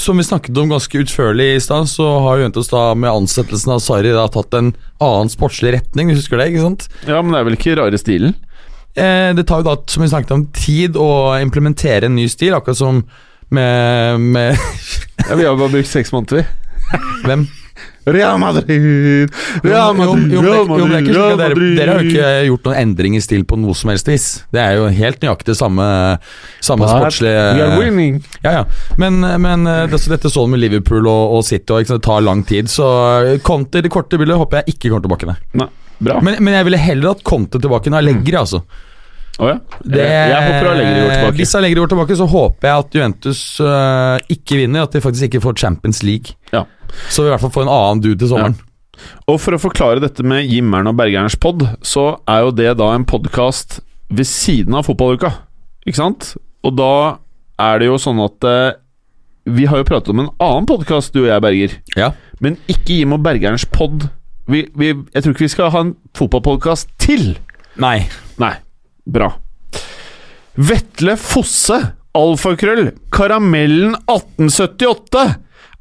[0.00, 3.82] Som vi snakket om ganske utførlig i stad, så har Juventus da med ansettelsen av
[3.84, 4.72] Sarri da tatt en
[5.04, 6.46] annen sportslig retning, du husker det?
[6.50, 6.86] ikke sant?
[7.04, 8.32] Ja, men det er vel ikke rare stilen?
[8.98, 11.10] Eh, det tar jo da, som vi snakket om, tid å
[11.40, 13.02] implementere en ny stil, akkurat som
[13.48, 14.58] med, med
[15.28, 16.98] Ja, Vi har bare brukt seks måneder, vi.
[17.24, 17.48] Hvem?
[18.08, 19.30] Real Madrid,
[19.62, 21.74] Real Madrid, Real er Real dere, Madrid.
[21.76, 24.28] dere har jo ikke gjort noen endring i stil på noe som helst vis.
[24.54, 25.88] Det er jo helt nøyaktig samme,
[26.64, 28.22] samme sportslige We are winning.
[28.44, 28.62] Ja, ja.
[29.00, 32.00] Men, men eh, det, så dette så du med Liverpool og, og City, og det
[32.06, 32.72] tar lang tid.
[32.72, 32.88] Så
[33.20, 35.38] eh, Conte det korte bildet håper jeg ikke kommer tilbake.
[35.60, 35.68] Nei.
[35.98, 36.20] Bra.
[36.22, 38.62] Men, men jeg ville heller hatt Conte tilbake enn Allegri, altså.
[39.38, 39.58] Oh, ja.
[39.84, 41.38] Det, jeg, håper Allegri går tilbake.
[41.38, 45.28] Hvis Allegri går tilbake, så håper jeg at Juventus uh, ikke vinner, at de faktisk
[45.28, 46.34] ikke får Champions League.
[46.50, 46.64] Ja.
[47.06, 48.58] Så vi i hvert fall får en annen dude til sommeren.
[49.30, 52.90] Og for å forklare dette med Jimmeren og Bergerens pod, så er jo det da
[52.96, 53.78] en podkast
[54.10, 55.30] ved siden av fotballuka.
[55.86, 56.32] Ikke sant?
[56.66, 56.92] Og da
[57.62, 58.76] er det jo sånn at uh,
[59.48, 61.78] Vi har jo pratet om en annen podkast, du og jeg, Berger.
[61.98, 62.10] Ja.
[62.42, 64.10] Men ikke Jim og Bergerens pod.
[64.48, 67.34] Vi, vi, jeg tror ikke vi skal ha en fotballpodkast til.
[67.80, 68.06] Nei.
[68.40, 68.54] Nei.
[69.08, 69.34] Bra.
[70.58, 71.76] Vetle Fosse,
[72.18, 75.26] alfakrøll, Karamellen 1878.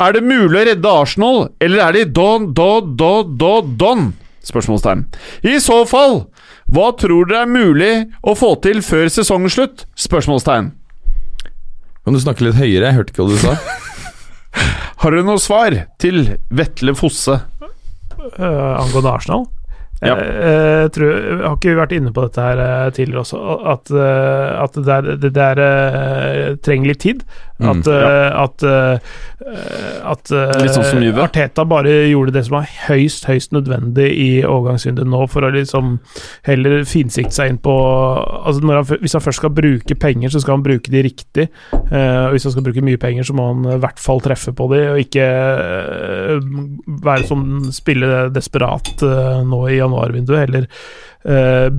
[0.03, 4.03] Er det mulig å redde Arsenal, eller er de don, don, don, don, don?
[4.45, 5.07] Spørsmålstegn.
[5.47, 6.27] I så fall,
[6.69, 7.91] hva tror dere er mulig
[8.21, 9.87] å få til før sesongslutt?
[9.97, 10.69] Spørsmålstegn.
[12.05, 12.91] Kan du snakke litt høyere?
[12.91, 13.55] Jeg hørte ikke hva du sa.
[15.01, 16.23] Har dere noe svar til
[16.53, 17.39] Vetle Fosse?
[18.35, 19.47] Eh, angående Arsenal.
[20.05, 20.13] Ja.
[20.13, 23.39] Jeg, jeg har ikke vært inne på dette her eh, tidligere også,
[23.71, 27.23] at, eh, at det der, det der eh, trenger litt tid.
[27.57, 31.23] Mm, At, eh, at, eh, at eh, Litt sånn som Juve.
[31.23, 35.95] Arteta bare gjorde det som var høyst, høyst nødvendig i overgangsvinduet nå, for å liksom
[36.45, 40.59] heller finsikte seg inn på altså han, Hvis han først skal bruke penger, så skal
[40.59, 41.47] han bruke de riktig.
[41.73, 44.53] Eh, og hvis han skal bruke mye penger, så må han i hvert fall treffe
[44.53, 46.53] på de, og ikke eh,
[47.09, 50.45] være sånn spille desperat eh, nå i januarvinduet.
[50.45, 50.69] Heller
[51.25, 51.69] eh,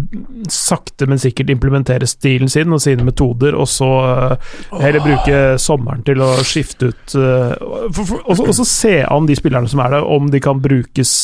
[0.48, 4.50] sakte, men sikkert implementere stilen sin og sine metoder, og så eh,
[4.82, 9.82] heller bruke sommeren til å skifte ut eh, og så se an de spillerne som
[9.84, 11.16] er der, om de kan brukes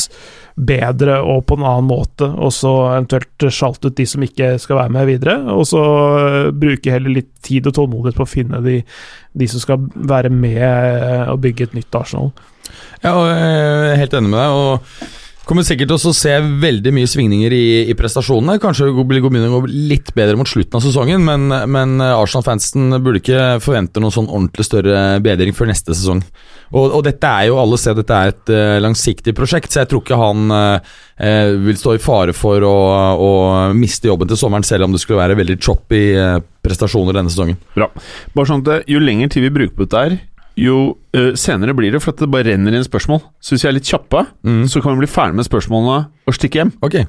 [0.54, 4.78] bedre og på en annen måte, og så eventuelt sjalte ut de som ikke skal
[4.84, 5.82] være med videre, og så
[6.20, 8.78] eh, bruke heller litt tid og tålmodighet på å finne de,
[9.34, 12.30] de som skal være med eh, og bygge et nytt Arsenal.
[13.02, 14.62] Ja, og jeg er helt enig med deg.
[14.62, 18.56] og Kommer sikkert til å se veldig mye svingninger i, i prestasjonene.
[18.62, 23.42] Kanskje begynner å gå litt bedre mot slutten av sesongen, men, men Arsenal-fansen burde ikke
[23.64, 26.24] forvente noen sånn ordentlig større bedring før neste sesong.
[26.72, 29.92] Og, og dette er jo, alle ser dette er et uh, langsiktig prosjekt, så jeg
[29.92, 30.96] tror ikke han uh,
[31.68, 32.74] vil stå i fare for å,
[33.14, 33.32] å,
[33.76, 37.60] miste jobben til sommeren, selv om det skulle være veldig choppy uh, prestasjoner denne sesongen.
[37.76, 37.90] Bra.
[38.34, 40.16] Bare sånn at Jo lenger tid vi bruker på dette her,
[40.56, 43.22] jo uh, senere blir det, for at det bare renner inn spørsmål.
[43.42, 44.64] Så hvis vi er litt kjappe, Mm.
[44.70, 46.72] så kan vi bli ferdig med spørsmålene og stikke hjem.
[46.82, 47.04] Ok.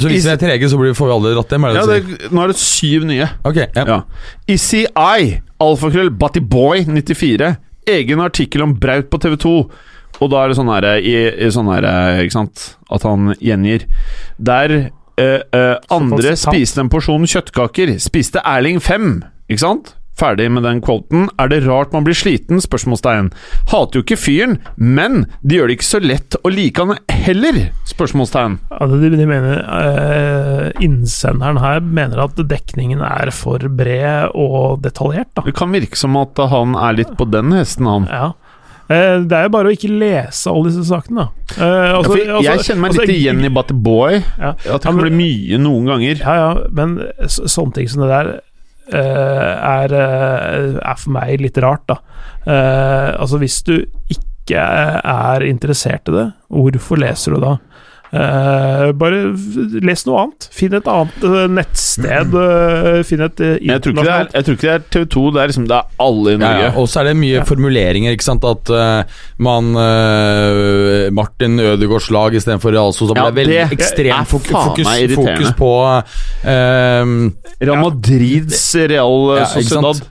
[0.00, 1.64] Så hvis vi er trege, så får vi aldri dratt hjem?
[1.68, 3.28] Er det Ja, det nå er det syv nye.
[3.44, 3.76] Ok, yep.
[3.86, 4.00] Ja.
[4.50, 7.56] Issy I, alfakrøll, Buttyboy94.
[7.92, 9.52] Egen artikkel om Braut på TV2.
[10.22, 11.14] Og da er det sånn her i,
[11.46, 11.86] i sånn her,
[12.22, 13.86] ikke sant At han gjengir.
[14.38, 14.74] Der
[15.18, 19.22] uh, uh, andre spiste en porsjon kjøttkaker, spiste Erling fem.
[19.50, 19.94] Ikke sant?
[20.22, 21.24] Ferdig med den quoten.
[21.42, 22.60] Er det rart man blir sliten?
[22.62, 23.32] Spørsmålstegn.
[23.72, 27.58] Hater jo ikke fyren, men de gjør det ikke så lett å like han heller?
[27.90, 28.54] Spørsmålstegn.
[28.78, 35.32] Altså, de, de mener eh, Innsenderen her mener at dekningen er for bred og detaljert,
[35.34, 35.42] da.
[35.48, 38.06] Det kan virke som at han er litt på den hesten, han.
[38.12, 38.30] Ja.
[38.92, 41.56] Eh, det er jo bare å ikke lese alle disse sakene, da.
[41.56, 44.22] Eh, Ja, altså- for jeg altså- kjenner meg altså, litt igjen i Butterboy.
[44.38, 44.54] Ja.
[44.54, 46.16] At det Ja, kan men- bli mye noen ganger.
[46.22, 46.96] Ja, ja, men
[47.26, 48.40] så, sånne ting som det der
[48.90, 51.98] er, eh, er for meg litt rart, da.
[52.46, 53.76] Eh, altså, hvis du
[54.10, 57.56] ikke er interessert i det, hvorfor leser du da?
[58.12, 59.20] Eh, bare
[59.80, 60.46] les noe annet.
[60.52, 62.34] Finn et annet uh, nettsted.
[62.36, 65.68] Uh, finn et jeg tror er, jeg tror ikke det er TV2, det er liksom
[65.70, 66.66] Det er alle i Norge.
[66.66, 66.72] ja.
[66.76, 67.46] Og så er det mye Ja.
[67.48, 68.44] formuleringer, ikke sant.
[68.44, 68.68] At
[69.42, 69.72] man
[71.16, 73.16] Martin Ødegaards lag istedenfor Real Sosa.
[73.16, 75.72] Ja, det er veldig det er ekstremt fok faen fokus, fokus på
[76.52, 77.14] eh,
[77.62, 80.04] Real Madrids Real Ja, Sociedad.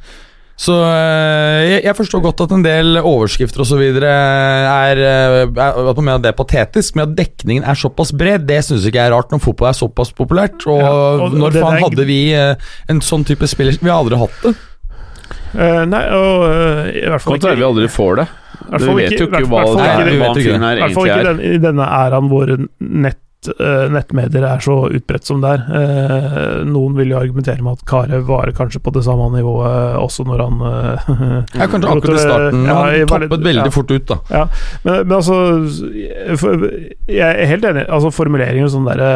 [0.62, 3.80] Så eh, jeg, jeg forstår godt at en del overskrifter osv.
[3.82, 8.46] er eh, er- At man mener det er patetisk, men at dekningen er såpass bred,
[8.50, 10.60] det syns ikke jeg er rart når fotball er såpass populært.
[10.70, 10.92] Og, Ja,
[11.26, 12.54] og når faen hadde vi eh,
[12.94, 14.54] en sånn type spiller Vi har aldri hatt det.
[15.52, 18.28] Uh, nei, og uh, i hvert fall Godt være vi aldri får det.
[18.72, 21.10] Du vet jo ikke hva, er, hva vi vet ikke fyren her I hvert fall
[21.10, 21.28] egentlig ikke er.
[21.28, 22.52] den, i denne æraen hvor
[23.08, 23.20] nett,
[23.92, 25.62] nettmedier er så utbredt som det er.
[25.80, 30.26] Eh, noen vil jo argumentere med at Carew var kanskje på det samme nivået også
[30.30, 31.10] når han eh,
[31.62, 32.66] Ja, kanskje akkurat i starten.
[32.70, 33.74] Ja, Han toppet veldig ja.
[33.74, 34.44] fort ut, da.
[34.84, 35.40] Men, men altså
[37.10, 37.88] Jeg er helt enig.
[37.90, 39.10] Altså Formuleringer sånn derre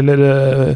[0.00, 0.74] Eller eh,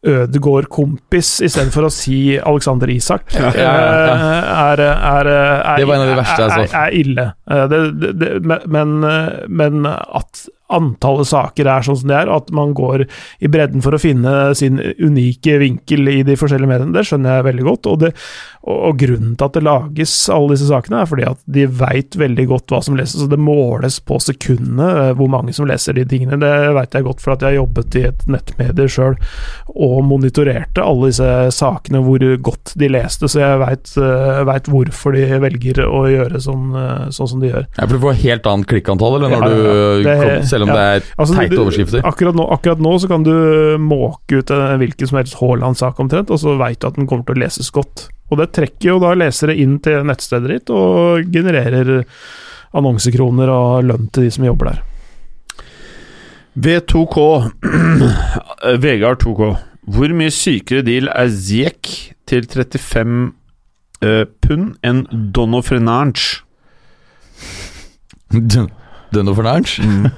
[0.00, 4.14] Ødegård-kompis istedenfor å si Alexander Isak, Ja, ja, ja.
[4.14, 6.62] eh, er, er, er, Det var en av de verste, jeg så.
[6.62, 7.26] er, er ille.
[7.50, 8.30] Eh, Det, det, det,
[8.72, 13.04] men, eh, men at antallet saker er sånn som det er, at man går
[13.42, 17.48] i bredden for å finne sin unike vinkel i de forskjellige mediene, det skjønner jeg
[17.50, 17.90] veldig godt.
[17.90, 18.12] Og, det,
[18.64, 22.46] og, grunnen til at det lages alle disse sakene, er fordi at de veit veldig
[22.50, 26.06] godt hva som leses, og det måles på sekundene eh, hvor mange som leser de
[26.08, 26.40] tingene.
[26.40, 29.18] Det veit jeg godt, for at jeg har jobbet i et nettmedie sjøl
[29.70, 33.60] og monitorerte alle disse sakene, hvor godt de leste, så jeg
[34.46, 37.68] veit hvorfor de velger å gjøre sånn, eh, sånn som de gjør.
[37.76, 40.00] Ja, for du får helt annet klikkantall eller når Ja, ja, ja.
[40.00, 40.76] du kom, selv om ja.
[40.76, 42.04] det er Altså, teite overskrifter.
[42.08, 43.34] Akkurat nå, akkurat nå så kan du
[43.82, 47.26] måke ut en hvilken som helst Haaland-sak omtrent, og så veit du at den kommer
[47.28, 48.08] til å leses godt.
[48.30, 52.04] Og det trekker jo da lesere inn til nettstedet ditt, og genererer
[52.76, 54.86] annonsekroner og lønn til de som jobber der.
[56.60, 57.50] V2K.
[58.64, 59.50] Eh, Vegard 2K.
[59.90, 61.88] Hvor mye sykere deal er Ziek
[62.30, 63.32] til 35
[64.04, 65.04] uh, pund enn
[65.34, 66.42] Dono Frenange?
[69.14, 69.82] Dono Frenange?
[69.82, 70.10] Mm.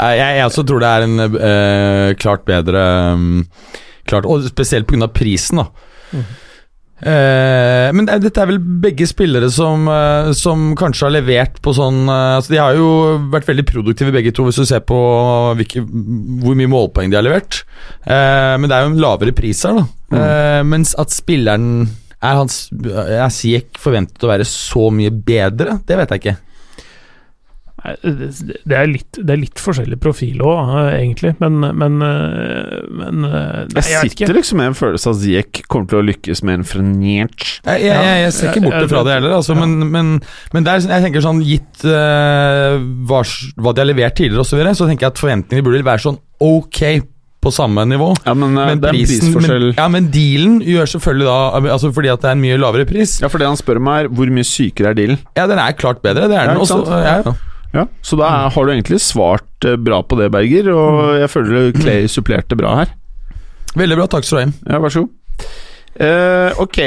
[0.00, 3.42] Nei, Jeg, jeg også tror det er en uh, klart bedre um,
[4.08, 5.10] klart, Og spesielt pga.
[5.12, 5.66] prisen, da.
[6.16, 6.30] Mm.
[7.00, 11.72] Uh, men det, dette er vel begge spillere som, uh, som kanskje har levert på
[11.72, 12.90] sånn eh, altså De har jo
[13.32, 14.98] vært veldig produktive begge to, hvis du ser på
[15.56, 15.80] hvilke,
[16.42, 17.62] hvor mye målpoeng de har levert.
[18.04, 19.86] Eh, men det er jo en lavere pris her, da.
[20.20, 21.88] Eh, mens at spilleren
[22.20, 25.78] er hans Er Siek forventet å være så mye bedre?
[25.88, 26.36] Det vet jeg ikke.
[27.80, 33.62] Det er litt, det er litt forskjellig profil òg, egentlig, men, men, eh, men eh,
[33.72, 34.26] nei, Jeg ikke.
[34.26, 37.46] sitter liksom med en følelse av at Ziek kommer til å lykkes med en frenert
[37.64, 40.10] Jeg, jeg, jeg, jeg ser ikke bort fra det heller, altså, men, men,
[40.52, 42.76] men det er, jeg tenker sånn gitt uh,
[43.08, 43.22] hva,
[43.56, 46.04] hva de har levert tidligere osv., så, videre, så tenker jeg at forventningene burde være
[46.04, 46.82] sånn ok
[47.40, 48.10] på samme nivå.
[48.26, 49.66] Ja, men, eh, Men det er en prisen, prisforskjell.
[49.70, 52.84] men, ja, men dealen gjør selvfølgelig da altså Fordi at det er en mye lavere
[52.88, 53.14] pris.
[53.22, 55.22] Ja, for det han spør meg, er hvor mye sykere er dealen?
[55.38, 56.60] Ja, den er klart bedre, det er Ja, den.
[56.60, 57.32] Også, ja, ja.
[57.74, 61.70] Ja, Så da har du egentlig svart eh, bra på det, Berger, og jeg føler
[61.76, 62.94] Clay supplerte bra her.
[63.78, 64.74] Veldig bra, takk skal du ha.
[64.74, 65.16] Ja, vær så god.
[66.00, 66.78] Uh, ok,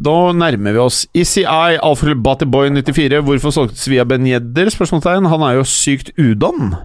[0.00, 1.02] da nærmer vi oss.
[1.14, 1.44] ECI,
[1.82, 3.20] Alfred Batyboy94.
[3.26, 4.70] Hvorfor solgtes Svia Ben Yedder?
[4.72, 5.28] Spørsmålstegn.
[5.28, 6.76] Han er jo sykt udan.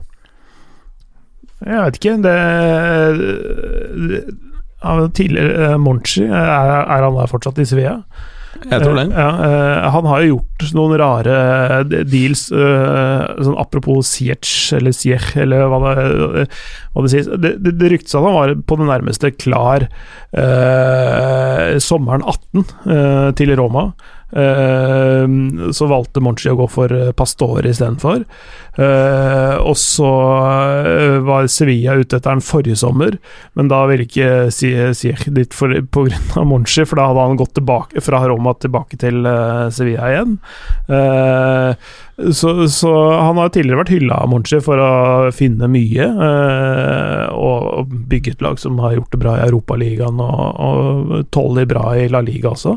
[1.64, 2.18] Jeg vet ikke.
[2.26, 2.36] Det,
[4.12, 4.24] det
[5.18, 8.02] Tidligere uh, Monchi, er, er han der fortsatt i Sevilla?
[8.58, 9.06] Jeg tror det.
[9.12, 11.38] Eh, ja, eh, han har jo gjort noen rare
[11.78, 16.48] eh, deals, sånn apropos Siech, eller Siech, eller hva det,
[16.94, 17.30] hva det sies.
[17.30, 23.30] Det, det, det ryktes at han var på det nærmeste klar eh, sommeren 18 eh,
[23.38, 23.90] til Roma.
[24.32, 25.28] Eh,
[25.72, 28.26] så valgte Monchi å gå for eh, Pastore istedenfor.
[28.78, 30.10] Uh, og så
[30.86, 33.16] eh, var Sevilla ute etter den forrige sommer,
[33.58, 36.20] men da ville ikke Siech dit pga.
[36.46, 40.38] Monchi, for da hadde han gått tilbake fra Roma tilbake til eh, Sevilla igjen.
[42.18, 47.92] Så, så han har tidligere vært hylla av Monchi for å finne mye, eh, og,
[48.10, 52.08] bygge et lag som har gjort det bra i Europaligaen, og, og tåler bra i
[52.10, 52.74] La Liga også.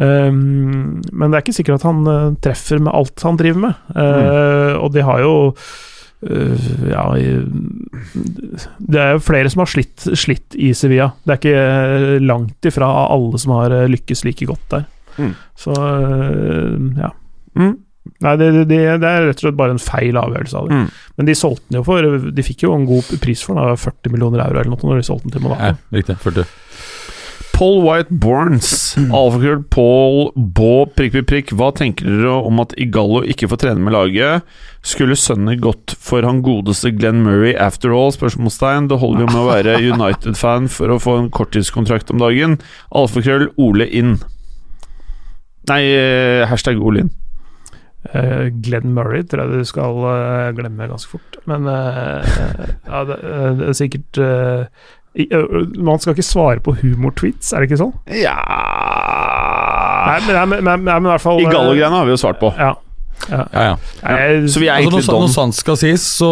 [0.00, 3.84] Eh, men det er ikke sikkert at han eh, treffer med alt han driver med.
[3.92, 5.34] Eh, Og de har jo
[6.24, 7.04] eh, ja,
[8.80, 11.10] det er jo flere som har slitt, slitt i Sevilla.
[11.20, 14.88] Det er ikke eh, langt ifra alle som har lykkes like godt der.
[15.20, 15.36] Mm.
[15.58, 15.76] Så
[16.96, 17.12] ja.
[17.60, 17.76] Mm.
[18.24, 20.80] Nei, det, det, det er rett og slett bare en feil avgjørelse av det.
[20.80, 20.88] Mm.
[21.20, 24.14] Men de solgte den jo for De fikk jo en god pris for den, 40
[24.14, 25.72] millioner euro eller noe når de solgte den til Monaco.
[25.72, 26.18] Ja, riktig.
[26.24, 26.48] 40.
[27.60, 28.70] Paul White Borns.
[28.96, 31.50] Alfakrøll Paul Baa prikk, prikk, prikk.
[31.60, 34.46] Hva tenker dere om at Igallo ikke får trene med laget?
[34.80, 38.14] Skulle sønnen gått for han godeste Glenn Murray after all?
[38.16, 38.88] Spørsmålstegn.
[38.88, 42.56] Det holder jo med å være United-fan for å få en korttidskontrakt om dagen.
[42.96, 44.16] Alfakrøll Ole inn.
[45.68, 47.12] Nei, eh, hashtag Ole inn.
[48.10, 51.38] Eh, Glenn Murray tror jeg du skal uh, glemme ganske fort.
[51.50, 52.26] Men uh,
[52.90, 53.20] ja, det,
[53.60, 54.22] det er sikkert
[55.14, 55.26] i,
[55.82, 57.96] Man skal ikke svare på humortweets, er det ikke sånn?
[58.14, 58.36] Ja
[60.06, 62.52] Nei, men, men, men, men i hvert fall I Igallo-greiene har vi jo svart på.
[62.54, 62.76] Ja.
[63.28, 63.40] Ja.
[63.52, 63.74] Ja, ja.
[64.02, 66.30] ja, Så vi er Altså, egentlig når, når sant skal sies, så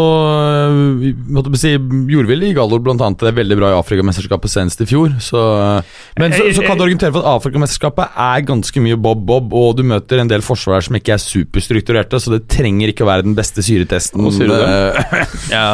[1.29, 5.13] måtte si, gjorde vi blant annet det veldig bra i Afrikamesterskapet senest i fjor.
[5.23, 9.53] Så, øh, men så, så kan du orientere for at Afrikamesterskapet er ganske mye bob-bob,
[9.53, 13.11] og du møter en del forsvarer som ikke er superstrukturerte, så det trenger ikke å
[13.11, 14.25] være den beste syretesten.
[14.25, 15.23] Hva sier du det?
[15.57, 15.69] ja.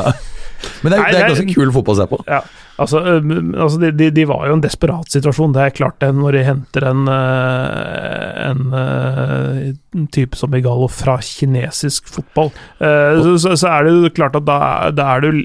[0.85, 2.21] Men er, det er det er- ganske kul fotball å se på.
[2.29, 2.43] Ja,
[2.79, 6.33] altså, altså de, de, de var jo en desperat situasjon, det er klart det, når
[6.39, 12.51] de henter en, øh, en, øh, en type som Igalo fra kinesisk fotball.
[12.83, 14.57] Eh, så, så, så er det jo klart at da,
[14.89, 15.43] er- da er du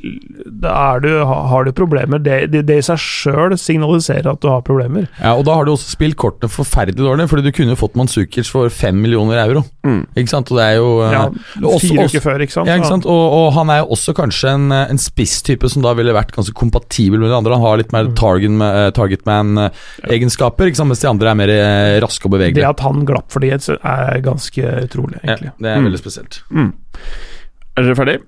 [0.59, 2.17] Da er du, har du problemer.
[2.19, 5.05] Det, det, det i seg sjøl signaliserer at du har problemer.
[5.21, 8.49] Ja, og da har du også spilt kortene forferdelig dårlig, fordi du kunne fått Manzukic
[8.51, 9.63] for fem millioner euro.
[9.87, 10.01] Mm.
[10.17, 10.51] Ikke sant?
[10.51, 12.67] Og det er jo øh, Ja, også- fire også- uker før, ikke sant?
[12.67, 13.05] Ja, ikke sant?
[13.05, 16.53] Og, og han er jo også kanskje en, en spisstype som da ville vært ganske
[16.57, 17.53] kompatibel med de andre.
[17.53, 22.25] Han har litt mer target, eh, target man-egenskaper, mens de andre er mer eh, raske
[22.25, 25.85] og Det at han glapp for det, er ganske utrolig, Ja, det er Mm.
[25.91, 26.41] veldig spesielt.
[26.51, 26.73] Mm.
[27.77, 28.21] Er dere ferdig?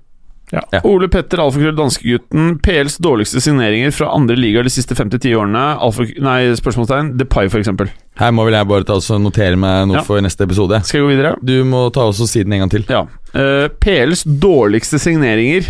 [0.51, 0.59] Ja.
[0.73, 0.81] Ja.
[0.83, 2.57] Ole Petter, alfakrøll danskegutten.
[2.61, 5.77] PLs dårligste signeringer fra andre ligaer de siste 5-10 årene.
[5.79, 7.13] Alfa, nei, spørsmålstegn.
[7.17, 7.87] Depay, for eksempel.
[8.19, 10.01] Her må vel jeg bare ta og notere meg noe Ja.
[10.03, 10.83] for neste episode.
[10.83, 11.35] Skal jeg gå videre?
[11.41, 12.83] Du må ta også si den en gang til.
[12.89, 13.03] Ja.
[13.33, 15.63] Uh, PLs dårligste signeringer.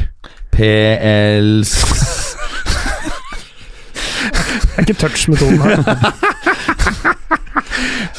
[0.52, 1.76] PLs
[4.72, 5.78] Det er ikke touch-metoden her.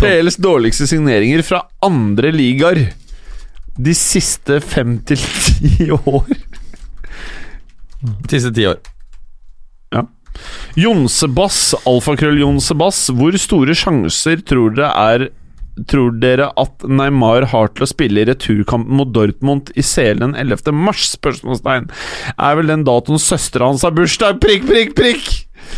[0.03, 2.79] PLs dårligste signeringer fra andre ligaer
[3.79, 6.27] de siste 5-10 år.
[8.31, 8.81] siste ti år.
[9.95, 10.03] Ja.
[10.77, 13.07] Jonsebass, alfakrøll Jonsebass.
[13.17, 15.31] Hvor store sjanser tror dere er
[15.89, 20.69] Tror dere at Neymar har til å spille i returkampen mot Dortmund i selen 11.
[20.77, 21.07] mars?
[21.15, 21.87] Spørsmålstegn.
[22.37, 24.37] Er vel den datoen søstera hans har bursdag?
[24.45, 25.31] Prikk, prikk, prikk!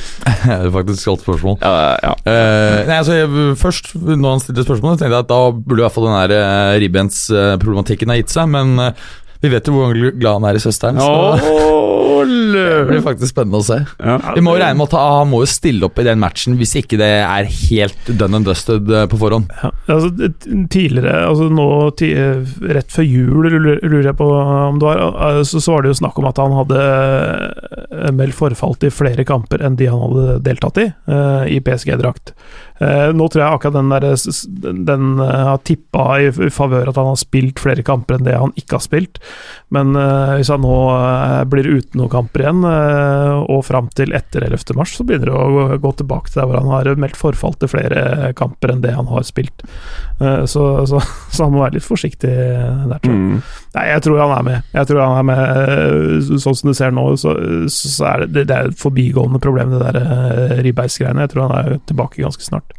[0.44, 1.58] Det er faktisk godt spørsmål.
[1.62, 2.12] Ja, ja.
[2.24, 5.84] Uh, nei, altså jeg, Først, når han stilte spørsmålet, tenkte jeg at da burde i
[5.84, 9.04] hvert fall den der uh, ribbensproblematikken uh, ha gitt seg, men eh,
[9.44, 10.96] vi vet jo hvor glad han er i søsteren.
[10.96, 11.08] Så.
[11.52, 13.80] oh, det blir faktisk spennende å se.
[13.98, 14.16] Ja.
[14.36, 16.98] Vi må regne med at han må jo stille opp i den matchen hvis ikke
[17.00, 19.52] det er helt done and dusted eh, på forhånd.
[19.60, 20.30] Ja, altså,
[20.72, 21.68] tidligere, altså nå
[22.74, 26.00] rett før jul, lurer jeg på om det var, eh, så, så var det jo
[26.00, 30.38] snakk om at han hadde eh, meldt forfall til flere kamper enn de han hadde
[30.48, 32.34] deltatt i, eh, i PSG-drakt.
[32.82, 34.04] Eh, nå tror jeg akkurat den der
[34.88, 38.54] den, eh, har tippa i, favør at han har spilt flere kamper enn det han
[38.58, 39.20] ikke har spilt.
[39.74, 40.74] Men eh, hvis han nå
[41.50, 44.74] blir uten noen kamper igjen, og fram til etter 11.
[44.78, 47.70] mars, så begynner det å gå, tilbake til der hvor han har meldt forfall til
[47.70, 49.62] flere kamper enn det han har spilt.
[50.18, 51.02] Så, så,
[51.34, 53.22] så han må være litt forsiktig der, tror jeg.
[53.38, 53.63] Mm.
[53.74, 54.70] Nei, jeg tror han er med.
[54.76, 57.34] Jeg tror han er med eh, Sånn som du ser nå, så,
[57.72, 61.26] så er det, det er et forbigående problem, det der uh, ribbeisgreiene.
[61.26, 62.76] Jeg tror han er tilbake ganske snart.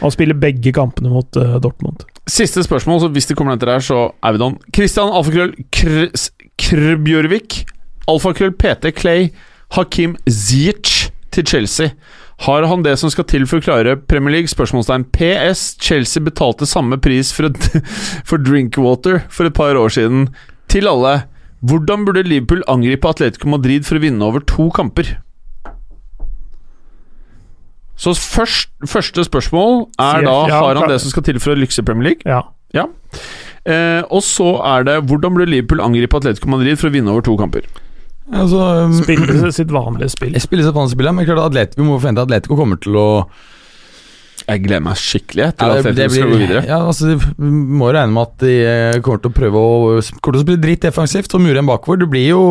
[0.00, 2.02] Han spiller begge kampene mot uh, Dortmund.
[2.26, 4.58] Siste spørsmål, så hvis det kommer etter her, så er vi don.
[4.74, 6.10] Christian Alfakrøll Kr
[6.58, 7.62] Krbjørvik.
[8.10, 9.30] Alfakrøll PT Clay.
[9.76, 11.94] Hakim Ziyech til Chelsea.
[12.44, 14.50] Har han det som skal til for å klare Premier League?
[14.52, 15.06] Spørsmålstegn.
[15.16, 15.76] PS.
[15.80, 17.86] Chelsea betalte samme pris for, et,
[18.28, 20.28] for Drinkwater for et par år siden.
[20.68, 21.22] Til alle.
[21.66, 25.16] Hvordan burde Liverpool angripe Atletico Madrid for å vinne over to kamper?
[27.96, 31.56] Så først, første spørsmål er da ja, Har han det som skal til for å
[31.56, 32.28] lykkes i Premier League?
[32.76, 32.84] Ja.
[33.64, 37.24] Eh, og så er det hvordan burde Liverpool angripe Atletico Madrid for å vinne over
[37.24, 37.64] to kamper?
[38.32, 40.32] Altså, um, Spiller sitt vanlige spill.
[40.34, 43.06] jeg spiller seg spill, men klart Atletico, vi må forvente at Atletico kommer til å
[44.46, 46.62] Jeg gleder meg skikkelig til Ja, det- det Atletico skal gå videre.
[46.66, 47.50] Ja, altså, Vi
[47.80, 49.70] må regne med at de eh, kommer til å prøve å
[50.20, 51.98] Kommer til å spille dritt defensivt og mure en bakover.
[52.02, 52.42] Det blir jo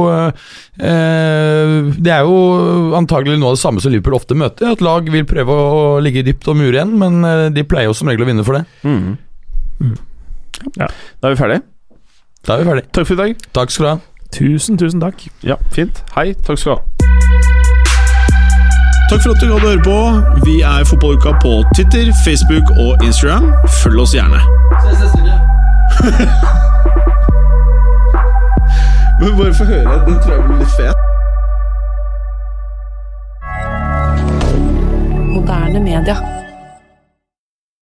[0.79, 4.71] eh, Det er jo antagelig noe av det samme som Liverpool ofte møter.
[4.75, 7.93] At lag vil prøve å ligge dypt og mure igjen, men eh, de pleier jo
[7.95, 8.65] som regel å vinne for det.
[8.83, 9.17] Mhm.
[10.79, 10.87] Ja.
[11.21, 11.63] Da er vi ferdige.
[12.47, 12.91] Da er vi ferdige.
[12.95, 13.47] Takk for i dag.
[13.55, 13.97] Takk skal du ha.
[14.33, 15.27] Tusen, tusen takk.
[15.43, 16.03] Ja, fint.
[16.15, 16.33] Hei.
[16.33, 16.81] Takk skal du ha.
[19.09, 20.21] Takk for at du hadde høre på.
[20.45, 23.53] Vi er Fotballuka på Twitter, Facebook og Instagram.
[23.83, 24.39] Følg oss gjerne.
[29.19, 30.05] Men bare få høre.
[30.07, 30.95] Den tror jeg blir litt fet.
[35.35, 36.44] Moderne media.